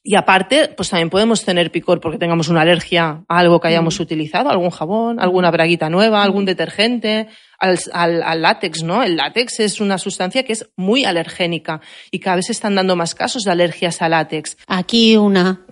Y 0.05 0.15
aparte, 0.15 0.67
pues 0.75 0.89
también 0.89 1.09
podemos 1.09 1.45
tener 1.45 1.71
picor 1.71 2.01
porque 2.01 2.17
tengamos 2.17 2.49
una 2.49 2.61
alergia 2.61 3.23
a 3.25 3.39
algo 3.39 3.61
que 3.61 3.69
hayamos 3.69 4.01
utilizado, 4.01 4.49
algún 4.49 4.69
jabón, 4.69 5.21
alguna 5.21 5.49
braguita 5.49 5.89
nueva, 5.89 6.23
algún 6.23 6.43
detergente, 6.43 7.29
al, 7.63 7.79
al, 7.93 8.23
al, 8.23 8.41
látex, 8.41 8.83
¿no? 8.83 9.01
El 9.03 9.15
látex 9.17 9.59
es 9.59 9.79
una 9.79 9.97
sustancia 9.97 10.43
que 10.43 10.53
es 10.53 10.69
muy 10.75 11.05
alergénica 11.05 11.81
y 12.11 12.19
cada 12.19 12.35
vez 12.37 12.45
se 12.47 12.51
están 12.51 12.75
dando 12.75 12.95
más 12.95 13.15
casos 13.15 13.43
de 13.43 13.51
alergias 13.51 14.01
al 14.01 14.11
látex. 14.11 14.57
Aquí 14.67 15.15
una. 15.17 15.61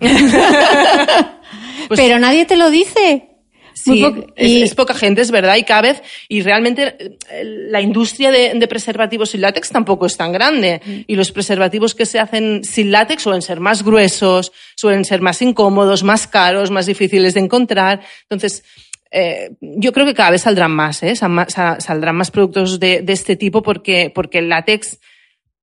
Pues- 1.88 2.00
Pero 2.00 2.18
nadie 2.18 2.46
te 2.46 2.56
lo 2.56 2.70
dice. 2.70 3.28
Sí, 3.74 4.02
po- 4.02 4.26
es, 4.36 4.48
y- 4.48 4.62
es 4.62 4.74
poca 4.74 4.94
gente, 4.94 5.20
es 5.22 5.30
verdad, 5.30 5.56
y 5.56 5.64
cada 5.64 5.82
vez, 5.82 6.02
y 6.28 6.42
realmente 6.42 6.94
eh, 7.30 7.42
la 7.70 7.80
industria 7.80 8.30
de, 8.30 8.52
de 8.54 8.68
preservativos 8.68 9.30
sin 9.30 9.40
látex 9.40 9.70
tampoco 9.70 10.06
es 10.06 10.16
tan 10.16 10.30
grande. 10.30 10.80
Mm. 10.84 11.00
Y 11.06 11.16
los 11.16 11.32
preservativos 11.32 11.94
que 11.94 12.06
se 12.06 12.18
hacen 12.20 12.62
sin 12.64 12.92
látex 12.92 13.22
suelen 13.22 13.42
ser 13.42 13.60
más 13.60 13.82
gruesos, 13.82 14.52
suelen 14.76 15.04
ser 15.04 15.20
más 15.22 15.42
incómodos, 15.42 16.02
más 16.04 16.26
caros, 16.26 16.70
más 16.70 16.86
difíciles 16.86 17.34
de 17.34 17.40
encontrar. 17.40 18.02
Entonces, 18.22 18.62
eh, 19.12 19.50
yo 19.60 19.92
creo 19.92 20.06
que 20.06 20.14
cada 20.14 20.30
vez 20.30 20.42
saldrán 20.42 20.72
más, 20.72 21.02
¿eh? 21.02 21.14
Saldrán 21.14 22.16
más 22.16 22.30
productos 22.30 22.80
de, 22.80 23.02
de 23.02 23.12
este 23.12 23.36
tipo 23.36 23.62
porque, 23.62 24.10
porque 24.14 24.38
el 24.38 24.48
látex, 24.48 24.98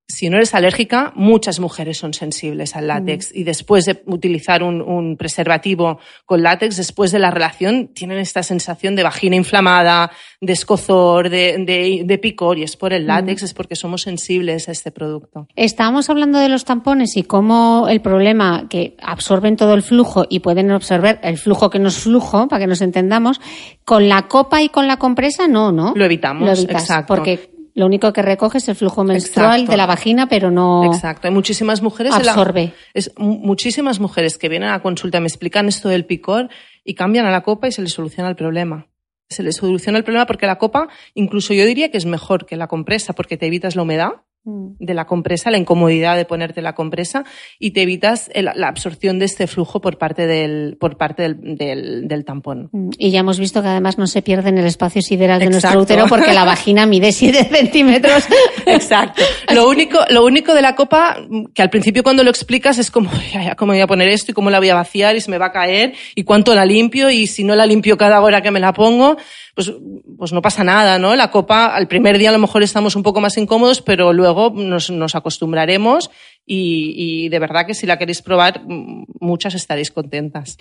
si 0.10 0.28
no 0.28 0.38
eres 0.38 0.56
alérgica, 0.56 1.14
muchas 1.16 1.60
mujeres 1.60 2.00
son 2.00 2.16
sensibles 2.16 2.76
al 2.76 2.88
látex 2.88 3.30
y 3.34 3.44
después 3.44 3.86
de 3.86 4.02
utilizar 4.08 4.64
un, 4.64 4.82
un 4.82 5.18
preservativo 5.18 6.00
con 6.26 6.42
látex, 6.42 6.78
después 6.78 7.12
de 7.12 7.20
la 7.20 7.30
relación, 7.30 7.90
tienen 7.90 8.18
esta 8.18 8.42
sensación 8.42 8.96
de 8.96 9.04
vagina 9.04 9.36
inflamada, 9.36 10.10
de 10.42 10.52
escozor, 10.52 11.30
de, 11.30 11.64
de, 11.64 12.02
de 12.06 12.18
picor 12.18 12.58
y 12.58 12.64
es 12.64 12.76
por 12.76 12.92
el 12.92 13.06
látex, 13.06 13.44
es 13.44 13.54
porque 13.54 13.76
somos 13.76 14.02
sensibles 14.02 14.68
a 14.68 14.72
este 14.72 14.90
producto. 14.90 15.48
Estábamos 15.56 16.10
hablando 16.10 16.40
de 16.40 16.50
los 16.50 16.66
tampones 16.66 17.16
y 17.16 17.22
cómo 17.22 17.88
el 17.88 18.02
problema 18.02 18.68
que 18.68 18.98
absorben 19.04 19.58
todo 19.58 19.76
el 19.76 19.84
flujo 19.84 20.26
y 20.28 20.40
pueden 20.40 20.72
absorber 20.72 21.20
el 21.22 21.38
flujo 21.38 21.70
que 21.70 21.78
no 21.78 21.90
es 21.90 22.00
flujo, 22.00 22.48
para 22.48 22.62
que 22.62 22.68
nos 22.68 22.82
entendamos, 22.82 23.40
con 23.86 24.10
la 24.10 24.28
copa 24.28 24.64
y 24.64 24.70
con 24.70 24.88
la 24.88 24.98
compresa 24.98 25.48
no, 25.48 25.72
¿no? 25.72 25.94
Lo 25.96 26.06
evitamos, 26.06 26.48
Lo 26.48 26.56
evitas, 26.56 26.82
exacto. 26.82 27.14
porque 27.14 27.59
lo 27.80 27.86
único 27.86 28.14
que 28.14 28.22
recoge 28.22 28.58
es 28.60 28.68
el 28.70 28.76
flujo 28.76 29.04
menstrual 29.04 29.52
Exacto. 29.62 29.72
de 29.72 29.78
la 29.78 29.86
vagina, 29.86 30.28
pero 30.28 30.52
no 30.52 30.84
Exacto. 30.86 31.28
Hay 31.28 31.34
muchísimas 31.34 31.82
mujeres. 31.82 32.12
la- 32.12 32.18
absorbe. 32.34 32.74
es, 32.94 33.12
mu- 33.18 33.38
muchísimas 33.40 34.00
mujeres 34.00 34.38
que 34.38 34.50
vienen 34.50 34.70
a 34.70 34.74
la 34.74 34.82
consulta 34.82 35.20
me 35.20 35.28
explican 35.28 35.68
esto 35.68 35.90
del 35.90 36.06
picor 36.06 36.50
y 36.84 36.94
cambian 36.96 37.26
a 37.26 37.32
la 37.32 37.42
copa 37.42 37.68
y 37.68 37.72
se 37.72 37.82
les 37.82 37.94
soluciona 37.94 38.30
el 38.30 38.36
problema. 38.36 38.88
Se 39.30 39.44
les 39.44 39.56
soluciona 39.58 39.98
el 39.98 40.04
problema 40.04 40.26
porque 40.26 40.46
la 40.48 40.58
copa, 40.58 40.88
incluso 41.14 41.54
yo 41.54 41.66
diría 41.66 41.90
que 41.92 41.98
es 41.98 42.06
mejor 42.06 42.46
que 42.46 42.56
la 42.58 42.68
compresa 42.68 43.14
porque 43.14 43.38
te 43.38 43.46
evitas 43.46 43.76
la 43.76 43.84
humedad. 43.84 44.12
Mm. 44.44 44.76
de 44.80 44.94
la 44.94 45.06
compresa, 45.06 45.52
la 45.52 45.58
incomodidad 45.58 46.18
de 46.18 46.26
ponerte 46.26 46.62
la 46.62 46.74
compresa 46.74 47.24
y 47.60 47.72
te 47.72 47.82
evitas 47.82 48.30
la 48.34 48.68
absorción 48.68 49.20
de 49.20 49.26
este 49.26 49.48
flujo 49.48 49.82
por 49.82 49.98
parte 49.98 50.28
del, 50.28 50.78
por 50.80 50.98
parte 50.98 51.34
del, 51.34 52.08
del, 52.08 52.26
tampón. 52.26 52.70
Mm. 52.72 52.90
Y 52.98 53.12
ya 53.12 53.20
hemos 53.20 53.40
visto 53.40 53.62
que 53.62 53.68
además 53.68 53.98
no 53.98 54.08
se 54.08 54.22
pierde 54.22 54.50
en 54.50 54.58
el 54.58 54.66
espacio 54.66 55.02
sideral 55.02 55.40
de 55.40 55.50
nuestro 55.50 55.82
útero 55.82 56.06
porque 56.08 56.34
la 56.34 56.46
vagina 56.46 56.86
mide 56.86 57.12
7 57.14 57.46
centímetros. 57.46 58.26
Exacto. 58.66 59.24
Lo 59.54 59.68
único, 59.68 60.00
lo 60.10 60.26
único 60.26 60.54
de 60.54 60.62
la 60.62 60.76
copa, 60.76 61.18
que 61.54 61.62
al 61.62 61.70
principio 61.70 62.04
cuando 62.04 62.24
lo 62.24 62.30
explicas 62.30 62.78
es 62.78 62.92
como, 62.92 63.10
¿cómo 63.58 63.74
voy 63.74 63.82
a 63.82 63.88
poner 63.88 64.10
esto 64.10 64.32
y 64.32 64.34
cómo 64.34 64.50
la 64.50 64.60
voy 64.60 64.70
a 64.70 64.76
vaciar 64.76 65.16
y 65.16 65.22
se 65.22 65.32
me 65.32 65.38
va 65.38 65.48
a 65.48 65.52
caer 65.52 65.94
y 66.16 66.24
cuánto 66.24 66.56
la 66.56 66.66
limpio 66.66 67.10
y 67.10 67.28
si 67.28 67.44
no 67.44 67.56
la 67.56 67.66
limpio 67.66 67.98
cada 67.98 68.22
hora 68.22 68.42
que 68.42 68.52
me 68.52 68.60
la 68.60 68.74
pongo, 68.74 69.18
pues, 69.60 69.74
pues 70.18 70.32
no 70.32 70.42
pasa 70.42 70.64
nada, 70.64 70.98
¿no? 70.98 71.18
La 71.18 71.32
copa, 71.32 71.76
al 71.76 71.90
primer 71.90 72.18
día 72.18 72.30
a 72.30 72.32
lo 72.32 72.40
mejor 72.40 72.64
estamos 72.64 72.96
un 72.96 73.04
poco 73.04 73.20
más 73.20 73.36
incómodos, 73.38 73.82
pero 73.82 74.14
luego 74.14 74.54
nos, 74.56 74.90
nos 74.90 75.16
acostumbraremos 75.16 76.10
y, 76.46 76.94
y 76.96 77.28
de 77.28 77.40
verdad 77.40 77.66
que 77.66 77.74
si 77.74 77.86
la 77.86 78.00
queréis 78.00 78.22
probar, 78.22 78.62
muchas 78.66 79.56
estaréis 79.56 79.92
contentas. 79.92 80.58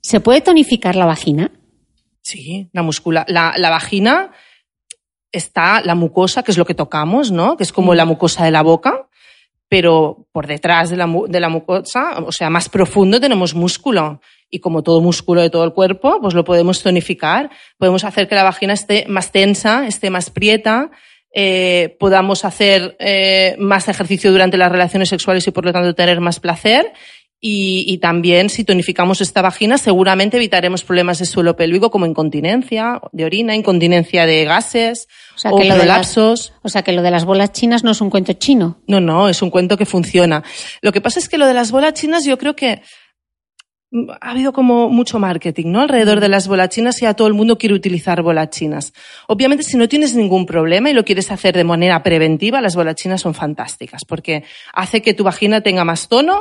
¿Se 0.00 0.18
puede 0.18 0.40
tonificar 0.40 0.96
la 0.96 1.06
vagina? 1.06 1.52
Sí, 2.22 2.70
la 2.72 2.82
muscula, 2.82 3.24
la, 3.28 3.54
la 3.56 3.70
vagina 3.70 4.32
está 5.30 5.80
la 5.82 5.94
mucosa, 5.94 6.42
que 6.42 6.50
es 6.50 6.58
lo 6.58 6.64
que 6.64 6.74
tocamos, 6.74 7.30
¿no? 7.30 7.56
Que 7.56 7.62
es 7.62 7.72
como 7.72 7.94
la 7.94 8.04
mucosa 8.04 8.44
de 8.44 8.50
la 8.50 8.62
boca, 8.62 9.06
pero 9.68 10.26
por 10.32 10.48
detrás 10.48 10.90
de 10.90 10.96
la, 10.96 11.08
de 11.28 11.38
la 11.38 11.48
mucosa, 11.50 12.18
o 12.26 12.32
sea, 12.32 12.50
más 12.50 12.68
profundo 12.68 13.20
tenemos 13.20 13.54
músculo. 13.54 14.20
Y 14.54 14.60
como 14.60 14.84
todo 14.84 15.00
músculo 15.00 15.42
de 15.42 15.50
todo 15.50 15.64
el 15.64 15.72
cuerpo, 15.72 16.18
pues 16.20 16.34
lo 16.34 16.44
podemos 16.44 16.80
tonificar. 16.80 17.50
Podemos 17.76 18.04
hacer 18.04 18.28
que 18.28 18.36
la 18.36 18.44
vagina 18.44 18.72
esté 18.72 19.04
más 19.08 19.32
tensa, 19.32 19.86
esté 19.88 20.10
más 20.10 20.30
prieta, 20.30 20.90
eh, 21.34 21.96
podamos 21.98 22.44
hacer 22.44 22.96
eh, 23.00 23.56
más 23.58 23.88
ejercicio 23.88 24.30
durante 24.30 24.56
las 24.56 24.70
relaciones 24.70 25.08
sexuales 25.08 25.44
y 25.48 25.50
por 25.50 25.64
lo 25.64 25.72
tanto 25.72 25.94
tener 25.96 26.20
más 26.20 26.38
placer 26.38 26.92
y, 27.46 27.98
también, 27.98 28.48
si 28.48 28.64
tonificamos 28.64 29.20
esta 29.20 29.42
vagina, 29.42 29.76
seguramente 29.76 30.38
evitaremos 30.38 30.82
problemas 30.82 31.18
de 31.18 31.26
suelo 31.26 31.56
pélvico 31.56 31.90
como 31.90 32.06
incontinencia 32.06 33.02
de 33.12 33.26
orina, 33.26 33.54
incontinencia 33.54 34.24
de 34.24 34.46
gases 34.46 35.08
o, 35.34 35.38
sea, 35.38 35.50
que 35.50 35.70
prolapsos. 35.70 36.54
o 36.62 36.70
sea, 36.70 36.80
que 36.80 36.92
lo 36.92 37.02
de 37.02 37.10
las 37.10 37.26
bolas 37.26 37.52
chinas 37.52 37.84
no 37.84 37.90
es 37.90 38.00
un 38.00 38.08
cuento 38.08 38.32
chino. 38.32 38.78
No, 38.86 38.98
no, 38.98 39.28
es 39.28 39.42
un 39.42 39.50
cuento 39.50 39.76
que 39.76 39.84
funciona. 39.84 40.42
Lo 40.80 40.90
que 40.90 41.02
pasa 41.02 41.18
es 41.18 41.28
que 41.28 41.36
lo 41.36 41.46
de 41.46 41.52
las 41.52 41.70
bolas 41.70 41.92
chinas 41.92 42.24
yo 42.24 42.38
creo 42.38 42.56
que 42.56 42.80
ha 44.20 44.30
habido 44.30 44.52
como 44.52 44.88
mucho 44.90 45.18
marketing, 45.18 45.66
¿no? 45.68 45.80
Alrededor 45.80 46.20
de 46.20 46.28
las 46.28 46.48
bolas 46.48 46.70
chinas 46.70 47.00
y 47.02 47.06
a 47.06 47.14
todo 47.14 47.28
el 47.28 47.34
mundo 47.34 47.58
quiere 47.58 47.74
utilizar 47.74 48.22
bolas 48.22 48.50
chinas. 48.50 48.92
Obviamente, 49.28 49.64
si 49.64 49.76
no 49.76 49.88
tienes 49.88 50.14
ningún 50.14 50.46
problema 50.46 50.90
y 50.90 50.94
lo 50.94 51.04
quieres 51.04 51.30
hacer 51.30 51.54
de 51.54 51.64
manera 51.64 52.02
preventiva, 52.02 52.60
las 52.60 52.74
bolas 52.74 52.96
chinas 52.96 53.20
son 53.20 53.34
fantásticas 53.34 54.04
porque 54.04 54.44
hace 54.72 55.02
que 55.02 55.14
tu 55.14 55.24
vagina 55.24 55.60
tenga 55.60 55.84
más 55.84 56.08
tono, 56.08 56.40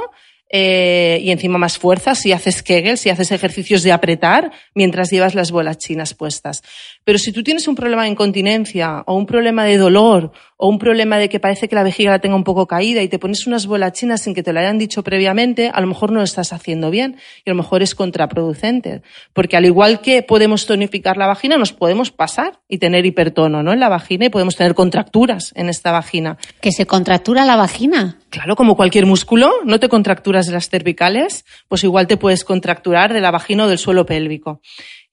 eh, 0.55 1.19
y 1.23 1.31
encima 1.31 1.57
más 1.57 1.79
fuerza 1.79 2.13
si 2.13 2.31
haces 2.31 2.61
Kegel, 2.61 2.99
si 2.99 3.09
haces 3.09 3.31
ejercicios 3.31 3.81
de 3.81 3.91
apretar 3.91 4.51
mientras 4.75 5.09
llevas 5.09 5.33
las 5.33 5.49
bolas 5.49 5.79
chinas 5.79 6.13
puestas. 6.13 6.61
Pero 7.03 7.17
si 7.17 7.31
tú 7.31 7.41
tienes 7.41 7.67
un 7.67 7.73
problema 7.73 8.03
de 8.03 8.09
incontinencia 8.09 9.03
o 9.07 9.15
un 9.15 9.25
problema 9.25 9.65
de 9.65 9.77
dolor 9.77 10.31
o 10.57 10.67
un 10.67 10.79
problema 10.79 11.17
de 11.17 11.29
que 11.29 11.39
parece 11.39 11.67
que 11.67 11.75
la 11.75 11.83
vejiga 11.83 12.11
la 12.11 12.19
tenga 12.19 12.35
un 12.35 12.43
poco 12.43 12.67
caída 12.67 13.01
y 13.01 13.07
te 13.07 13.19
pones 13.19 13.47
unas 13.47 13.67
bolas 13.67 13.93
chinas 13.93 14.21
sin 14.21 14.33
que 14.33 14.43
te 14.43 14.53
lo 14.53 14.59
hayan 14.59 14.77
dicho 14.77 15.03
previamente, 15.03 15.71
a 15.73 15.81
lo 15.81 15.87
mejor 15.87 16.11
no 16.11 16.19
lo 16.19 16.23
estás 16.23 16.53
haciendo 16.53 16.91
bien 16.91 17.17
y 17.45 17.49
a 17.49 17.53
lo 17.53 17.55
mejor 17.55 17.83
es 17.83 17.95
contraproducente. 17.95 19.01
Porque 19.33 19.57
al 19.57 19.65
igual 19.65 20.01
que 20.01 20.23
podemos 20.23 20.65
tonificar 20.65 21.17
la 21.17 21.27
vagina, 21.27 21.57
nos 21.57 21.73
podemos 21.73 22.11
pasar 22.11 22.59
y 22.67 22.77
tener 22.77 23.05
hipertono 23.05 23.63
¿no? 23.63 23.73
en 23.73 23.79
la 23.79 23.89
vagina 23.89 24.25
y 24.25 24.29
podemos 24.29 24.55
tener 24.55 24.73
contracturas 24.73 25.51
en 25.55 25.69
esta 25.69 25.91
vagina. 25.91 26.37
¿Que 26.61 26.71
se 26.71 26.85
contractura 26.85 27.45
la 27.45 27.55
vagina? 27.55 28.17
Claro, 28.29 28.55
como 28.55 28.75
cualquier 28.75 29.05
músculo, 29.05 29.51
no 29.63 29.79
te 29.79 29.89
contracturas 29.89 30.47
de 30.47 30.53
las 30.53 30.69
cervicales, 30.69 31.45
pues 31.67 31.83
igual 31.83 32.07
te 32.07 32.17
puedes 32.17 32.43
contracturar 32.43 33.13
de 33.13 33.21
la 33.21 33.31
vagina 33.31 33.65
o 33.65 33.67
del 33.67 33.77
suelo 33.77 34.05
pélvico. 34.05 34.61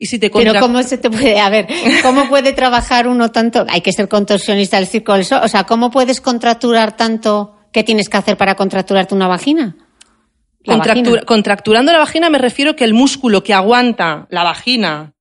Y 0.02 0.06
si 0.06 0.18
te 0.18 0.30
Pero 0.30 0.58
¿cómo 0.58 0.82
se 0.82 0.96
te 0.96 1.10
puede, 1.10 1.38
a 1.38 1.50
ver, 1.50 1.68
cómo 2.02 2.26
puede 2.26 2.54
trabajar 2.54 3.06
uno 3.06 3.30
tanto? 3.30 3.66
Hay 3.68 3.82
que 3.82 3.92
ser 3.92 4.08
contorsionista 4.08 4.78
del 4.78 4.86
círculo 4.86 5.18
O 5.18 5.48
sea, 5.48 5.64
¿cómo 5.64 5.90
puedes 5.90 6.22
contracturar 6.22 6.96
tanto? 6.96 7.54
¿Qué 7.70 7.84
tienes 7.84 8.08
que 8.08 8.16
hacer 8.16 8.38
para 8.38 8.54
contracturarte 8.54 9.14
una 9.14 9.28
vagina? 9.28 9.76
Contracturando 11.26 11.92
la 11.92 11.98
vagina 11.98 12.30
me 12.30 12.38
refiero 12.38 12.74
que 12.76 12.84
el 12.84 12.94
músculo 12.94 13.42
que 13.42 13.52
aguanta 13.52 14.26
la 14.30 14.42
vagina 14.42 15.12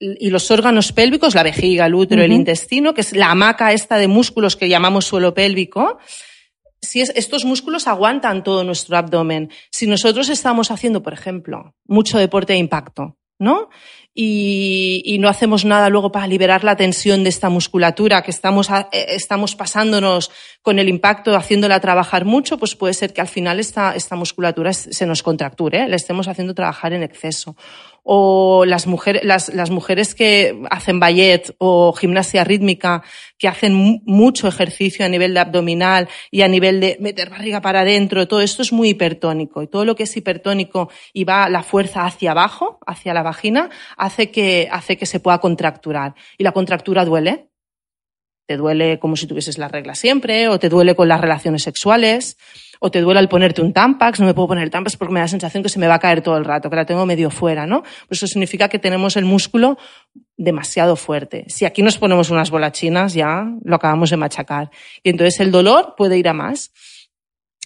y 0.00 0.30
los 0.30 0.50
órganos 0.50 0.90
pélvicos, 0.90 1.36
la 1.36 1.44
vejiga, 1.44 1.86
el 1.86 1.94
útero, 1.94 2.24
el 2.24 2.32
intestino, 2.32 2.94
que 2.94 3.02
es 3.02 3.14
la 3.14 3.30
hamaca 3.30 3.72
esta 3.72 3.96
de 3.96 4.08
músculos 4.08 4.56
que 4.56 4.68
llamamos 4.68 5.04
suelo 5.04 5.34
pélvico, 5.34 5.98
si 6.82 7.00
estos 7.00 7.44
músculos 7.44 7.86
aguantan 7.86 8.42
todo 8.42 8.64
nuestro 8.64 8.96
abdomen. 8.96 9.50
Si 9.70 9.86
nosotros 9.86 10.28
estamos 10.30 10.72
haciendo, 10.72 11.00
por 11.00 11.12
ejemplo, 11.12 11.76
mucho 11.86 12.18
deporte 12.18 12.54
de 12.54 12.58
impacto, 12.58 13.18
¿no? 13.40 13.70
Y, 14.12 15.02
y, 15.04 15.18
no 15.18 15.28
hacemos 15.28 15.64
nada 15.64 15.88
luego 15.88 16.10
para 16.10 16.26
liberar 16.26 16.64
la 16.64 16.76
tensión 16.76 17.22
de 17.22 17.28
esta 17.28 17.48
musculatura 17.48 18.22
que 18.22 18.32
estamos, 18.32 18.68
eh, 18.68 19.06
estamos 19.10 19.54
pasándonos 19.54 20.32
con 20.62 20.80
el 20.80 20.88
impacto, 20.88 21.36
haciéndola 21.36 21.78
trabajar 21.78 22.24
mucho, 22.24 22.58
pues 22.58 22.74
puede 22.74 22.92
ser 22.92 23.12
que 23.12 23.20
al 23.20 23.28
final 23.28 23.60
esta, 23.60 23.94
esta 23.94 24.16
musculatura 24.16 24.72
se 24.72 25.06
nos 25.06 25.22
contracture, 25.22 25.84
¿eh? 25.84 25.88
le 25.88 25.94
estemos 25.94 26.26
haciendo 26.26 26.54
trabajar 26.54 26.92
en 26.92 27.04
exceso 27.04 27.56
o 28.02 28.64
las 28.64 28.86
mujeres, 28.86 29.24
las, 29.24 29.52
las 29.54 29.70
mujeres 29.70 30.14
que 30.14 30.62
hacen 30.70 31.00
ballet 31.00 31.54
o 31.58 31.92
gimnasia 31.92 32.44
rítmica, 32.44 33.02
que 33.38 33.48
hacen 33.48 34.00
mucho 34.04 34.48
ejercicio 34.48 35.04
a 35.04 35.08
nivel 35.08 35.34
de 35.34 35.40
abdominal 35.40 36.08
y 36.30 36.42
a 36.42 36.48
nivel 36.48 36.80
de 36.80 36.96
meter 37.00 37.30
barriga 37.30 37.60
para 37.60 37.80
adentro, 37.80 38.28
todo 38.28 38.40
esto 38.40 38.62
es 38.62 38.72
muy 38.72 38.90
hipertónico. 38.90 39.62
Y 39.62 39.66
todo 39.66 39.84
lo 39.84 39.96
que 39.96 40.04
es 40.04 40.16
hipertónico 40.16 40.90
y 41.12 41.24
va 41.24 41.48
la 41.48 41.62
fuerza 41.62 42.04
hacia 42.04 42.32
abajo, 42.32 42.78
hacia 42.86 43.14
la 43.14 43.22
vagina, 43.22 43.70
hace 43.96 44.30
que, 44.30 44.68
hace 44.70 44.96
que 44.96 45.06
se 45.06 45.20
pueda 45.20 45.38
contracturar. 45.38 46.14
Y 46.38 46.44
la 46.44 46.52
contractura 46.52 47.04
duele. 47.04 47.48
Te 48.46 48.56
duele 48.56 48.98
como 48.98 49.14
si 49.14 49.28
tuvieses 49.28 49.58
la 49.58 49.68
regla 49.68 49.94
siempre, 49.94 50.48
o 50.48 50.58
te 50.58 50.68
duele 50.68 50.96
con 50.96 51.06
las 51.06 51.20
relaciones 51.20 51.62
sexuales 51.62 52.36
o 52.80 52.90
te 52.90 53.00
duele 53.00 53.20
al 53.20 53.28
ponerte 53.28 53.62
un 53.62 53.72
Tampax, 53.72 54.20
no 54.20 54.26
me 54.26 54.34
puedo 54.34 54.48
poner 54.48 54.64
el 54.64 54.70
Tampax 54.70 54.96
porque 54.96 55.12
me 55.12 55.20
da 55.20 55.24
la 55.24 55.28
sensación 55.28 55.62
que 55.62 55.68
se 55.68 55.78
me 55.78 55.86
va 55.86 55.94
a 55.94 55.98
caer 55.98 56.22
todo 56.22 56.36
el 56.36 56.44
rato, 56.44 56.70
que 56.70 56.76
la 56.76 56.86
tengo 56.86 57.06
medio 57.06 57.30
fuera, 57.30 57.66
¿no? 57.66 57.82
Pues 58.08 58.18
eso 58.18 58.26
significa 58.26 58.68
que 58.68 58.78
tenemos 58.78 59.16
el 59.16 59.26
músculo 59.26 59.78
demasiado 60.36 60.96
fuerte. 60.96 61.44
Si 61.48 61.66
aquí 61.66 61.82
nos 61.82 61.98
ponemos 61.98 62.30
unas 62.30 62.50
bolachinas, 62.50 63.12
ya 63.12 63.46
lo 63.62 63.76
acabamos 63.76 64.08
de 64.08 64.16
machacar. 64.16 64.70
Y 65.02 65.10
entonces 65.10 65.38
el 65.40 65.52
dolor 65.52 65.94
puede 65.96 66.16
ir 66.16 66.28
a 66.28 66.32
más. 66.32 66.72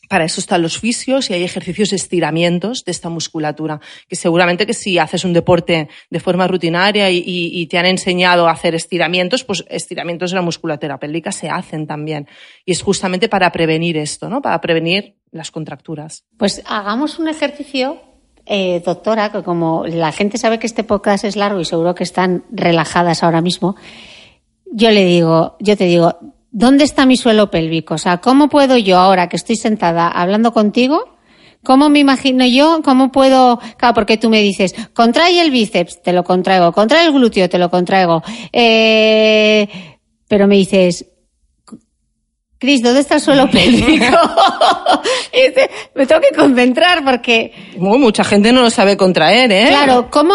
Para 0.08 0.24
eso 0.24 0.40
están 0.40 0.62
los 0.62 0.78
fisios 0.78 1.30
y 1.30 1.34
hay 1.34 1.44
ejercicios 1.44 1.90
de 1.90 1.96
estiramientos 1.96 2.84
de 2.84 2.92
esta 2.92 3.08
musculatura, 3.08 3.80
que 4.08 4.16
seguramente 4.16 4.66
que 4.66 4.74
si 4.74 4.98
haces 4.98 5.24
un 5.24 5.32
deporte 5.32 5.88
de 6.10 6.20
forma 6.20 6.46
rutinaria 6.46 7.10
y, 7.10 7.66
te 7.66 7.78
han 7.78 7.86
enseñado 7.86 8.46
a 8.46 8.52
hacer 8.52 8.74
estiramientos, 8.74 9.44
pues 9.44 9.64
estiramientos 9.68 10.30
de 10.30 10.36
la 10.36 10.42
musculatura 10.42 10.98
pélvica 10.98 11.32
se 11.32 11.48
hacen 11.48 11.86
también. 11.86 12.28
Y 12.64 12.72
es 12.72 12.82
justamente 12.82 13.28
para 13.28 13.50
prevenir 13.50 13.96
esto, 13.96 14.28
¿no? 14.28 14.42
Para 14.42 14.60
prevenir 14.60 15.16
las 15.30 15.50
contracturas. 15.50 16.24
Pues 16.36 16.62
hagamos 16.66 17.18
un 17.18 17.28
ejercicio 17.28 18.00
eh, 18.46 18.82
doctora, 18.84 19.32
que 19.32 19.42
como 19.42 19.86
la 19.86 20.12
gente 20.12 20.36
sabe 20.36 20.58
que 20.58 20.66
este 20.66 20.84
podcast 20.84 21.24
es 21.24 21.36
largo 21.36 21.60
y 21.60 21.64
seguro 21.64 21.94
que 21.94 22.04
están 22.04 22.44
relajadas 22.50 23.22
ahora 23.22 23.40
mismo, 23.40 23.76
yo 24.70 24.90
le 24.90 25.04
digo, 25.04 25.56
yo 25.60 25.76
te 25.76 25.84
digo, 25.84 26.18
¿dónde 26.54 26.84
está 26.84 27.04
mi 27.04 27.16
suelo 27.16 27.50
pélvico? 27.50 27.94
O 27.94 27.98
sea, 27.98 28.18
¿cómo 28.18 28.48
puedo 28.48 28.78
yo 28.78 28.96
ahora 28.96 29.28
que 29.28 29.36
estoy 29.36 29.56
sentada 29.56 30.08
hablando 30.08 30.52
contigo? 30.52 31.16
¿Cómo 31.64 31.88
me 31.88 31.98
imagino 31.98 32.46
yo? 32.46 32.80
¿Cómo 32.84 33.10
puedo? 33.10 33.58
Claro, 33.76 33.94
porque 33.94 34.16
tú 34.16 34.30
me 34.30 34.40
dices, 34.40 34.74
contrae 34.94 35.40
el 35.40 35.50
bíceps, 35.50 36.00
te 36.02 36.12
lo 36.12 36.22
contraigo, 36.22 36.72
contrae 36.72 37.06
el 37.06 37.12
glúteo, 37.12 37.48
te 37.48 37.58
lo 37.58 37.70
contraigo. 37.70 38.22
Eh, 38.52 39.68
pero 40.28 40.46
me 40.46 40.56
dices, 40.56 41.06
Cris, 42.58 42.82
¿dónde 42.82 43.00
está 43.00 43.16
el 43.16 43.20
suelo 43.20 43.50
pélvico? 43.50 44.04
me 45.94 46.06
tengo 46.06 46.20
que 46.20 46.36
concentrar 46.36 47.04
porque... 47.04 47.52
mucha 47.78 48.24
gente 48.24 48.52
no 48.52 48.62
lo 48.62 48.70
sabe 48.70 48.96
contraer, 48.96 49.50
¿eh? 49.50 49.66
Claro, 49.68 50.08
¿cómo 50.10 50.34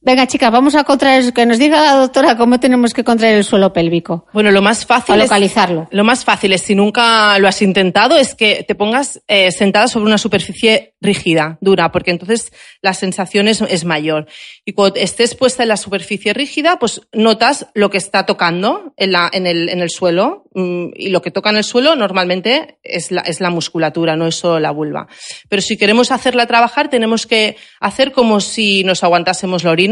Venga, 0.00 0.28
chicas, 0.28 0.52
vamos 0.52 0.76
a 0.76 0.84
contraer, 0.84 1.32
que 1.32 1.44
nos 1.44 1.58
diga 1.58 1.82
la 1.82 1.94
doctora 1.94 2.36
cómo 2.36 2.60
tenemos 2.60 2.94
que 2.94 3.02
contraer 3.02 3.34
el 3.34 3.42
suelo 3.42 3.72
pélvico. 3.72 4.26
Bueno, 4.32 4.52
lo 4.52 4.62
más 4.62 4.86
fácil. 4.86 5.16
es, 5.16 5.22
localizarlo. 5.22 5.88
Lo 5.90 6.04
más 6.04 6.24
fácil 6.24 6.52
es, 6.52 6.62
si 6.62 6.76
nunca 6.76 7.36
lo 7.40 7.48
has 7.48 7.60
intentado, 7.62 8.16
es 8.16 8.36
que 8.36 8.64
te 8.66 8.76
pongas 8.76 9.20
eh, 9.26 9.50
sentada 9.50 9.88
sobre 9.88 10.06
una 10.06 10.16
superficie 10.18 10.94
rígida, 11.00 11.58
dura, 11.60 11.90
porque 11.90 12.12
entonces 12.12 12.52
la 12.80 12.94
sensación 12.94 13.48
es, 13.48 13.84
mayor. 13.84 14.28
Y 14.64 14.72
cuando 14.72 15.00
estés 15.00 15.34
puesta 15.34 15.64
en 15.64 15.68
la 15.68 15.76
superficie 15.76 16.32
rígida, 16.32 16.78
pues 16.78 17.00
notas 17.12 17.66
lo 17.74 17.90
que 17.90 17.98
está 17.98 18.24
tocando 18.24 18.94
en, 18.96 19.10
la, 19.12 19.28
en, 19.32 19.48
el, 19.48 19.68
en 19.68 19.80
el 19.80 19.90
suelo. 19.90 20.44
Mm, 20.54 20.90
y 20.94 21.10
lo 21.10 21.22
que 21.22 21.32
toca 21.32 21.50
en 21.50 21.56
el 21.56 21.64
suelo 21.64 21.96
normalmente 21.96 22.78
es 22.84 23.10
la, 23.10 23.22
es 23.22 23.40
la 23.40 23.50
musculatura, 23.50 24.16
no 24.16 24.28
es 24.28 24.36
solo 24.36 24.60
la 24.60 24.70
vulva. 24.70 25.08
Pero 25.48 25.60
si 25.60 25.76
queremos 25.76 26.12
hacerla 26.12 26.46
trabajar, 26.46 26.88
tenemos 26.88 27.26
que 27.26 27.56
hacer 27.80 28.12
como 28.12 28.40
si 28.40 28.84
nos 28.84 29.02
aguantásemos 29.02 29.64
la 29.64 29.72
orina 29.72 29.87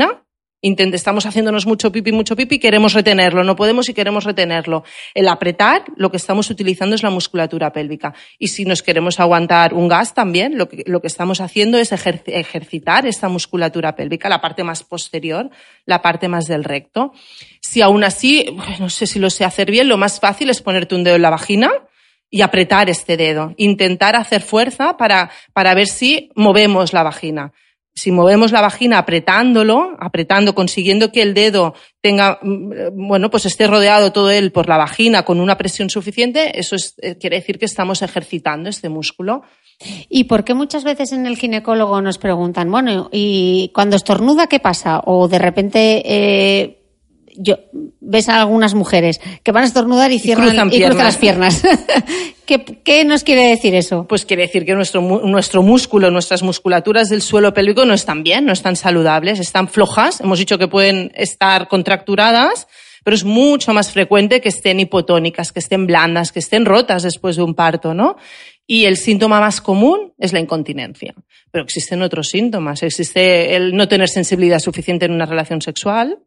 estamos 0.95 1.27
haciéndonos 1.27 1.67
mucho 1.67 1.93
pipi, 1.93 2.13
mucho 2.13 2.35
pipi, 2.35 2.59
queremos 2.59 2.95
retenerlo, 2.95 3.45
no 3.45 3.57
podemos 3.57 3.89
y 3.89 3.95
queremos 3.95 4.25
retenerlo. 4.25 4.85
El 5.15 5.29
apretar, 5.29 5.85
lo 5.97 6.11
que 6.11 6.17
estamos 6.17 6.51
utilizando 6.51 6.95
es 6.95 7.03
la 7.03 7.11
musculatura 7.11 7.73
pélvica. 7.73 8.15
Y 8.39 8.49
si 8.49 8.65
nos 8.65 8.83
queremos 8.83 9.21
aguantar 9.21 9.75
un 9.75 9.89
gas 9.89 10.15
también, 10.15 10.59
lo 10.59 10.69
que, 10.69 10.83
lo 10.87 11.01
que 11.01 11.07
estamos 11.07 11.41
haciendo 11.41 11.79
es 11.79 11.93
ejercitar 11.93 13.07
esta 13.07 13.29
musculatura 13.29 13.95
pélvica, 13.95 14.29
la 14.29 14.41
parte 14.41 14.65
más 14.65 14.83
posterior, 14.83 15.51
la 15.85 16.03
parte 16.03 16.29
más 16.29 16.47
del 16.47 16.65
recto. 16.65 17.13
Si 17.61 17.83
aún 17.83 18.05
así, 18.05 18.47
no 18.81 18.89
sé 18.89 19.07
si 19.07 19.19
lo 19.19 19.31
sé 19.31 19.45
hacer 19.45 19.71
bien, 19.71 19.89
lo 19.89 19.97
más 19.97 20.21
fácil 20.21 20.51
es 20.51 20.63
ponerte 20.63 20.95
un 20.95 21.05
dedo 21.05 21.17
en 21.17 21.23
la 21.23 21.31
vagina 21.31 21.71
y 22.29 22.41
apretar 22.43 22.91
este 22.91 23.17
dedo. 23.17 23.55
Intentar 23.57 24.17
hacer 24.17 24.43
fuerza 24.43 24.97
para, 24.97 25.31
para 25.53 25.75
ver 25.75 25.87
si 25.87 26.31
movemos 26.35 26.93
la 26.93 27.03
vagina 27.03 27.53
si 27.97 28.13
movemos 28.13 28.53
la 28.53 28.61
vagina 28.61 28.99
apretándolo, 28.99 29.97
apretando, 29.99 30.55
consiguiendo 30.55 31.11
que 31.11 31.23
el 31.23 31.33
dedo 31.33 31.75
tenga, 32.03 32.39
mm, 32.43 32.91
bueno, 32.93 33.31
pues 33.31 33.47
esté 33.47 33.67
rodeado 33.67 34.13
todo 34.13 34.31
él 34.31 34.53
por 34.53 34.69
la 34.69 34.77
vagina 34.77 35.25
con 35.25 35.41
una 35.41 35.57
presión 35.57 35.89
suficiente, 35.89 36.61
eso 36.61 36.77
eh, 37.01 37.17
quiere 37.17 37.37
decir 37.37 37.59
que 37.59 37.65
estamos 37.65 38.03
ejercitando 38.03 38.69
este 38.69 38.91
músculo. 38.91 39.43
¿Y 40.09 40.25
por 40.25 40.45
qué 40.45 40.53
muchas 40.53 40.85
veces 40.85 41.13
en 41.13 41.27
el 41.27 41.39
ginecólogo 41.39 42.01
nos 42.03 42.19
preguntan, 42.19 42.71
bueno, 42.71 43.09
¿y 43.13 43.71
cuando 43.75 43.97
estornuda 43.97 44.47
qué 44.47 44.61
pasa? 44.61 45.01
O 45.05 45.29
de 45.29 45.39
repente 45.39 46.03
eh, 46.05 46.76
yo, 47.39 47.57
ves 48.01 48.29
a 48.29 48.41
algunas 48.41 48.75
mujeres 48.75 49.21
que 49.43 49.53
van 49.53 49.65
a 49.65 49.67
estornudar 49.67 50.13
y 50.13 50.19
cierran 50.19 50.49
y 50.73 50.81
cruzan, 50.81 50.99
las 50.99 51.17
piernas. 51.17 51.63
¿Qué, 52.47 53.05
nos 53.05 53.25
quiere 53.25 53.49
decir 53.49 53.75
eso? 53.75 54.07
Pues 54.09 54.25
quiere 54.25 54.43
decir 54.43 54.65
que 54.65 54.75
nuestro, 54.75 55.01
nuestro 55.01 55.63
músculo, 55.63 56.11
nuestras 56.11 56.43
musculaturas 56.43 57.09
del 57.09 57.21
suelo 57.21 57.53
pélvico 57.53 57.85
no 57.85 57.95
están 57.95 58.23
bien, 58.23 58.47
no 58.47 58.53
están 58.53 58.77
saludables, 58.77 59.41
están 59.41 59.67
flojas. 59.69 60.21
Hemos 60.21 60.39
dicho 60.39 60.57
que 60.57 60.69
pueden 60.69 61.11
estar 61.17 61.67
contracturadas, 61.67 62.69
pero 63.03 63.17
es 63.17 63.25
mucho 63.25 63.73
más 63.73 63.91
frecuente 63.91 64.41
que 64.41 64.51
estén 64.51 64.79
hipotónicas, 64.79 65.53
que 65.53 65.59
estén 65.59 65.87
blandas, 65.87 66.31
que 66.31 66.39
estén 66.39 66.65
rotas 66.65 67.03
después 67.03 67.35
de 67.37 67.43
un 67.43 67.55
parto, 67.55 67.95
¿no? 67.95 68.17
Y 68.67 68.85
el 68.85 68.97
síntoma 68.97 69.41
más 69.41 69.61
común 69.61 70.13
es 70.19 70.33
la 70.33 70.41
incontinencia. 70.41 71.15
Pero 71.51 71.65
existen 71.65 72.03
otros 72.03 72.29
síntomas. 72.29 72.83
Existe 72.83 73.57
el 73.57 73.77
no 73.77 73.89
tener 73.89 74.09
sensibilidad 74.09 74.59
suficiente 74.59 75.07
en 75.07 75.13
una 75.13 75.27
relación 75.27 75.63
sexual, 75.63 76.19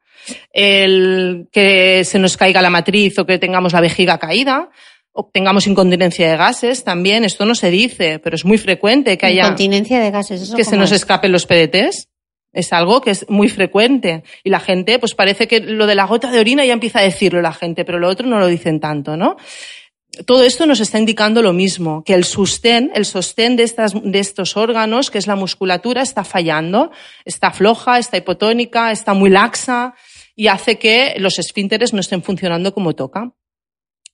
el 0.51 1.47
que 1.51 2.03
se 2.05 2.19
nos 2.19 2.37
caiga 2.37 2.61
la 2.61 2.69
matriz 2.69 3.17
o 3.19 3.25
que 3.25 3.39
tengamos 3.39 3.73
la 3.73 3.81
vejiga 3.81 4.17
caída, 4.17 4.69
o 5.11 5.29
tengamos 5.33 5.67
incontinencia 5.67 6.29
de 6.29 6.37
gases 6.37 6.83
también, 6.83 7.25
esto 7.25 7.45
no 7.45 7.55
se 7.55 7.71
dice, 7.71 8.19
pero 8.19 8.35
es 8.35 8.45
muy 8.45 8.57
frecuente 8.57 9.17
que 9.17 9.25
haya... 9.25 9.43
Incontinencia 9.43 9.99
de 9.99 10.11
gases, 10.11 10.41
¿eso 10.41 10.55
Que 10.55 10.63
se 10.63 10.77
nos 10.77 10.91
escapen 10.91 11.31
los 11.31 11.45
PDTs. 11.45 12.07
Es 12.51 12.73
algo 12.73 13.01
que 13.01 13.11
es 13.11 13.29
muy 13.29 13.47
frecuente. 13.47 14.23
Y 14.43 14.49
la 14.49 14.59
gente, 14.59 14.97
pues 14.97 15.13
parece 15.13 15.47
que 15.47 15.59
lo 15.59 15.85
de 15.85 15.95
la 15.95 16.05
gota 16.05 16.31
de 16.31 16.39
orina 16.39 16.65
ya 16.65 16.73
empieza 16.73 16.99
a 16.99 17.03
decirlo 17.03 17.41
la 17.41 17.53
gente, 17.53 17.85
pero 17.85 17.99
lo 17.99 18.07
otro 18.07 18.27
no 18.27 18.39
lo 18.39 18.47
dicen 18.47 18.79
tanto, 18.79 19.17
¿no? 19.17 19.37
Todo 20.25 20.43
esto 20.43 20.65
nos 20.65 20.79
está 20.79 20.97
indicando 20.97 21.43
lo 21.43 21.53
mismo, 21.53 22.03
que 22.03 22.15
el 22.15 22.23
sostén, 22.23 22.91
el 22.95 23.05
sostén 23.05 23.55
de, 23.55 23.63
estas, 23.63 23.93
de 23.93 24.19
estos 24.19 24.57
órganos, 24.57 25.11
que 25.11 25.19
es 25.19 25.27
la 25.27 25.35
musculatura, 25.35 26.01
está 26.01 26.23
fallando, 26.23 26.91
está 27.25 27.51
floja, 27.51 27.99
está 27.99 28.17
hipotónica, 28.17 28.91
está 28.91 29.13
muy 29.13 29.29
laxa, 29.29 29.93
y 30.39 30.47
hace 30.47 30.77
que 30.77 31.15
los 31.17 31.37
esfínteres 31.37 31.91
no 31.91 31.99
estén 31.99 32.23
funcionando 32.23 32.73
como 32.73 32.95
toca. 32.95 33.33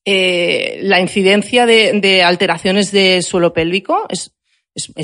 Eh, 0.03 0.79
la 0.81 0.99
incidencia 0.99 1.67
de, 1.67 2.23
alteraciones 2.23 2.91
de 2.91 3.21
suelo 3.21 3.53
pélvico 3.53 4.07
es, 4.09 4.31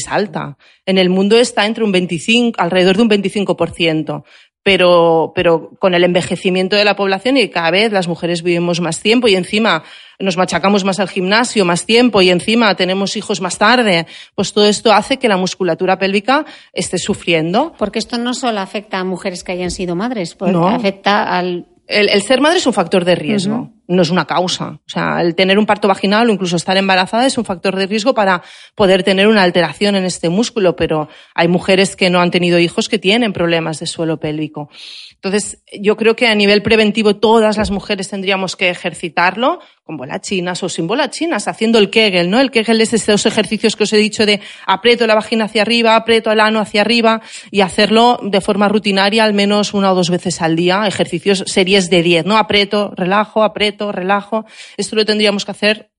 alta. 0.07 0.57
En 0.83 0.97
el 0.97 1.11
mundo 1.11 1.37
está 1.37 1.67
entre 1.67 1.83
un 1.83 1.91
25, 1.91 2.59
alrededor 2.59 2.97
de 2.97 3.03
un 3.03 3.09
25%. 3.11 4.23
Pero, 4.63 5.31
pero 5.35 5.69
con 5.77 5.93
el 5.93 6.03
envejecimiento 6.03 6.75
de 6.75 6.85
la 6.85 6.95
población 6.95 7.37
y 7.37 7.49
cada 7.49 7.69
vez 7.69 7.91
las 7.91 8.07
mujeres 8.07 8.41
vivimos 8.41 8.81
más 8.81 8.99
tiempo 8.99 9.27
y 9.27 9.35
encima 9.35 9.83
nos 10.21 10.37
machacamos 10.37 10.83
más 10.83 10.99
al 10.99 11.09
gimnasio, 11.09 11.65
más 11.65 11.85
tiempo 11.85 12.21
y 12.21 12.29
encima 12.29 12.75
tenemos 12.75 13.15
hijos 13.15 13.41
más 13.41 13.57
tarde, 13.57 14.07
pues 14.35 14.53
todo 14.53 14.65
esto 14.65 14.93
hace 14.93 15.17
que 15.17 15.27
la 15.27 15.37
musculatura 15.37 15.97
pélvica 15.97 16.45
esté 16.73 16.97
sufriendo. 16.97 17.73
Porque 17.77 17.99
esto 17.99 18.17
no 18.17 18.33
solo 18.33 18.59
afecta 18.59 18.99
a 18.99 19.03
mujeres 19.03 19.43
que 19.43 19.51
hayan 19.51 19.71
sido 19.71 19.95
madres, 19.95 20.35
porque 20.35 20.57
afecta 20.57 21.37
al 21.37 21.65
el, 21.91 22.21
ser 22.21 22.41
madre 22.41 22.59
es 22.59 22.65
un 22.65 22.73
factor 22.73 23.05
de 23.05 23.15
riesgo, 23.15 23.69
no 23.91 24.01
es 24.01 24.09
una 24.09 24.25
causa. 24.25 24.79
O 24.85 24.89
sea, 24.89 25.21
el 25.21 25.35
tener 25.35 25.59
un 25.59 25.65
parto 25.65 25.87
vaginal 25.87 26.29
o 26.29 26.33
incluso 26.33 26.55
estar 26.55 26.77
embarazada 26.77 27.25
es 27.25 27.37
un 27.37 27.45
factor 27.45 27.75
de 27.75 27.85
riesgo 27.85 28.13
para 28.13 28.41
poder 28.75 29.03
tener 29.03 29.27
una 29.27 29.43
alteración 29.43 29.95
en 29.95 30.05
este 30.05 30.29
músculo, 30.29 30.75
pero 30.75 31.09
hay 31.35 31.47
mujeres 31.47 31.95
que 31.95 32.09
no 32.09 32.21
han 32.21 32.31
tenido 32.31 32.59
hijos 32.59 32.89
que 32.89 32.99
tienen 32.99 33.33
problemas 33.33 33.79
de 33.79 33.87
suelo 33.87 34.19
pélvico. 34.19 34.69
Entonces, 35.13 35.61
yo 35.79 35.97
creo 35.97 36.15
que 36.15 36.27
a 36.27 36.35
nivel 36.35 36.63
preventivo 36.63 37.17
todas 37.17 37.57
las 37.57 37.69
mujeres 37.69 38.09
tendríamos 38.09 38.55
que 38.55 38.69
ejercitarlo 38.69 39.59
con 39.83 39.97
bolas 39.97 40.21
chinas 40.21 40.63
o 40.63 40.69
sin 40.69 40.87
bolas 40.87 41.09
chinas, 41.09 41.47
haciendo 41.47 41.77
el 41.77 41.89
Kegel, 41.89 42.29
¿no? 42.29 42.39
El 42.39 42.51
Kegel 42.51 42.79
es 42.81 42.93
esos 42.93 43.25
ejercicios 43.25 43.75
que 43.75 43.83
os 43.83 43.93
he 43.93 43.97
dicho 43.97 44.25
de 44.25 44.39
aprieto 44.65 45.05
la 45.05 45.15
vagina 45.15 45.45
hacia 45.45 45.63
arriba, 45.63 45.95
aprieto 45.95 46.31
el 46.31 46.39
ano 46.39 46.59
hacia 46.59 46.81
arriba 46.81 47.21
y 47.49 47.61
hacerlo 47.61 48.19
de 48.23 48.41
forma 48.41 48.69
rutinaria 48.69 49.23
al 49.23 49.33
menos 49.33 49.73
una 49.73 49.91
o 49.91 49.95
dos 49.95 50.09
veces 50.09 50.41
al 50.41 50.55
día, 50.55 50.87
ejercicios 50.87 51.43
series 51.47 51.89
de 51.89 52.03
10, 52.03 52.25
¿no? 52.25 52.37
Aprieto, 52.37 52.93
relajo, 52.95 53.43
aprieto, 53.43 53.80
relajo. 53.89 54.45
Esto 54.75 54.97
lo 54.97 55.05
tendríamos 55.05 55.45
que 55.45 55.51
hacer 55.51 55.91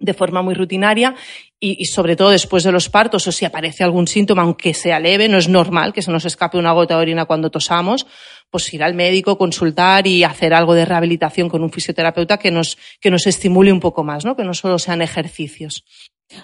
de 0.00 0.14
forma 0.14 0.42
muy 0.42 0.54
rutinaria 0.54 1.14
y, 1.60 1.84
sobre 1.84 2.16
todo 2.16 2.30
después 2.30 2.64
de 2.64 2.72
los 2.72 2.88
partos 2.88 3.26
o 3.26 3.32
si 3.32 3.44
aparece 3.44 3.84
algún 3.84 4.06
síntoma, 4.06 4.42
aunque 4.42 4.72
sea 4.72 4.98
leve, 4.98 5.28
no 5.28 5.36
es 5.36 5.48
normal 5.48 5.92
que 5.92 6.02
se 6.02 6.10
nos 6.10 6.24
escape 6.24 6.56
una 6.56 6.72
gota 6.72 6.96
de 6.96 7.02
orina 7.02 7.26
cuando 7.26 7.50
tosamos, 7.50 8.06
pues 8.48 8.72
ir 8.72 8.82
al 8.82 8.94
médico, 8.94 9.36
consultar 9.36 10.06
y 10.06 10.24
hacer 10.24 10.54
algo 10.54 10.74
de 10.74 10.86
rehabilitación 10.86 11.50
con 11.50 11.62
un 11.62 11.70
fisioterapeuta 11.70 12.38
que 12.38 12.50
nos, 12.50 12.78
que 12.98 13.10
nos 13.10 13.26
estimule 13.26 13.72
un 13.72 13.80
poco 13.80 14.02
más, 14.02 14.24
¿no? 14.24 14.36
que 14.36 14.44
no 14.44 14.54
solo 14.54 14.78
sean 14.78 15.02
ejercicios. 15.02 15.84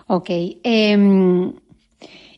Ok. 0.06 0.28
Em, 0.62 1.54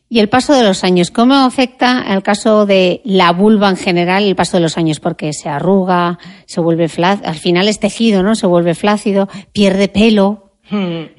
y 0.09 0.19
el 0.19 0.27
paso 0.27 0.53
de 0.53 0.63
los 0.63 0.83
años, 0.83 1.11
¿cómo 1.11 1.35
afecta 1.35 2.03
el 2.09 2.23
caso 2.23 2.65
de 2.65 3.01
la 3.05 3.31
vulva 3.31 3.69
en 3.69 3.77
general 3.77 4.23
el 4.23 4.35
paso 4.35 4.57
de 4.57 4.61
los 4.61 4.75
años? 4.75 4.99
Porque 4.99 5.33
se 5.33 5.49
arruga, 5.49 6.17
se 6.47 6.59
vuelve 6.61 6.89
flácido, 6.89 7.29
al 7.29 7.35
final 7.35 7.67
es 7.67 7.79
tejido, 7.79 8.23
¿no? 8.23 8.33
Se 8.33 8.47
vuelve 8.47 8.73
flácido, 8.73 9.29
pierde 9.53 9.87
pelo. 9.87 10.49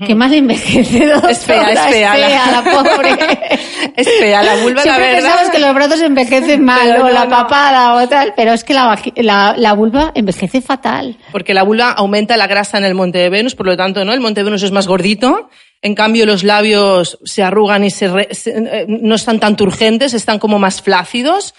Qué 0.06 0.14
mal 0.14 0.32
envejecido. 0.32 1.20
Es 1.28 1.44
fea, 1.44 1.72
es 1.72 1.80
fea. 1.80 2.52
la... 2.52 2.62
pobre. 2.62 3.10
es 3.96 4.08
fea, 4.18 4.42
la 4.42 4.56
vulva, 4.56 4.82
Siempre 4.82 5.06
la 5.06 5.12
verdad. 5.12 5.28
pensamos 5.28 5.50
que 5.50 5.58
los 5.58 5.74
brazos 5.74 6.00
envejecen 6.02 6.64
mal, 6.64 7.00
o 7.00 7.08
la 7.08 7.28
papada, 7.28 7.94
o 7.94 8.08
tal, 8.08 8.32
pero 8.36 8.52
es 8.52 8.62
que 8.62 8.74
la, 8.74 8.96
la, 9.16 9.54
la, 9.56 9.72
vulva 9.72 10.12
envejece 10.14 10.60
fatal. 10.60 11.16
Porque 11.32 11.52
la 11.54 11.64
vulva 11.64 11.90
aumenta 11.90 12.36
la 12.36 12.46
grasa 12.46 12.78
en 12.78 12.84
el 12.84 12.94
monte 12.94 13.18
de 13.18 13.28
Venus, 13.28 13.54
por 13.56 13.66
lo 13.66 13.76
tanto, 13.76 14.04
¿no? 14.04 14.12
El 14.12 14.20
monte 14.20 14.40
de 14.40 14.44
Venus 14.44 14.62
es 14.62 14.70
más 14.70 14.86
gordito, 14.86 15.48
en 15.82 15.94
cambio 15.94 16.26
los 16.26 16.44
labios 16.44 17.18
se 17.24 17.42
arrugan 17.42 17.84
y 17.84 17.90
se, 17.90 18.06
eh, 18.06 18.86
no 18.88 19.14
están 19.14 19.40
tan 19.40 19.56
turgentes, 19.56 20.14
están 20.14 20.38
como 20.38 20.58
más 20.58 20.82
flácidos. 20.82 21.54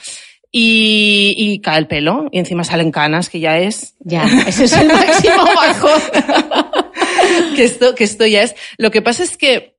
Y, 0.54 1.34
y, 1.38 1.62
cae 1.62 1.80
el 1.80 1.88
pelo 1.88 2.28
y 2.30 2.38
encima 2.38 2.66
salen 2.66 2.92
canas, 2.92 3.30
que 3.30 3.40
ya 3.40 3.58
es. 3.60 3.96
Ya, 4.00 4.26
ese 4.46 4.66
es 4.66 4.74
el 4.74 4.88
máximo 4.90 5.46
bajón. 5.46 6.02
que 7.56 7.64
esto, 7.64 7.96
que 7.96 8.04
esto 8.04 8.26
ya 8.26 8.44
es. 8.44 8.56
Lo 8.78 8.92
que 8.92 9.02
pasa 9.02 9.24
es 9.24 9.38
que, 9.38 9.78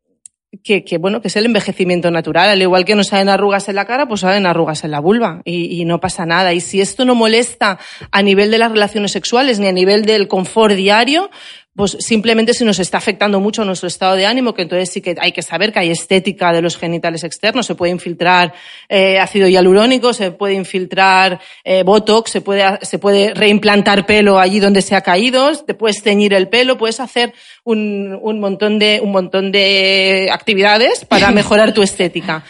que, 0.64 0.82
que, 0.82 0.96
bueno, 0.96 1.20
que 1.20 1.28
es 1.28 1.36
el 1.36 1.44
envejecimiento 1.44 2.10
natural. 2.10 2.48
Al 2.48 2.62
igual 2.62 2.86
que 2.86 2.94
no 2.94 3.04
salen 3.04 3.28
arrugas 3.28 3.68
en 3.68 3.74
la 3.74 3.84
cara, 3.84 4.08
pues 4.08 4.22
salen 4.22 4.46
arrugas 4.46 4.82
en 4.82 4.92
la 4.92 5.00
vulva 5.00 5.42
y, 5.44 5.78
y 5.78 5.84
no 5.84 6.00
pasa 6.00 6.24
nada. 6.24 6.54
Y 6.54 6.60
si 6.60 6.80
esto 6.80 7.04
no 7.04 7.14
molesta 7.14 7.78
a 8.10 8.22
nivel 8.22 8.50
de 8.50 8.56
las 8.56 8.72
relaciones 8.72 9.12
sexuales 9.12 9.58
ni 9.58 9.66
a 9.66 9.72
nivel 9.72 10.06
del 10.06 10.26
confort 10.26 10.74
diario, 10.74 11.30
pues 11.74 11.96
simplemente 12.00 12.52
si 12.52 12.64
nos 12.64 12.78
está 12.78 12.98
afectando 12.98 13.40
mucho 13.40 13.64
nuestro 13.64 13.88
estado 13.88 14.14
de 14.14 14.26
ánimo, 14.26 14.52
que 14.52 14.62
entonces 14.62 14.90
sí 14.90 15.00
que 15.00 15.16
hay 15.18 15.32
que 15.32 15.42
saber 15.42 15.72
que 15.72 15.78
hay 15.78 15.90
estética 15.90 16.52
de 16.52 16.60
los 16.60 16.76
genitales 16.76 17.24
externos, 17.24 17.64
se 17.64 17.74
puede 17.74 17.92
infiltrar 17.92 18.52
eh, 18.90 19.18
ácido 19.18 19.48
hialurónico, 19.48 20.12
se 20.12 20.32
puede 20.32 20.52
infiltrar 20.52 21.40
eh, 21.64 21.82
botox, 21.82 22.30
se 22.30 22.42
puede, 22.42 22.78
se 22.82 22.98
puede 22.98 23.32
reimplantar 23.32 24.04
pelo 24.04 24.38
allí 24.38 24.60
donde 24.60 24.82
se 24.82 24.94
ha 24.94 25.00
caído, 25.00 25.56
te 25.64 25.72
puedes 25.72 26.02
teñir 26.02 26.34
el 26.34 26.48
pelo, 26.48 26.76
puedes 26.76 27.00
hacer 27.00 27.32
un, 27.64 28.18
un 28.20 28.38
montón 28.38 28.78
de, 28.78 29.00
un 29.02 29.12
montón 29.12 29.50
de 29.50 30.28
actividades 30.30 31.06
para 31.06 31.30
mejorar 31.32 31.72
tu 31.72 31.82
estética. 31.82 32.44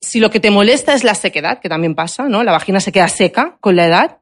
Si 0.00 0.18
lo 0.18 0.30
que 0.30 0.40
te 0.40 0.50
molesta 0.50 0.94
es 0.94 1.04
la 1.04 1.14
sequedad, 1.14 1.60
que 1.60 1.68
también 1.68 1.94
pasa, 1.94 2.24
¿no? 2.24 2.42
La 2.42 2.52
vagina 2.52 2.80
se 2.80 2.90
queda 2.90 3.08
seca 3.08 3.58
con 3.60 3.76
la 3.76 3.86
edad, 3.86 4.21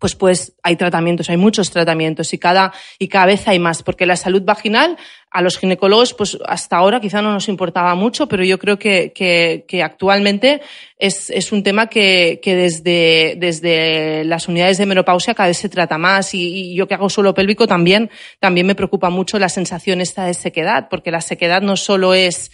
pues 0.00 0.16
pues 0.16 0.54
hay 0.62 0.76
tratamientos, 0.76 1.28
hay 1.30 1.36
muchos 1.36 1.70
tratamientos 1.70 2.32
y 2.32 2.38
cada, 2.38 2.72
y 2.98 3.06
cada 3.06 3.26
vez 3.26 3.46
hay 3.46 3.58
más, 3.58 3.82
porque 3.82 4.06
la 4.06 4.16
salud 4.16 4.42
vaginal 4.42 4.96
a 5.30 5.42
los 5.42 5.58
ginecólogos, 5.58 6.14
pues 6.14 6.38
hasta 6.46 6.76
ahora 6.76 7.00
quizá 7.00 7.22
no 7.22 7.32
nos 7.32 7.48
importaba 7.48 7.94
mucho, 7.94 8.26
pero 8.26 8.42
yo 8.42 8.58
creo 8.58 8.78
que, 8.78 9.12
que, 9.12 9.64
que 9.68 9.82
actualmente 9.82 10.62
es, 10.98 11.30
es, 11.30 11.52
un 11.52 11.62
tema 11.62 11.86
que, 11.86 12.40
que 12.42 12.56
desde, 12.56 13.36
desde 13.36 14.24
las 14.24 14.48
unidades 14.48 14.78
de 14.78 14.86
menopausia 14.86 15.34
cada 15.34 15.48
vez 15.48 15.58
se 15.58 15.68
trata 15.68 15.98
más 15.98 16.34
y, 16.34 16.74
yo 16.74 16.88
que 16.88 16.94
hago 16.94 17.08
suelo 17.10 17.34
pélvico 17.34 17.66
también, 17.66 18.10
también 18.40 18.66
me 18.66 18.74
preocupa 18.74 19.10
mucho 19.10 19.38
la 19.38 19.48
sensación 19.48 20.00
esta 20.00 20.24
de 20.24 20.34
sequedad, 20.34 20.88
porque 20.88 21.10
la 21.12 21.20
sequedad 21.20 21.62
no 21.62 21.76
solo 21.76 22.14
es 22.14 22.50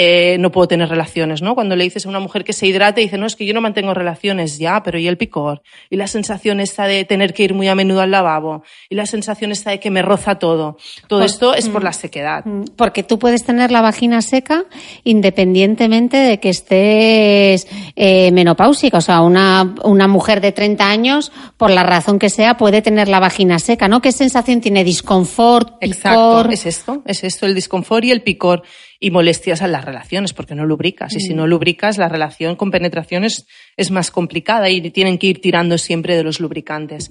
eh, 0.00 0.36
no 0.38 0.52
puedo 0.52 0.68
tener 0.68 0.88
relaciones, 0.88 1.42
¿no? 1.42 1.56
Cuando 1.56 1.74
le 1.74 1.82
dices 1.82 2.06
a 2.06 2.08
una 2.08 2.20
mujer 2.20 2.44
que 2.44 2.52
se 2.52 2.68
hidrate, 2.68 3.00
dice, 3.00 3.18
no, 3.18 3.26
es 3.26 3.34
que 3.34 3.44
yo 3.44 3.52
no 3.52 3.60
mantengo 3.60 3.94
relaciones, 3.94 4.56
ya, 4.56 4.80
pero 4.84 4.96
¿y 4.96 5.08
el 5.08 5.16
picor? 5.18 5.60
Y 5.90 5.96
la 5.96 6.06
sensación 6.06 6.60
esta 6.60 6.86
de 6.86 7.04
tener 7.04 7.34
que 7.34 7.42
ir 7.42 7.52
muy 7.52 7.66
a 7.66 7.74
menudo 7.74 8.00
al 8.00 8.12
lavabo, 8.12 8.62
y 8.88 8.94
la 8.94 9.06
sensación 9.06 9.50
esta 9.50 9.72
de 9.72 9.80
que 9.80 9.90
me 9.90 10.02
roza 10.02 10.36
todo. 10.36 10.76
Todo 11.08 11.18
Pues, 11.18 11.32
esto 11.32 11.52
es 11.52 11.68
por 11.68 11.80
mm, 11.82 11.84
la 11.84 11.92
sequedad. 11.92 12.44
Mm, 12.44 12.62
Porque 12.76 13.02
tú 13.02 13.18
puedes 13.18 13.42
tener 13.44 13.72
la 13.72 13.80
vagina 13.80 14.22
seca 14.22 14.66
independientemente 15.02 16.16
de 16.16 16.38
que 16.38 16.50
estés 16.50 17.66
eh, 17.96 18.30
menopáusica. 18.30 18.98
O 18.98 19.00
sea, 19.00 19.20
una, 19.22 19.74
una 19.82 20.06
mujer 20.06 20.40
de 20.40 20.52
30 20.52 20.88
años, 20.88 21.32
por 21.56 21.70
la 21.70 21.82
razón 21.82 22.20
que 22.20 22.30
sea, 22.30 22.56
puede 22.56 22.82
tener 22.82 23.08
la 23.08 23.18
vagina 23.18 23.58
seca, 23.58 23.88
¿no? 23.88 24.00
¿Qué 24.00 24.12
sensación 24.12 24.60
tiene? 24.60 24.84
Disconfort, 24.84 25.74
Exacto, 25.80 26.38
picor. 26.38 26.52
es 26.52 26.66
esto, 26.66 27.02
es 27.04 27.24
esto, 27.24 27.46
el 27.46 27.54
disconfort 27.56 28.04
y 28.04 28.12
el 28.12 28.22
picor 28.22 28.62
y 29.00 29.10
molestias 29.10 29.60
en 29.60 29.72
las 29.72 29.84
relaciones, 29.84 30.32
porque 30.32 30.54
no 30.54 30.66
lubricas. 30.66 31.14
Y 31.14 31.20
si 31.20 31.34
no 31.34 31.46
lubricas, 31.46 31.98
la 31.98 32.08
relación 32.08 32.56
con 32.56 32.70
penetración 32.70 33.24
es, 33.24 33.46
es 33.76 33.90
más 33.90 34.10
complicada 34.10 34.68
y 34.70 34.80
tienen 34.90 35.18
que 35.18 35.28
ir 35.28 35.40
tirando 35.40 35.78
siempre 35.78 36.16
de 36.16 36.24
los 36.24 36.40
lubricantes. 36.40 37.10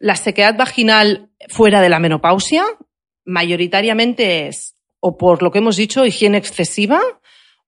La 0.00 0.16
sequedad 0.16 0.56
vaginal 0.56 1.30
fuera 1.48 1.80
de 1.80 1.88
la 1.88 1.98
menopausia 1.98 2.64
mayoritariamente 3.24 4.48
es, 4.48 4.74
o 5.00 5.16
por 5.16 5.42
lo 5.42 5.50
que 5.50 5.58
hemos 5.58 5.76
dicho, 5.76 6.06
higiene 6.06 6.38
excesiva, 6.38 7.00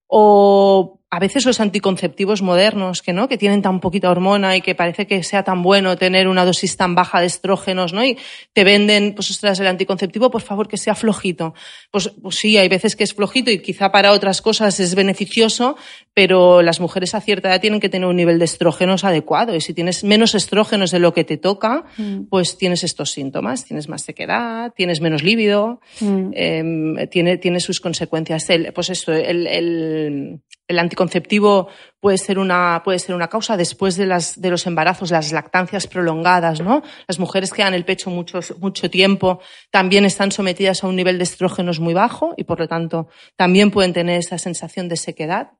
o 0.07 1.01
a 1.17 1.19
veces 1.19 1.47
los 1.47 1.61
anticonceptivos 1.61 2.43
modernos, 2.43 3.01
que 3.01 3.15
no, 3.15 3.27
que 3.27 3.39
tienen 3.39 3.63
tan 3.63 3.81
poquita 3.81 4.11
hormona 4.11 4.55
y 4.55 4.61
que 4.61 4.75
parece 4.75 5.07
que 5.07 5.23
sea 5.23 5.45
tan 5.45 5.63
bueno 5.63 5.97
tener 5.97 6.29
una 6.29 6.45
dosis 6.45 6.77
tan 6.77 6.95
baja 6.95 7.21
de 7.21 7.27
estrógenos, 7.27 7.95
¿no? 7.95 8.05
Y 8.05 8.19
te 8.53 8.65
venden, 8.65 9.15
pues 9.15 9.31
ostras, 9.31 9.59
el 9.59 9.67
anticonceptivo, 9.67 10.31
por 10.31 10.43
favor, 10.43 10.69
que 10.69 10.77
sea 10.77 10.95
flojito. 10.95 11.55
Pues, 11.91 12.13
pues 12.21 12.37
sí, 12.37 12.59
hay 12.59 12.69
veces 12.69 12.97
que 12.97 13.05
es 13.05 13.15
flojito 13.15 13.51
y 13.51 13.61
quizá 13.61 13.91
para 13.91 14.13
otras 14.13 14.43
cosas 14.43 14.79
es 14.79 14.95
beneficioso, 14.95 15.79
pero 16.13 16.61
las 16.61 16.81
mujeres 16.81 17.15
a 17.15 17.23
cierta 17.23 17.49
edad 17.49 17.63
tienen 17.63 17.81
que 17.81 17.89
tener 17.89 18.07
un 18.07 18.17
nivel 18.17 18.39
de 18.39 18.45
estrógenos 18.45 19.03
adecuado. 19.03 19.57
Y 19.57 19.63
si 19.63 19.73
tienes 19.73 20.05
menos 20.05 20.35
estrógenos 20.35 20.91
de 20.91 20.99
lo 20.99 21.15
que 21.15 21.25
te 21.25 21.39
toca, 21.39 21.85
pues 22.29 22.59
tienes 22.59 22.85
estos 22.85 23.13
síntomas. 23.13 23.65
Tienes 23.65 23.89
más 23.89 24.03
sequedad, 24.03 24.75
tienes 24.77 25.01
menos 25.01 25.23
líbido, 25.23 25.81
eh, 26.03 27.09
tiene, 27.11 27.39
tiene 27.39 27.61
sus 27.61 27.81
consecuencias. 27.81 28.51
El, 28.51 28.71
pues 28.75 28.91
esto, 28.91 29.15
el, 29.15 29.47
el, 29.47 30.41
el 30.69 30.79
anticonceptivo 30.79 31.69
puede 32.01 32.19
ser 32.19 32.39
una, 32.39 32.83
puede 32.85 32.99
ser 32.99 33.15
una 33.15 33.29
causa 33.29 33.57
después 33.57 33.97
de, 33.97 34.07
las, 34.07 34.41
de 34.41 34.51
los 34.51 34.67
embarazos, 34.67 35.11
las 35.11 35.33
lactancias 35.33 35.87
prolongadas, 35.87 36.61
¿no? 36.61 36.83
Las 37.07 37.19
mujeres 37.19 37.53
que 37.53 37.63
dan 37.63 37.75
el 37.75 37.85
pecho 37.85 38.11
mucho, 38.11 38.41
mucho 38.59 38.91
tiempo 38.91 39.41
también 39.71 40.05
están 40.05 40.33
sometidas 40.33 40.83
a 40.83 40.89
un 40.89 40.97
nivel 40.97 41.19
de 41.19 41.25
estrógenos 41.25 41.81
muy 41.81 41.95
bajo 41.95 42.35
y 42.37 42.45
por 42.45 42.59
lo 42.59 42.69
tanto 42.69 43.09
también 43.37 43.71
pueden 43.71 43.93
tener 43.93 44.19
esa 44.19 44.39
sensación 44.39 44.89
de 44.89 44.97
sequedad. 44.97 45.53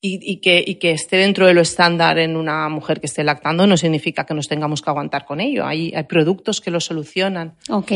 Y, 0.00 0.20
y, 0.22 0.40
que, 0.40 0.62
y 0.64 0.76
que 0.76 0.92
esté 0.92 1.16
dentro 1.16 1.44
de 1.48 1.54
lo 1.54 1.60
estándar 1.60 2.20
en 2.20 2.36
una 2.36 2.68
mujer 2.68 3.00
que 3.00 3.06
esté 3.06 3.24
lactando 3.24 3.66
no 3.66 3.76
significa 3.76 4.24
que 4.24 4.32
nos 4.32 4.46
tengamos 4.46 4.80
que 4.80 4.90
aguantar 4.90 5.24
con 5.24 5.40
ello. 5.40 5.66
Hay, 5.66 5.92
hay 5.92 6.04
productos 6.04 6.60
que 6.60 6.70
lo 6.70 6.78
solucionan. 6.78 7.56
Ok. 7.68 7.90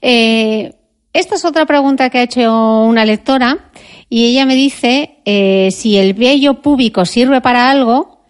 Eh, 0.00 0.72
esta 1.12 1.34
es 1.34 1.44
otra 1.44 1.66
pregunta 1.66 2.10
que 2.10 2.18
ha 2.18 2.22
hecho 2.22 2.84
una 2.84 3.04
lectora 3.04 3.70
y 4.08 4.26
ella 4.26 4.46
me 4.46 4.54
dice 4.54 5.18
eh, 5.24 5.70
si 5.72 5.96
el 5.96 6.14
vello 6.14 6.62
púbico 6.62 7.04
sirve 7.04 7.40
para 7.40 7.70
algo 7.70 8.20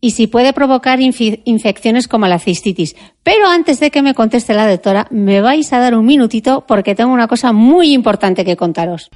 y 0.00 0.12
si 0.12 0.28
puede 0.28 0.52
provocar 0.52 1.00
infecciones 1.00 2.06
como 2.06 2.28
la 2.28 2.38
cistitis. 2.38 2.94
Pero 3.24 3.48
antes 3.48 3.80
de 3.80 3.90
que 3.90 4.02
me 4.02 4.14
conteste 4.14 4.54
la 4.54 4.70
doctora, 4.70 5.08
me 5.10 5.40
vais 5.40 5.72
a 5.72 5.80
dar 5.80 5.96
un 5.96 6.06
minutito 6.06 6.64
porque 6.66 6.94
tengo 6.94 7.12
una 7.12 7.26
cosa 7.26 7.52
muy 7.52 7.92
importante 7.92 8.44
que 8.44 8.56
contaros. 8.56 9.10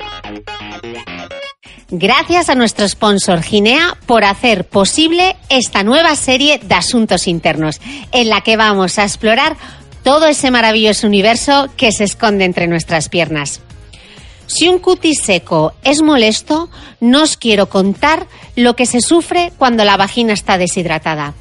Gracias 1.94 2.48
a 2.48 2.54
nuestro 2.54 2.88
sponsor 2.88 3.42
Ginea 3.42 3.98
por 4.06 4.24
hacer 4.24 4.66
posible 4.66 5.36
esta 5.50 5.84
nueva 5.84 6.16
serie 6.16 6.58
de 6.58 6.74
asuntos 6.74 7.28
internos, 7.28 7.80
en 8.12 8.30
la 8.30 8.40
que 8.40 8.56
vamos 8.56 8.98
a 8.98 9.04
explorar 9.04 9.56
todo 10.02 10.26
ese 10.26 10.50
maravilloso 10.50 11.06
universo 11.06 11.68
que 11.76 11.92
se 11.92 12.04
esconde 12.04 12.44
entre 12.44 12.66
nuestras 12.66 13.08
piernas. 13.08 13.60
Si 14.46 14.68
un 14.68 14.78
cutis 14.78 15.22
seco 15.22 15.72
es 15.82 16.02
molesto, 16.02 16.68
no 17.00 17.22
os 17.22 17.36
quiero 17.36 17.68
contar 17.68 18.26
lo 18.56 18.76
que 18.76 18.86
se 18.86 19.00
sufre 19.00 19.52
cuando 19.56 19.84
la 19.84 19.96
vagina 19.96 20.32
está 20.32 20.58
deshidratada. 20.58 21.34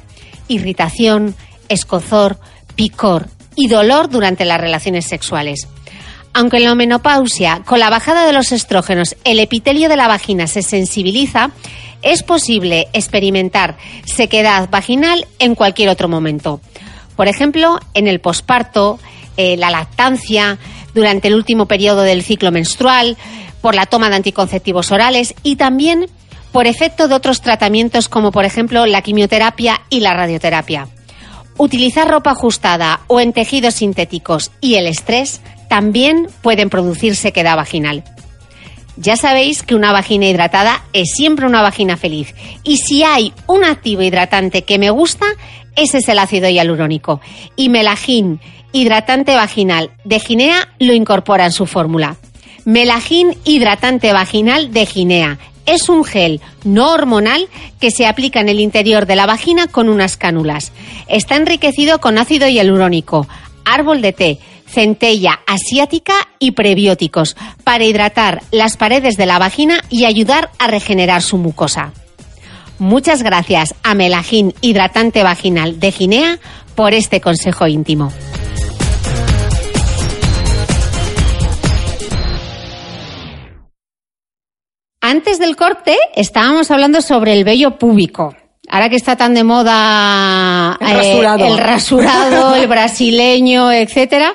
Irritación, 0.48 1.34
escozor, 1.68 2.38
picor 2.74 3.28
y 3.54 3.68
dolor 3.68 4.08
durante 4.08 4.44
las 4.44 4.60
relaciones 4.60 5.06
sexuales. 5.06 5.68
Aunque 6.32 6.56
en 6.56 6.64
la 6.64 6.74
menopausia, 6.74 7.62
con 7.66 7.80
la 7.80 7.90
bajada 7.90 8.24
de 8.26 8.32
los 8.32 8.52
estrógenos, 8.52 9.16
el 9.24 9.40
epitelio 9.40 9.90
de 9.90 9.96
la 9.96 10.08
vagina 10.08 10.46
se 10.46 10.62
sensibiliza, 10.62 11.50
es 12.00 12.22
posible 12.22 12.88
experimentar 12.94 13.76
sequedad 14.06 14.70
vaginal 14.70 15.26
en 15.38 15.54
cualquier 15.54 15.90
otro 15.90 16.08
momento. 16.08 16.60
Por 17.22 17.28
ejemplo, 17.28 17.78
en 17.94 18.08
el 18.08 18.18
posparto, 18.18 18.98
eh, 19.36 19.56
la 19.56 19.70
lactancia, 19.70 20.58
durante 20.92 21.28
el 21.28 21.36
último 21.36 21.66
periodo 21.66 22.02
del 22.02 22.24
ciclo 22.24 22.50
menstrual, 22.50 23.16
por 23.60 23.76
la 23.76 23.86
toma 23.86 24.10
de 24.10 24.16
anticonceptivos 24.16 24.90
orales 24.90 25.32
y 25.44 25.54
también 25.54 26.08
por 26.50 26.66
efecto 26.66 27.06
de 27.06 27.14
otros 27.14 27.40
tratamientos 27.40 28.08
como 28.08 28.32
por 28.32 28.44
ejemplo 28.44 28.86
la 28.86 29.02
quimioterapia 29.02 29.82
y 29.88 30.00
la 30.00 30.14
radioterapia. 30.14 30.88
Utilizar 31.58 32.10
ropa 32.10 32.32
ajustada 32.32 33.02
o 33.06 33.20
en 33.20 33.32
tejidos 33.32 33.74
sintéticos 33.74 34.50
y 34.60 34.74
el 34.74 34.88
estrés 34.88 35.42
también 35.68 36.26
pueden 36.42 36.70
producir 36.70 37.14
sequedad 37.14 37.54
vaginal. 37.54 38.02
Ya 38.96 39.16
sabéis 39.16 39.62
que 39.62 39.74
una 39.74 39.92
vagina 39.92 40.26
hidratada 40.26 40.84
es 40.92 41.10
siempre 41.14 41.46
una 41.46 41.62
vagina 41.62 41.96
feliz. 41.96 42.34
Y 42.62 42.76
si 42.76 43.04
hay 43.04 43.32
un 43.46 43.64
activo 43.64 44.02
hidratante 44.02 44.62
que 44.62 44.78
me 44.78 44.90
gusta, 44.90 45.24
ese 45.76 45.98
es 45.98 46.08
el 46.08 46.18
ácido 46.18 46.48
hialurónico. 46.48 47.20
Y 47.56 47.68
Melagin, 47.68 48.40
hidratante 48.72 49.34
vaginal 49.34 49.90
de 50.04 50.20
Ginea, 50.20 50.68
lo 50.78 50.92
incorpora 50.92 51.44
en 51.44 51.52
su 51.52 51.66
fórmula. 51.66 52.16
Melagin 52.64 53.36
hidratante 53.44 54.12
vaginal 54.12 54.72
de 54.72 54.86
Ginea. 54.86 55.38
Es 55.64 55.88
un 55.88 56.04
gel 56.04 56.40
no 56.64 56.92
hormonal 56.92 57.48
que 57.80 57.90
se 57.90 58.06
aplica 58.06 58.40
en 58.40 58.48
el 58.48 58.60
interior 58.60 59.06
de 59.06 59.16
la 59.16 59.26
vagina 59.26 59.68
con 59.68 59.88
unas 59.88 60.16
cánulas. 60.16 60.72
Está 61.06 61.36
enriquecido 61.36 62.00
con 62.00 62.18
ácido 62.18 62.48
hialurónico, 62.48 63.28
árbol 63.64 64.02
de 64.02 64.12
té, 64.12 64.38
centella 64.66 65.40
asiática 65.46 66.14
y 66.38 66.52
prebióticos 66.52 67.36
para 67.62 67.84
hidratar 67.84 68.42
las 68.50 68.76
paredes 68.76 69.16
de 69.16 69.26
la 69.26 69.38
vagina 69.38 69.84
y 69.88 70.04
ayudar 70.04 70.50
a 70.58 70.66
regenerar 70.66 71.22
su 71.22 71.38
mucosa. 71.38 71.92
Muchas 72.82 73.22
gracias 73.22 73.76
a 73.84 73.94
Melagin 73.94 74.54
Hidratante 74.60 75.22
Vaginal 75.22 75.78
de 75.78 75.92
Ginea 75.92 76.40
por 76.74 76.94
este 76.94 77.20
consejo 77.20 77.68
íntimo. 77.68 78.12
Antes 85.00 85.38
del 85.38 85.54
corte 85.54 85.96
estábamos 86.16 86.72
hablando 86.72 87.02
sobre 87.02 87.34
el 87.34 87.44
vello 87.44 87.78
púbico. 87.78 88.34
Ahora 88.68 88.88
que 88.88 88.96
está 88.96 89.14
tan 89.14 89.34
de 89.34 89.44
moda 89.44 90.76
El 90.80 90.96
rasurado. 90.96 91.46
el, 91.46 91.58
rasurado, 91.58 92.54
el 92.56 92.66
brasileño, 92.66 93.70
etcétera. 93.70 94.34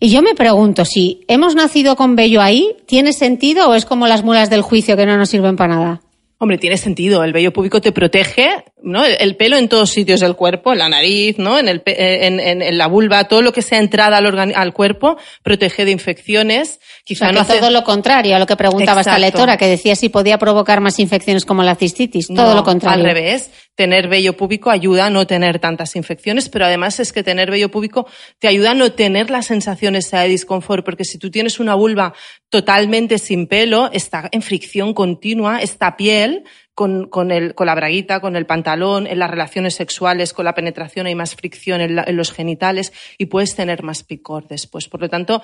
Y 0.00 0.10
yo 0.10 0.22
me 0.22 0.34
pregunto 0.34 0.84
si 0.84 1.24
hemos 1.28 1.54
nacido 1.54 1.94
con 1.94 2.16
vello 2.16 2.42
ahí, 2.42 2.74
¿tiene 2.86 3.12
sentido 3.12 3.68
o 3.68 3.74
es 3.76 3.84
como 3.84 4.08
las 4.08 4.24
mulas 4.24 4.50
del 4.50 4.62
juicio 4.62 4.96
que 4.96 5.06
no 5.06 5.16
nos 5.16 5.28
sirven 5.28 5.54
para 5.54 5.76
nada? 5.76 6.03
Hombre, 6.38 6.58
tiene 6.58 6.76
sentido. 6.76 7.22
El 7.24 7.32
vello 7.32 7.52
púbico 7.52 7.80
te 7.80 7.92
protege, 7.92 8.64
¿no? 8.84 9.04
El, 9.04 9.16
el 9.18 9.36
pelo 9.36 9.56
en 9.56 9.68
todos 9.68 9.90
sitios 9.90 10.20
del 10.20 10.36
cuerpo, 10.36 10.72
en 10.72 10.78
la 10.78 10.88
nariz, 10.88 11.38
¿no? 11.38 11.58
En, 11.58 11.66
el, 11.68 11.82
eh, 11.86 12.20
en, 12.22 12.38
en- 12.38 12.62
en 12.62 12.78
la 12.78 12.86
vulva, 12.86 13.24
todo 13.24 13.42
lo 13.42 13.52
que 13.52 13.62
sea 13.62 13.78
entrada 13.78 14.18
al, 14.18 14.52
al 14.54 14.72
cuerpo, 14.72 15.16
protege 15.42 15.84
de 15.84 15.90
infecciones. 15.90 16.78
O 16.80 17.04
Quizá 17.04 17.26
sea, 17.26 17.32
no 17.32 17.40
hace... 17.40 17.58
todo 17.58 17.70
lo 17.70 17.82
contrario 17.84 18.36
a 18.36 18.38
lo 18.38 18.46
que 18.46 18.56
preguntaba 18.56 19.00
esta 19.00 19.12
Exacto. 19.16 19.20
lectora, 19.38 19.56
que 19.56 19.66
decía 19.66 19.96
si 19.96 20.08
podía 20.08 20.38
provocar 20.38 20.80
más 20.80 20.98
infecciones 20.98 21.44
como 21.44 21.62
la 21.62 21.74
cistitis. 21.74 22.28
todo 22.28 22.36
No, 22.50 22.54
lo 22.54 22.62
contrario. 22.64 23.04
Al 23.04 23.10
revés. 23.10 23.50
Tener 23.76 24.06
vello 24.06 24.36
púbico 24.36 24.70
ayuda 24.70 25.06
a 25.06 25.10
no 25.10 25.26
tener 25.26 25.58
tantas 25.58 25.96
infecciones, 25.96 26.48
pero 26.48 26.64
además 26.64 27.00
es 27.00 27.12
que 27.12 27.24
tener 27.24 27.50
vello 27.50 27.72
púbico 27.72 28.06
te 28.38 28.46
ayuda 28.46 28.70
a 28.70 28.74
no 28.74 28.92
tener 28.92 29.30
la 29.30 29.42
sensación 29.42 29.96
esa 29.96 30.20
de 30.20 30.28
disconfort, 30.28 30.84
porque 30.84 31.04
si 31.04 31.18
tú 31.18 31.28
tienes 31.28 31.58
una 31.58 31.74
vulva 31.74 32.14
totalmente 32.50 33.18
sin 33.18 33.48
pelo, 33.48 33.90
está 33.92 34.28
en 34.30 34.42
fricción 34.42 34.94
continua, 34.94 35.60
esta 35.60 35.96
piel, 35.96 36.44
con, 36.74 37.08
con, 37.08 37.30
el, 37.30 37.54
con 37.54 37.66
la 37.66 37.74
braguita, 37.74 38.20
con 38.20 38.36
el 38.36 38.46
pantalón, 38.46 39.06
en 39.06 39.18
las 39.18 39.30
relaciones 39.30 39.74
sexuales, 39.74 40.32
con 40.32 40.44
la 40.44 40.54
penetración 40.54 41.06
hay 41.06 41.14
más 41.14 41.34
fricción 41.34 41.80
en, 41.80 42.16
los 42.16 42.32
genitales 42.32 42.92
y 43.16 43.26
puedes 43.26 43.54
tener 43.54 43.82
más 43.82 44.02
picor 44.02 44.46
después. 44.48 44.88
Por 44.88 45.00
lo 45.00 45.08
tanto, 45.08 45.42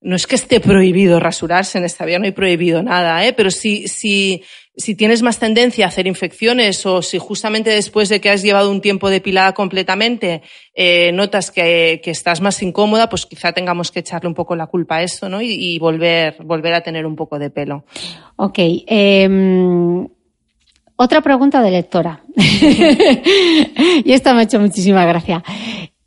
no 0.00 0.16
es 0.16 0.26
que 0.26 0.34
esté 0.34 0.60
prohibido 0.60 1.20
rasurarse, 1.20 1.78
en 1.78 1.84
esta 1.84 2.04
vida 2.04 2.18
no 2.18 2.24
hay 2.24 2.32
prohibido 2.32 2.82
nada, 2.82 3.24
¿eh? 3.24 3.32
pero 3.32 3.50
si, 3.50 3.86
si, 3.88 4.42
si 4.76 4.96
tienes 4.96 5.22
más 5.22 5.38
tendencia 5.38 5.84
a 5.84 5.88
hacer 5.88 6.08
infecciones 6.08 6.84
o 6.86 7.02
si 7.02 7.18
justamente 7.18 7.70
después 7.70 8.08
de 8.08 8.20
que 8.20 8.30
has 8.30 8.42
llevado 8.42 8.70
un 8.70 8.80
tiempo 8.80 9.10
depilada 9.10 9.54
completamente 9.54 10.42
eh, 10.74 11.12
notas 11.12 11.52
que, 11.52 12.00
que, 12.02 12.10
estás 12.10 12.40
más 12.40 12.62
incómoda, 12.62 13.08
pues 13.08 13.26
quizá 13.26 13.52
tengamos 13.52 13.92
que 13.92 14.00
echarle 14.00 14.28
un 14.28 14.34
poco 14.34 14.56
la 14.56 14.66
culpa 14.66 14.96
a 14.96 15.02
eso 15.02 15.28
¿no? 15.28 15.40
y, 15.40 15.78
volver, 15.78 16.36
volver 16.44 16.74
a 16.74 16.80
tener 16.80 17.06
un 17.06 17.14
poco 17.14 17.38
de 17.38 17.50
pelo. 17.50 17.84
Ok. 18.36 18.58
Eh, 18.58 20.08
otra 20.98 21.20
pregunta 21.22 21.62
de 21.62 21.70
lectora. 21.70 22.22
y 22.36 24.12
esta 24.12 24.34
me 24.34 24.40
ha 24.40 24.42
hecho 24.42 24.58
muchísima 24.58 25.06
gracia. 25.06 25.42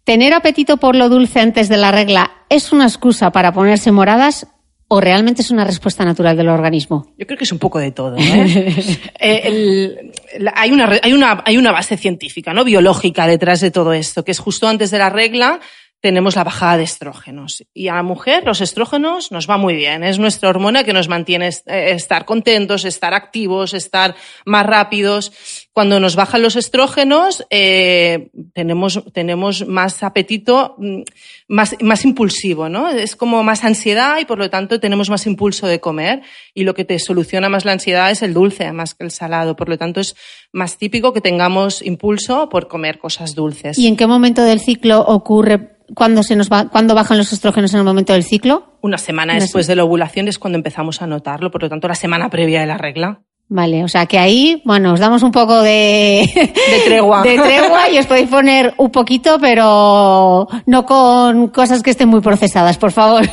¿Tener 0.03 0.33
apetito 0.33 0.77
por 0.77 0.95
lo 0.95 1.07
dulce 1.09 1.39
antes 1.39 1.69
de 1.69 1.77
la 1.77 1.91
regla 1.91 2.31
es 2.49 2.73
una 2.73 2.83
excusa 2.83 3.31
para 3.31 3.53
ponerse 3.53 3.91
moradas 3.91 4.47
o 4.89 4.99
realmente 4.99 5.41
es 5.41 5.49
una 5.49 5.63
respuesta 5.63 6.03
natural 6.03 6.35
del 6.35 6.49
organismo? 6.49 7.13
Yo 7.17 7.25
creo 7.25 7.37
que 7.37 7.45
es 7.45 7.51
un 7.53 7.59
poco 7.59 7.79
de 7.79 7.91
todo. 7.91 8.17
¿eh? 8.17 8.75
eh, 9.19 9.41
el, 9.45 10.11
hay, 10.53 10.71
una, 10.71 10.99
hay, 11.01 11.13
una, 11.13 11.41
hay 11.45 11.57
una 11.57 11.71
base 11.71 11.95
científica, 11.95 12.53
¿no? 12.53 12.65
biológica 12.65 13.25
detrás 13.27 13.61
de 13.61 13.71
todo 13.71 13.93
esto, 13.93 14.25
que 14.25 14.31
es 14.31 14.39
justo 14.39 14.67
antes 14.67 14.91
de 14.91 14.97
la 14.97 15.09
regla 15.09 15.61
tenemos 16.01 16.35
la 16.35 16.43
bajada 16.43 16.77
de 16.77 16.83
estrógenos. 16.83 17.63
Y 17.75 17.87
a 17.87 17.95
la 17.95 18.03
mujer 18.03 18.43
los 18.43 18.59
estrógenos 18.59 19.31
nos 19.31 19.47
va 19.47 19.57
muy 19.57 19.75
bien. 19.75 20.03
Es 20.03 20.17
nuestra 20.17 20.49
hormona 20.49 20.83
que 20.83 20.93
nos 20.93 21.07
mantiene 21.07 21.47
estar 21.47 22.25
contentos, 22.25 22.85
estar 22.85 23.13
activos, 23.13 23.75
estar 23.75 24.15
más 24.45 24.65
rápidos. 24.65 25.31
Cuando 25.73 25.99
nos 25.99 26.15
bajan 26.15 26.41
los 26.41 26.55
estrógenos, 26.55 27.45
eh, 27.51 28.31
tenemos, 28.53 29.03
tenemos 29.13 29.67
más 29.67 30.01
apetito, 30.01 30.75
mm, 30.79 31.01
más, 31.47 31.75
más 31.81 32.03
impulsivo, 32.03 32.67
¿no? 32.67 32.89
Es 32.89 33.15
como 33.15 33.43
más 33.43 33.63
ansiedad 33.63 34.17
y 34.19 34.25
por 34.25 34.39
lo 34.39 34.49
tanto 34.49 34.79
tenemos 34.79 35.11
más 35.11 35.27
impulso 35.27 35.67
de 35.67 35.79
comer. 35.79 36.23
Y 36.55 36.63
lo 36.63 36.73
que 36.73 36.83
te 36.83 36.97
soluciona 36.97 37.47
más 37.47 37.63
la 37.63 37.73
ansiedad 37.73 38.09
es 38.09 38.23
el 38.23 38.33
dulce 38.33 38.71
más 38.71 38.95
que 38.95 39.03
el 39.03 39.11
salado. 39.11 39.55
Por 39.55 39.69
lo 39.69 39.77
tanto 39.77 39.99
es 39.99 40.15
más 40.51 40.79
típico 40.79 41.13
que 41.13 41.21
tengamos 41.21 41.83
impulso 41.83 42.49
por 42.49 42.67
comer 42.67 42.97
cosas 42.97 43.35
dulces. 43.35 43.77
¿Y 43.77 43.85
en 43.85 43.95
qué 43.95 44.07
momento 44.07 44.41
del 44.41 44.59
ciclo 44.59 45.01
ocurre 45.01 45.80
¿Cuándo, 45.95 46.23
se 46.23 46.35
nos 46.35 46.49
va, 46.49 46.69
¿Cuándo 46.69 46.95
bajan 46.95 47.17
los 47.17 47.33
estrógenos 47.33 47.73
en 47.73 47.79
el 47.79 47.85
momento 47.85 48.13
del 48.13 48.23
ciclo? 48.23 48.77
Una 48.81 48.97
semana 48.97 49.33
Una 49.33 49.41
después 49.41 49.67
de 49.67 49.75
la 49.75 49.83
ovulación 49.83 50.27
es 50.27 50.39
cuando 50.39 50.57
empezamos 50.57 51.01
a 51.01 51.07
notarlo, 51.07 51.51
por 51.51 51.63
lo 51.63 51.69
tanto, 51.69 51.87
la 51.87 51.95
semana 51.95 52.29
previa 52.29 52.61
de 52.61 52.67
la 52.67 52.77
regla. 52.77 53.21
Vale, 53.53 53.83
o 53.83 53.89
sea 53.89 54.05
que 54.05 54.17
ahí, 54.17 54.61
bueno, 54.63 54.93
os 54.93 55.01
damos 55.01 55.23
un 55.23 55.31
poco 55.31 55.61
de, 55.61 56.25
de 56.71 56.79
tregua. 56.85 57.21
De 57.23 57.37
tregua 57.37 57.89
y 57.89 57.97
os 57.97 58.05
podéis 58.05 58.29
poner 58.29 58.73
un 58.77 58.89
poquito, 58.91 59.39
pero 59.41 60.47
no 60.65 60.85
con 60.85 61.49
cosas 61.49 61.83
que 61.83 61.89
estén 61.89 62.07
muy 62.07 62.21
procesadas, 62.21 62.77
por 62.77 62.93
favor. 62.93 63.27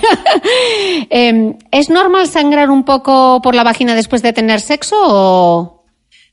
eh, 1.11 1.55
¿Es 1.71 1.89
normal 1.89 2.27
sangrar 2.27 2.69
un 2.69 2.83
poco 2.85 3.41
por 3.41 3.55
la 3.55 3.63
vagina 3.63 3.95
después 3.95 4.21
de 4.23 4.33
tener 4.33 4.61
sexo 4.61 4.97
o...? 4.99 5.85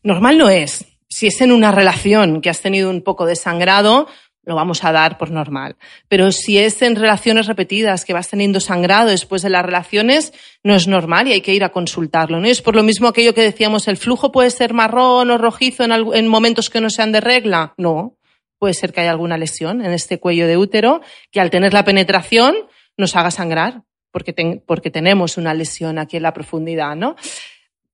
Normal 0.02 0.40
no 0.40 0.50
es. 0.50 0.86
Si 1.08 1.28
es 1.28 1.40
en 1.42 1.52
una 1.52 1.72
relación 1.72 2.42
que 2.42 2.50
has 2.50 2.62
tenido 2.62 2.90
un 2.90 3.04
poco 3.04 3.28
de 3.28 3.36
sangrado, 3.36 4.08
lo 4.46 4.56
vamos 4.56 4.84
a 4.84 4.92
dar 4.92 5.18
por 5.18 5.32
normal. 5.32 5.76
Pero 6.08 6.32
si 6.32 6.58
es 6.58 6.82
en 6.82 6.96
relaciones 6.96 7.48
repetidas, 7.48 8.06
que 8.06 8.14
vas 8.14 8.30
teniendo 8.30 8.60
sangrado 8.60 9.10
después 9.10 9.42
de 9.42 9.50
las 9.50 9.66
relaciones, 9.66 10.34
no 10.64 10.76
es 10.76 10.88
normal 10.88 11.28
y 11.28 11.34
hay 11.34 11.42
que 11.42 11.54
ir 11.54 11.64
a 11.64 11.70
consultarlo. 11.70 12.40
¿no? 12.40 12.48
Es 12.48 12.62
por 12.62 12.76
lo 12.76 12.84
mismo 12.84 13.08
aquello 13.08 13.34
que 13.34 13.42
decíamos, 13.42 13.88
¿el 13.88 13.98
flujo 13.98 14.32
puede 14.32 14.52
ser 14.52 14.74
marrón 14.74 15.32
o 15.32 15.38
rojizo 15.38 15.84
en, 15.84 15.92
en 15.92 16.28
momentos 16.28 16.70
que 16.70 16.82
no 16.82 16.90
sean 16.90 17.12
de 17.12 17.22
regla? 17.22 17.74
No. 17.78 18.18
Puede 18.58 18.74
ser 18.74 18.94
que 18.94 19.02
haya 19.02 19.12
alguna 19.12 19.38
lesión 19.38 19.84
en 19.84 19.92
este 19.92 20.20
cuello 20.20 20.48
de 20.48 20.58
útero 20.58 21.02
que 21.32 21.42
al 21.42 21.50
tener 21.50 21.74
la 21.74 21.84
penetración 21.84 22.56
nos 22.98 23.16
haga 23.16 23.32
sangrar, 23.32 23.84
porque, 24.12 24.62
porque 24.66 24.90
tenemos 24.90 25.38
una 25.38 25.54
lesión 25.54 26.00
aquí 26.00 26.18
en 26.18 26.24
la 26.24 26.34
profundidad, 26.34 26.96
¿no? 26.96 27.16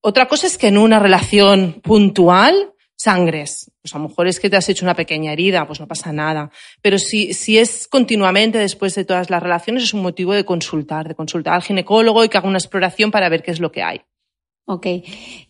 Otra 0.02 0.28
cosa 0.28 0.47
es 0.47 0.58
que 0.58 0.68
en 0.68 0.78
una 0.78 0.99
relación 0.99 1.82
puntual 1.82 2.74
sangres. 2.95 3.70
Pues 3.82 3.96
a 3.96 3.98
lo 3.98 4.08
mejor 4.08 4.28
es 4.28 4.40
que 4.40 4.50
te 4.50 4.58
has 4.58 4.70
hecho 4.70 4.86
una 4.86 4.94
pequeña 4.94 5.34
herida, 5.34 5.66
pues 5.66 5.80
no 5.80 5.88
pasa 5.88 6.14
nada. 6.14 6.52
Pero 6.82 7.00
si, 7.00 7.34
si 7.34 7.58
es 7.58 7.88
continuamente 7.88 8.60
después 8.60 8.94
de 8.94 9.06
todas 9.06 9.32
las 9.32 9.42
relaciones, 9.42 9.84
es 9.84 9.94
un 9.94 10.04
motivo 10.04 10.34
de 10.34 10.46
consultar, 10.46 11.08
de 11.08 11.16
consultar 11.16 11.56
al 11.56 11.64
ginecólogo 11.64 12.24
y 12.24 12.30
que 12.30 12.38
haga 12.38 12.48
una 12.48 12.60
exploración 12.60 13.10
para 13.10 13.28
ver 13.30 13.42
qué 13.42 13.52
es 13.52 13.60
lo 13.60 13.72
que 13.72 13.82
hay. 13.82 14.02
Ok. 14.66 14.86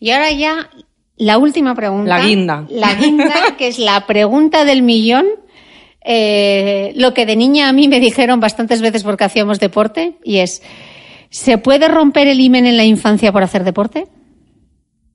Y 0.00 0.10
ahora 0.10 0.30
ya 0.32 0.70
la 1.16 1.38
última 1.38 1.74
pregunta. 1.74 2.08
La 2.18 2.24
guinda. 2.24 2.66
La 2.70 2.94
guinda, 2.94 3.34
que 3.58 3.68
es 3.68 3.78
la 3.78 4.06
pregunta 4.06 4.64
del 4.64 4.82
millón. 4.82 5.26
Eh, 6.04 6.92
lo 6.96 7.14
que 7.14 7.26
de 7.26 7.36
niña 7.36 7.68
a 7.68 7.72
mí 7.72 7.86
me 7.86 8.00
dijeron 8.00 8.40
bastantes 8.40 8.80
veces 8.80 9.04
porque 9.04 9.24
hacíamos 9.24 9.60
deporte 9.60 10.18
y 10.24 10.38
es, 10.38 10.62
¿se 11.30 11.58
puede 11.58 11.86
romper 11.86 12.26
el 12.26 12.40
himen 12.40 12.66
en 12.66 12.76
la 12.76 12.84
infancia 12.84 13.30
por 13.30 13.44
hacer 13.44 13.62
deporte? 13.62 14.08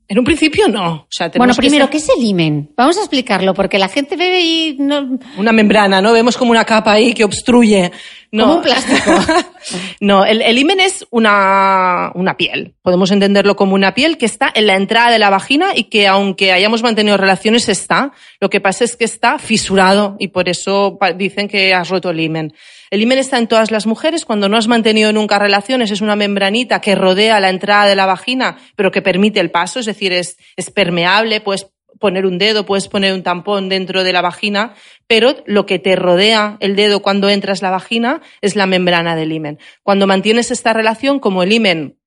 En 0.10 0.18
un 0.18 0.24
principio 0.24 0.70
no. 0.70 0.94
O 0.94 1.08
sea, 1.10 1.30
bueno, 1.36 1.54
primero, 1.54 1.86
ser... 1.86 1.92
¿qué 1.92 1.98
es 1.98 2.10
el 2.10 2.24
himen? 2.24 2.72
Vamos 2.78 2.98
a 2.98 3.02
explicarlo, 3.02 3.54
porque 3.54 3.78
la 3.78 3.90
gente 3.90 4.16
bebe 4.16 4.40
y 4.40 4.78
no... 4.80 5.20
Una 5.38 5.52
membrana, 5.52 6.02
¿no? 6.02 6.14
Vemos 6.14 6.38
como 6.38 6.52
una 6.52 6.64
capa 6.64 6.94
ahí 6.94 7.14
que 7.14 7.26
obstruye. 7.26 7.92
No. 8.32 8.44
Como 8.44 8.56
un 8.58 8.62
plástico. 8.64 9.12
no, 10.02 10.26
el, 10.26 10.42
el 10.42 10.58
himen 10.58 10.80
es 10.80 11.06
una, 11.12 12.12
una 12.14 12.36
piel. 12.36 12.76
Podemos 12.82 13.12
entenderlo 13.12 13.56
como 13.56 13.76
una 13.76 13.94
piel 13.94 14.18
que 14.18 14.26
está 14.26 14.52
en 14.54 14.68
la 14.68 14.76
entrada 14.76 15.12
de 15.12 15.20
la 15.20 15.30
vagina 15.30 15.70
y 15.76 15.86
que 15.86 16.08
aunque 16.08 16.52
hayamos 16.52 16.84
mantenido 16.84 17.18
relaciones 17.18 17.70
está. 17.70 18.12
Lo 18.40 18.50
que 18.50 18.60
pasa 18.60 18.84
es 18.84 18.96
que 18.96 19.06
está 19.06 19.40
fisurado 19.40 20.18
y 20.20 20.30
por 20.30 20.50
eso 20.50 20.98
dicen 21.16 21.48
que 21.48 21.74
has 21.74 21.90
roto 21.90 22.10
el 22.10 22.20
himen. 22.20 22.54
El 22.90 23.02
himen 23.02 23.18
está 23.18 23.38
en 23.38 23.48
todas 23.48 23.72
las 23.72 23.86
mujeres. 23.86 24.26
Cuando 24.26 24.50
no 24.50 24.58
has 24.58 24.68
mantenido 24.68 25.12
nunca 25.12 25.40
relaciones, 25.40 25.92
es 25.92 26.02
una 26.02 26.16
membranita 26.16 26.80
que 26.82 26.96
rodea 26.96 27.40
la 27.40 27.50
entrada 27.50 27.86
de 27.86 27.96
la 27.96 28.06
vagina, 28.06 28.58
pero 28.76 28.92
que 28.92 29.02
permite 29.02 29.40
el 29.40 29.52
paso, 29.52 29.80
es 29.80 29.86
decir, 29.86 30.14
es, 30.14 30.38
es 30.56 30.70
permeable, 30.72 31.42
puedes 31.42 31.68
poner 32.00 32.26
un 32.26 32.38
dedo, 32.38 32.66
puedes 32.66 32.88
poner 32.88 33.14
un 33.14 33.24
tampón 33.24 33.70
dentro 33.70 34.04
de 34.04 34.14
la 34.14 34.22
vagina, 34.22 34.76
pero 35.08 35.36
lo 35.46 35.66
que 35.66 35.80
te 35.80 35.96
rodea 35.96 36.58
el 36.60 36.76
dedo 36.76 37.02
cuando 37.02 37.30
entras 37.30 37.62
la 37.62 37.72
vagina 37.72 38.22
es 38.42 38.56
la 38.56 38.66
membrana 38.66 39.16
del 39.16 39.32
himen. 39.32 39.60
Cuando 39.84 40.08
mantienes 40.08 40.52
esta 40.52 40.74
relación, 40.74 41.20
como 41.20 41.44
el 41.44 41.54
himen 41.54 41.98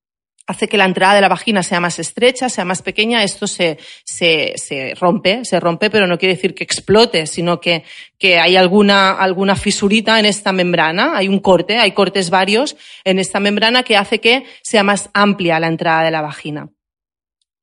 hace 0.50 0.68
que 0.68 0.76
la 0.76 0.84
entrada 0.84 1.14
de 1.14 1.20
la 1.20 1.28
vagina 1.28 1.62
sea 1.62 1.78
más 1.78 2.00
estrecha, 2.00 2.48
sea 2.48 2.64
más 2.64 2.82
pequeña, 2.82 3.22
esto 3.22 3.46
se, 3.46 3.78
se, 4.04 4.54
se, 4.56 4.94
rompe, 4.96 5.44
se 5.44 5.60
rompe, 5.60 5.90
pero 5.90 6.08
no 6.08 6.18
quiere 6.18 6.34
decir 6.34 6.54
que 6.54 6.64
explote, 6.64 7.28
sino 7.28 7.60
que, 7.60 7.84
que 8.18 8.40
hay 8.40 8.56
alguna, 8.56 9.12
alguna 9.12 9.54
fisurita 9.54 10.18
en 10.18 10.26
esta 10.26 10.52
membrana, 10.52 11.16
hay 11.16 11.28
un 11.28 11.38
corte, 11.38 11.78
hay 11.78 11.92
cortes 11.92 12.30
varios 12.30 12.76
en 13.04 13.20
esta 13.20 13.38
membrana 13.38 13.84
que 13.84 13.96
hace 13.96 14.20
que 14.20 14.44
sea 14.62 14.82
más 14.82 15.08
amplia 15.14 15.60
la 15.60 15.68
entrada 15.68 16.02
de 16.02 16.10
la 16.10 16.20
vagina. 16.20 16.68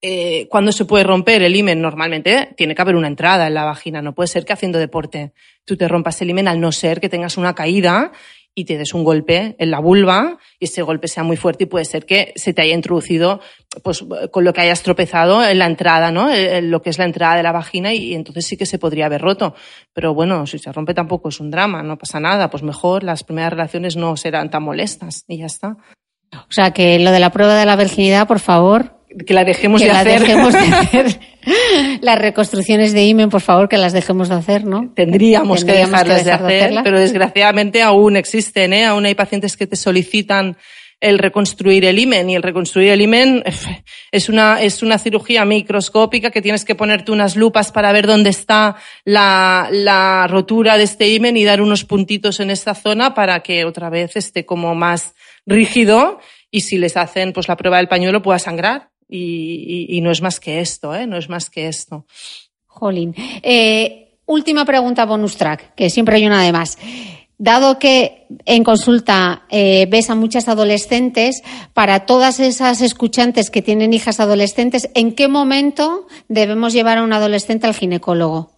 Eh, 0.02 0.48
¿Cuándo 0.50 0.72
se 0.72 0.86
puede 0.86 1.04
romper 1.04 1.42
el 1.42 1.56
himen? 1.56 1.82
Normalmente 1.82 2.54
tiene 2.56 2.76
que 2.76 2.82
haber 2.82 2.96
una 2.96 3.08
entrada 3.08 3.48
en 3.48 3.56
la 3.56 3.66
vagina, 3.66 4.02
no 4.02 4.14
puede 4.14 4.28
ser 4.28 4.46
que 4.46 4.54
haciendo 4.54 4.78
deporte 4.78 5.34
tú 5.66 5.76
te 5.76 5.88
rompas 5.88 6.22
el 6.22 6.30
himen 6.30 6.48
al 6.48 6.62
no 6.62 6.72
ser 6.72 7.02
que 7.02 7.10
tengas 7.10 7.38
una 7.38 7.56
caída 7.56 8.12
y 8.58 8.66
te 8.66 8.76
des 8.76 8.96
un 8.96 9.04
golpe 9.04 9.56
en 9.60 9.70
la 9.70 9.80
vulva 9.80 10.40
y 10.60 10.66
ese 10.66 10.82
golpe 10.82 11.08
sea 11.08 11.22
muy 11.24 11.38
fuerte 11.38 11.66
y 11.66 11.68
puede 11.68 11.86
ser 11.86 12.08
que 12.08 12.34
se 12.36 12.54
te 12.54 12.64
haya 12.64 12.74
introducido 12.74 13.40
pues 13.84 14.04
con 14.32 14.44
lo 14.44 14.52
que 14.52 14.62
hayas 14.62 14.82
tropezado 14.82 15.48
en 15.48 15.60
la 15.60 15.68
entrada, 15.68 16.12
¿no? 16.12 16.34
En 16.34 16.72
lo 16.72 16.82
que 16.82 16.90
es 16.90 16.98
la 16.98 17.06
entrada 17.06 17.36
de 17.36 17.44
la 17.44 17.52
vagina 17.52 17.94
y, 17.94 18.16
entonces 18.16 18.48
sí 18.48 18.58
que 18.58 18.66
se 18.66 18.80
podría 18.80 19.06
haber 19.06 19.22
roto. 19.22 19.54
Pero 19.94 20.16
bueno, 20.16 20.48
si 20.48 20.58
se 20.58 20.72
rompe 20.72 20.96
tampoco 20.96 21.30
es 21.30 21.40
un 21.40 21.52
drama, 21.52 21.84
no 21.84 22.00
pasa 22.00 22.20
nada, 22.20 22.50
pues 22.50 22.64
mejor 22.64 23.04
las 23.04 23.24
primeras 23.24 23.52
relaciones 23.52 23.96
no 23.96 24.18
serán 24.18 24.50
tan 24.50 24.64
molestas 24.64 25.24
y 25.28 25.38
ya 25.38 25.46
está. 25.46 25.78
O 26.34 26.52
sea 26.52 26.72
que 26.72 26.98
lo 26.98 27.12
de 27.12 27.20
la 27.20 27.30
prueba 27.32 27.54
de 27.60 27.66
la 27.68 27.76
virginidad, 27.76 28.28
por 28.28 28.40
favor, 28.40 28.97
que 29.26 29.34
la 29.34 29.44
dejemos 29.44 29.82
que 29.82 29.88
de 29.88 29.94
la 29.94 30.00
hacer. 30.02 30.22
Dejemos 30.22 30.54
de 30.54 30.60
hacer. 30.60 31.20
Las 32.02 32.20
reconstrucciones 32.20 32.94
de 32.94 33.06
IMEN, 33.06 33.30
por 33.30 33.42
favor, 33.42 33.70
que 33.70 33.78
las 33.78 33.94
dejemos 33.94 34.30
de 34.30 34.36
hacer, 34.36 34.66
¿no? 34.66 34.92
Tendríamos, 34.94 35.60
Tendríamos 35.60 35.64
que 35.64 35.72
dejarlas 35.72 36.20
que 36.20 36.24
dejar 36.26 36.46
de 36.46 36.62
hacer, 36.62 36.74
de 36.76 36.84
pero 36.84 37.00
desgraciadamente 37.00 37.82
aún 37.82 38.18
existen, 38.18 38.74
¿eh? 38.74 38.86
Aún 38.86 39.06
hay 39.06 39.16
pacientes 39.16 39.56
que 39.56 39.68
te 39.68 39.76
solicitan 39.76 40.58
el 41.00 41.20
reconstruir 41.20 41.86
el 41.86 42.00
himen 42.00 42.30
y 42.30 42.36
el 42.36 42.44
reconstruir 42.44 42.90
el 42.90 43.02
himen 43.02 43.44
es 44.12 44.30
una, 44.30 44.62
es 44.62 44.82
una 44.82 44.98
cirugía 44.98 45.46
microscópica 45.46 46.32
que 46.32 46.42
tienes 46.42 46.66
que 46.66 46.76
ponerte 46.76 47.12
unas 47.12 47.36
lupas 47.36 47.72
para 47.72 47.92
ver 47.92 48.08
dónde 48.08 48.32
está 48.32 48.78
la, 49.06 49.70
la 49.72 50.28
rotura 50.28 50.78
de 50.78 50.84
este 50.84 51.10
himen 51.10 51.38
y 51.38 51.46
dar 51.46 51.62
unos 51.62 51.86
puntitos 51.86 52.40
en 52.40 52.50
esta 52.50 52.74
zona 52.74 53.14
para 53.14 53.42
que 53.42 53.66
otra 53.66 53.90
vez 53.90 54.16
esté 54.16 54.46
como 54.46 54.74
más 54.74 55.14
rígido 55.46 56.20
y 56.50 56.62
si 56.62 56.78
les 56.78 56.98
hacen 56.98 57.32
pues 57.32 57.48
la 57.48 57.58
prueba 57.58 57.78
del 57.78 57.88
pañuelo 57.88 58.24
pueda 58.24 58.40
sangrar 58.40 58.90
y, 59.08 59.88
y, 59.90 59.98
y, 59.98 60.02
no 60.02 60.12
es 60.12 60.22
más 60.22 60.40
que 60.40 60.60
esto, 60.60 60.94
¿eh? 60.94 61.08
No 61.08 61.18
es 61.18 61.30
más 61.30 61.50
que 61.50 61.68
esto. 61.68 62.06
Jolín. 62.66 63.16
Eh, 63.42 64.20
última 64.26 64.66
pregunta 64.66 65.06
bonus 65.06 65.38
track, 65.38 65.74
que 65.76 65.90
siempre 65.90 66.18
hay 66.18 66.28
una 66.28 66.44
de 66.44 66.52
más. 66.52 66.78
Dado 67.40 67.78
que 67.78 68.26
en 68.46 68.64
consulta 68.64 69.44
eh, 69.50 69.86
ves 69.90 70.10
a 70.10 70.16
muchas 70.16 70.48
adolescentes, 70.48 71.44
para 71.74 72.06
todas 72.06 72.40
esas 72.40 72.82
escuchantes 72.82 73.50
que 73.50 73.62
tienen 73.62 73.94
hijas 73.94 74.20
adolescentes, 74.20 74.90
¿en 74.96 75.14
qué 75.14 75.28
momento 75.28 76.08
debemos 76.28 76.74
llevar 76.74 76.98
a 76.98 77.04
un 77.04 77.14
adolescente 77.14 77.68
al 77.68 77.76
ginecólogo? 77.76 78.52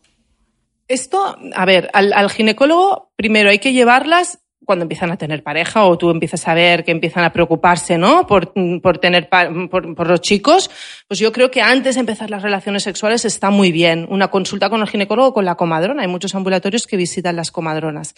Esto, 0.88 1.38
a 1.54 1.66
ver, 1.66 1.90
al, 1.94 2.14
al 2.14 2.30
ginecólogo 2.30 3.12
primero 3.16 3.50
hay 3.50 3.60
que 3.60 3.74
llevarlas 3.74 4.40
cuando 4.70 4.84
empiezan 4.84 5.10
a 5.10 5.18
tener 5.18 5.42
pareja 5.42 5.84
o 5.86 5.98
tú 5.98 6.12
empiezas 6.12 6.48
a 6.48 6.54
ver 6.54 6.84
que 6.84 6.92
empiezan 6.92 7.24
a 7.24 7.34
preocuparse, 7.34 7.98
¿no? 7.98 8.28
Por, 8.28 8.54
por 8.84 9.00
tener, 9.00 9.28
por, 9.28 9.96
por, 9.96 10.08
los 10.08 10.22
chicos, 10.22 10.70
pues 11.08 11.20
yo 11.20 11.32
creo 11.32 11.50
que 11.50 11.60
antes 11.60 11.96
de 11.96 12.02
empezar 12.02 12.30
las 12.30 12.44
relaciones 12.44 12.84
sexuales 12.84 13.26
está 13.26 13.50
muy 13.50 13.72
bien. 13.72 14.06
Una 14.12 14.28
consulta 14.28 14.70
con 14.70 14.82
el 14.82 14.88
ginecólogo 14.88 15.30
o 15.30 15.34
con 15.34 15.44
la 15.44 15.56
comadrona. 15.56 16.04
Hay 16.04 16.08
muchos 16.08 16.36
ambulatorios 16.36 16.86
que 16.86 16.98
visitan 16.98 17.36
las 17.36 17.50
comadronas. 17.50 18.14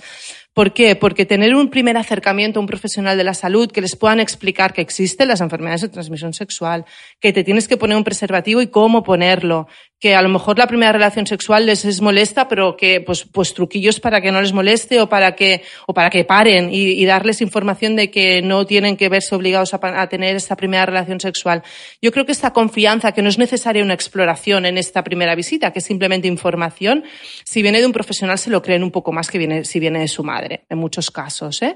¿Por 0.54 0.74
qué? 0.74 0.98
Porque 0.98 1.26
tener 1.26 1.56
un 1.56 1.70
primer 1.70 1.96
acercamiento 1.96 2.60
a 2.60 2.62
un 2.62 2.68
profesional 2.68 3.16
de 3.16 3.24
la 3.24 3.34
salud 3.34 3.72
que 3.72 3.80
les 3.80 3.96
puedan 3.96 4.20
explicar 4.20 4.74
que 4.74 4.82
existen 4.82 5.30
las 5.30 5.40
enfermedades 5.40 5.80
de 5.80 5.88
transmisión 5.88 6.34
sexual, 6.34 6.84
que 7.22 7.32
te 7.32 7.46
tienes 7.46 7.70
que 7.70 7.78
poner 7.78 7.96
un 7.96 8.04
preservativo 8.04 8.62
y 8.62 8.68
cómo 8.68 9.04
ponerlo, 9.04 9.70
que 10.02 10.16
a 10.16 10.22
lo 10.24 10.30
mejor 10.30 10.58
la 10.58 10.66
primera 10.66 10.92
relación 10.92 11.28
sexual 11.28 11.68
les 11.68 11.86
es 11.86 12.02
molesta, 12.02 12.48
pero 12.48 12.76
que 12.76 13.02
pues, 13.02 13.24
pues 13.24 13.54
truquillos 13.54 14.00
para 14.00 14.20
que 14.20 14.32
no 14.32 14.42
les 14.42 14.52
moleste 14.52 15.00
o 15.00 15.08
para 15.08 15.36
que, 15.36 15.62
o 15.86 15.94
para 15.94 16.10
que 16.10 16.26
paren 16.26 16.70
y, 16.74 17.06
darles 17.06 17.40
información 17.40 17.96
de 17.96 18.10
que 18.10 18.42
no 18.42 18.66
tienen 18.66 18.98
que 18.98 19.10
verse 19.10 19.36
obligados 19.36 19.76
a, 19.76 19.80
a, 19.82 20.10
tener 20.10 20.36
esta 20.36 20.56
primera 20.56 20.88
relación 20.88 21.20
sexual. 21.20 21.62
Yo 22.02 22.12
creo 22.12 22.26
que 22.26 22.32
esta 22.32 22.52
confianza, 22.52 23.12
que 23.12 23.22
no 23.22 23.30
es 23.30 23.38
necesaria 23.38 23.84
una 23.84 23.94
exploración 23.94 24.66
en 24.66 24.80
esta 24.80 25.04
primera 25.04 25.36
visita, 25.36 25.72
que 25.72 25.80
es 25.80 25.86
simplemente 25.86 26.28
información, 26.28 27.04
si 27.44 27.62
viene 27.62 27.80
de 27.80 27.86
un 27.86 27.94
profesional 27.94 28.40
se 28.40 28.50
lo 28.50 28.64
creen 28.64 28.84
un 28.84 28.92
poco 28.92 29.12
más 29.12 29.30
que 29.30 29.38
viene, 29.38 29.66
si 29.66 29.80
viene 29.80 30.00
de 30.00 30.08
su 30.08 30.24
madre 30.24 30.64
en 30.68 30.80
muchos 30.80 31.12
casos. 31.12 31.62
¿eh? 31.62 31.76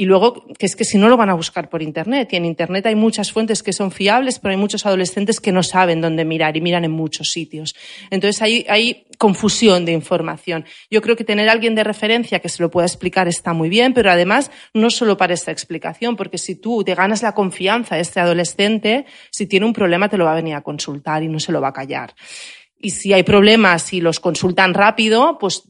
Y 0.00 0.06
luego, 0.06 0.46
que 0.58 0.64
es 0.64 0.76
que 0.76 0.86
si 0.86 0.96
no 0.96 1.10
lo 1.10 1.18
van 1.18 1.28
a 1.28 1.34
buscar 1.34 1.68
por 1.68 1.82
Internet. 1.82 2.32
Y 2.32 2.36
en 2.36 2.46
Internet 2.46 2.86
hay 2.86 2.94
muchas 2.94 3.32
fuentes 3.32 3.62
que 3.62 3.74
son 3.74 3.90
fiables, 3.90 4.38
pero 4.38 4.52
hay 4.52 4.56
muchos 4.56 4.86
adolescentes 4.86 5.40
que 5.40 5.52
no 5.52 5.62
saben 5.62 6.00
dónde 6.00 6.24
mirar 6.24 6.56
y 6.56 6.62
miran 6.62 6.86
en 6.86 6.90
muchos 6.90 7.28
sitios. 7.28 7.76
Entonces 8.08 8.40
hay, 8.40 8.64
hay 8.70 9.04
confusión 9.18 9.84
de 9.84 9.92
información. 9.92 10.64
Yo 10.90 11.02
creo 11.02 11.16
que 11.16 11.24
tener 11.24 11.50
alguien 11.50 11.74
de 11.74 11.84
referencia 11.84 12.38
que 12.38 12.48
se 12.48 12.62
lo 12.62 12.70
pueda 12.70 12.86
explicar 12.86 13.28
está 13.28 13.52
muy 13.52 13.68
bien, 13.68 13.92
pero 13.92 14.10
además 14.10 14.50
no 14.72 14.88
solo 14.88 15.18
para 15.18 15.34
esta 15.34 15.52
explicación, 15.52 16.16
porque 16.16 16.38
si 16.38 16.54
tú 16.54 16.82
te 16.82 16.94
ganas 16.94 17.20
la 17.20 17.34
confianza 17.34 17.96
de 17.96 18.00
este 18.00 18.20
adolescente, 18.20 19.04
si 19.30 19.44
tiene 19.44 19.66
un 19.66 19.74
problema 19.74 20.08
te 20.08 20.16
lo 20.16 20.24
va 20.24 20.32
a 20.32 20.36
venir 20.36 20.54
a 20.54 20.62
consultar 20.62 21.22
y 21.22 21.28
no 21.28 21.40
se 21.40 21.52
lo 21.52 21.60
va 21.60 21.68
a 21.68 21.72
callar. 21.74 22.14
Y 22.78 22.92
si 22.92 23.12
hay 23.12 23.22
problemas 23.22 23.92
y 23.92 24.00
los 24.00 24.18
consultan 24.18 24.72
rápido, 24.72 25.36
pues 25.38 25.69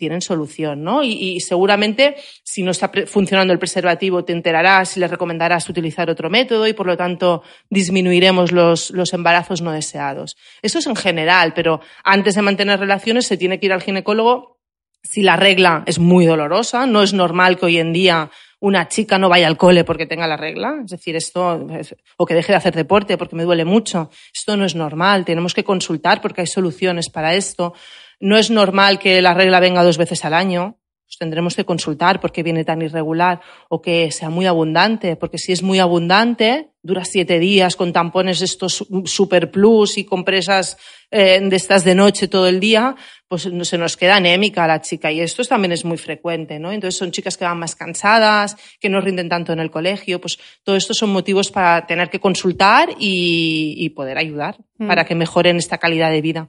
tienen 0.00 0.22
solución, 0.22 0.82
¿no? 0.82 1.04
Y, 1.04 1.38
seguramente 1.40 2.16
si 2.42 2.62
no 2.62 2.70
está 2.70 2.90
funcionando 3.06 3.52
el 3.52 3.58
preservativo 3.58 4.24
te 4.24 4.32
enterarás 4.32 4.96
y 4.96 5.00
le 5.00 5.06
recomendarás 5.06 5.68
utilizar 5.68 6.08
otro 6.08 6.30
método 6.30 6.66
y 6.66 6.72
por 6.72 6.86
lo 6.86 6.96
tanto 6.96 7.42
disminuiremos 7.68 8.50
los, 8.50 8.90
los 8.90 9.12
embarazos 9.12 9.60
no 9.60 9.72
deseados. 9.72 10.36
Eso 10.62 10.78
es 10.78 10.86
en 10.86 10.96
general, 10.96 11.52
pero 11.54 11.80
antes 12.02 12.34
de 12.34 12.42
mantener 12.42 12.80
relaciones 12.80 13.26
se 13.26 13.36
tiene 13.36 13.60
que 13.60 13.66
ir 13.66 13.72
al 13.72 13.82
ginecólogo 13.82 14.58
si 15.02 15.22
la 15.22 15.36
regla 15.36 15.82
es 15.86 15.98
muy 15.98 16.24
dolorosa. 16.24 16.86
No 16.86 17.02
es 17.02 17.12
normal 17.12 17.58
que 17.58 17.66
hoy 17.66 17.78
en 17.78 17.92
día 17.92 18.30
una 18.60 18.88
chica 18.88 19.18
no 19.18 19.28
vaya 19.28 19.46
al 19.46 19.56
cole 19.56 19.84
porque 19.84 20.06
tenga 20.06 20.26
la 20.26 20.36
regla, 20.36 20.80
es 20.84 20.90
decir, 20.90 21.16
esto, 21.16 21.66
o 22.18 22.26
que 22.26 22.34
deje 22.34 22.52
de 22.52 22.58
hacer 22.58 22.74
deporte 22.74 23.16
porque 23.16 23.34
me 23.34 23.44
duele 23.44 23.64
mucho. 23.64 24.10
Esto 24.34 24.56
no 24.56 24.66
es 24.66 24.74
normal, 24.74 25.24
tenemos 25.24 25.54
que 25.54 25.64
consultar 25.64 26.20
porque 26.20 26.42
hay 26.42 26.46
soluciones 26.46 27.08
para 27.08 27.34
esto. 27.34 27.72
No 28.20 28.36
es 28.36 28.50
normal 28.50 28.98
que 28.98 29.20
la 29.22 29.34
regla 29.34 29.60
venga 29.60 29.82
dos 29.82 29.98
veces 29.98 30.24
al 30.24 30.34
año. 30.34 30.76
Pues 31.06 31.18
tendremos 31.18 31.56
que 31.56 31.64
consultar 31.64 32.20
por 32.20 32.30
qué 32.30 32.44
viene 32.44 32.64
tan 32.64 32.82
irregular 32.82 33.40
o 33.68 33.82
que 33.82 34.12
sea 34.12 34.30
muy 34.30 34.46
abundante, 34.46 35.16
porque 35.16 35.38
si 35.38 35.50
es 35.50 35.60
muy 35.60 35.80
abundante, 35.80 36.68
dura 36.82 37.04
siete 37.04 37.40
días 37.40 37.74
con 37.74 37.92
tampones 37.92 38.42
estos 38.42 38.86
super 39.06 39.50
plus 39.50 39.98
y 39.98 40.04
compresas 40.04 40.76
eh, 41.10 41.40
de 41.42 41.56
estas 41.56 41.82
de 41.82 41.96
noche 41.96 42.28
todo 42.28 42.46
el 42.46 42.60
día, 42.60 42.94
pues 43.26 43.48
se 43.62 43.78
nos 43.78 43.96
queda 43.96 44.16
anémica 44.16 44.68
la 44.68 44.80
chica 44.80 45.10
y 45.10 45.20
esto 45.20 45.42
también 45.44 45.72
es 45.72 45.84
muy 45.84 45.98
frecuente, 45.98 46.60
¿no? 46.60 46.70
Entonces 46.70 46.96
son 46.96 47.10
chicas 47.10 47.36
que 47.36 47.44
van 47.44 47.58
más 47.58 47.74
cansadas, 47.74 48.56
que 48.78 48.88
no 48.88 49.00
rinden 49.00 49.28
tanto 49.28 49.52
en 49.52 49.58
el 49.58 49.72
colegio, 49.72 50.20
pues 50.20 50.38
todo 50.62 50.76
esto 50.76 50.94
son 50.94 51.10
motivos 51.10 51.50
para 51.50 51.86
tener 51.86 52.08
que 52.08 52.20
consultar 52.20 52.90
y, 53.00 53.88
poder 53.96 54.18
ayudar 54.18 54.58
mm. 54.78 54.86
para 54.86 55.04
que 55.04 55.16
mejoren 55.16 55.56
esta 55.56 55.78
calidad 55.78 56.12
de 56.12 56.20
vida. 56.20 56.48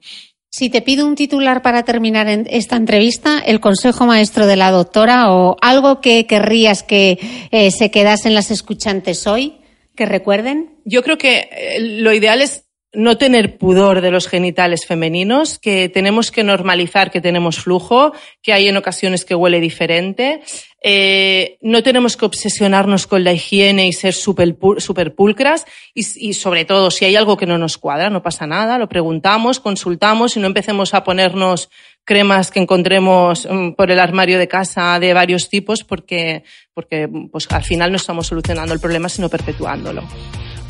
Si 0.53 0.69
te 0.69 0.81
pido 0.81 1.07
un 1.07 1.15
titular 1.15 1.61
para 1.61 1.83
terminar 1.83 2.27
esta 2.27 2.75
entrevista, 2.75 3.39
el 3.39 3.61
consejo 3.61 4.05
maestro 4.05 4.47
de 4.47 4.57
la 4.57 4.69
doctora 4.69 5.31
o 5.31 5.55
algo 5.61 6.01
que 6.01 6.27
querrías 6.27 6.83
que 6.83 7.17
eh, 7.51 7.71
se 7.71 7.89
quedasen 7.89 8.33
las 8.33 8.51
escuchantes 8.51 9.27
hoy, 9.27 9.61
que 9.95 10.05
recuerden. 10.05 10.75
Yo 10.83 11.03
creo 11.03 11.17
que 11.17 11.47
eh, 11.49 11.79
lo 11.79 12.11
ideal 12.11 12.41
es 12.41 12.65
no 12.91 13.17
tener 13.17 13.57
pudor 13.57 14.01
de 14.01 14.11
los 14.11 14.27
genitales 14.27 14.85
femeninos, 14.85 15.57
que 15.57 15.87
tenemos 15.87 16.31
que 16.31 16.43
normalizar 16.43 17.11
que 17.11 17.21
tenemos 17.21 17.59
flujo, 17.59 18.11
que 18.41 18.51
hay 18.51 18.67
en 18.67 18.75
ocasiones 18.75 19.23
que 19.23 19.35
huele 19.35 19.61
diferente. 19.61 20.41
Eh, 20.83 21.59
no 21.61 21.83
tenemos 21.83 22.17
que 22.17 22.25
obsesionarnos 22.25 23.05
con 23.05 23.23
la 23.23 23.33
higiene 23.33 23.87
y 23.87 23.93
ser 23.93 24.15
súper 24.15 24.57
super 24.79 25.13
pulcras 25.13 25.65
y, 25.93 26.29
y, 26.29 26.33
sobre 26.33 26.65
todo 26.65 26.89
si 26.89 27.05
hay 27.05 27.15
algo 27.15 27.37
que 27.37 27.45
no 27.45 27.59
nos 27.59 27.77
cuadra, 27.77 28.09
no 28.09 28.23
pasa 28.23 28.47
nada, 28.47 28.79
lo 28.79 28.89
preguntamos, 28.89 29.59
consultamos 29.59 30.35
y 30.35 30.39
no 30.39 30.47
empecemos 30.47 30.95
a 30.95 31.03
ponernos 31.03 31.69
cremas 32.03 32.49
que 32.49 32.59
encontremos 32.59 33.47
mm, 33.49 33.73
por 33.73 33.91
el 33.91 33.99
armario 33.99 34.39
de 34.39 34.47
casa 34.47 34.99
de 34.99 35.13
varios 35.13 35.49
tipos 35.49 35.83
porque, 35.83 36.43
porque 36.73 37.07
pues, 37.31 37.45
al 37.51 37.63
final 37.63 37.91
no 37.91 37.97
estamos 37.97 38.25
solucionando 38.27 38.73
el 38.73 38.79
problema 38.79 39.07
sino 39.07 39.29
perpetuándolo. 39.29 40.03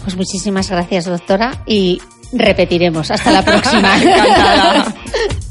Pues 0.03 0.15
muchísimas 0.15 0.69
gracias, 0.69 1.05
doctora, 1.05 1.63
y 1.67 2.01
repetiremos. 2.33 3.11
Hasta 3.11 3.31
la 3.31 3.45
próxima. 3.45 3.95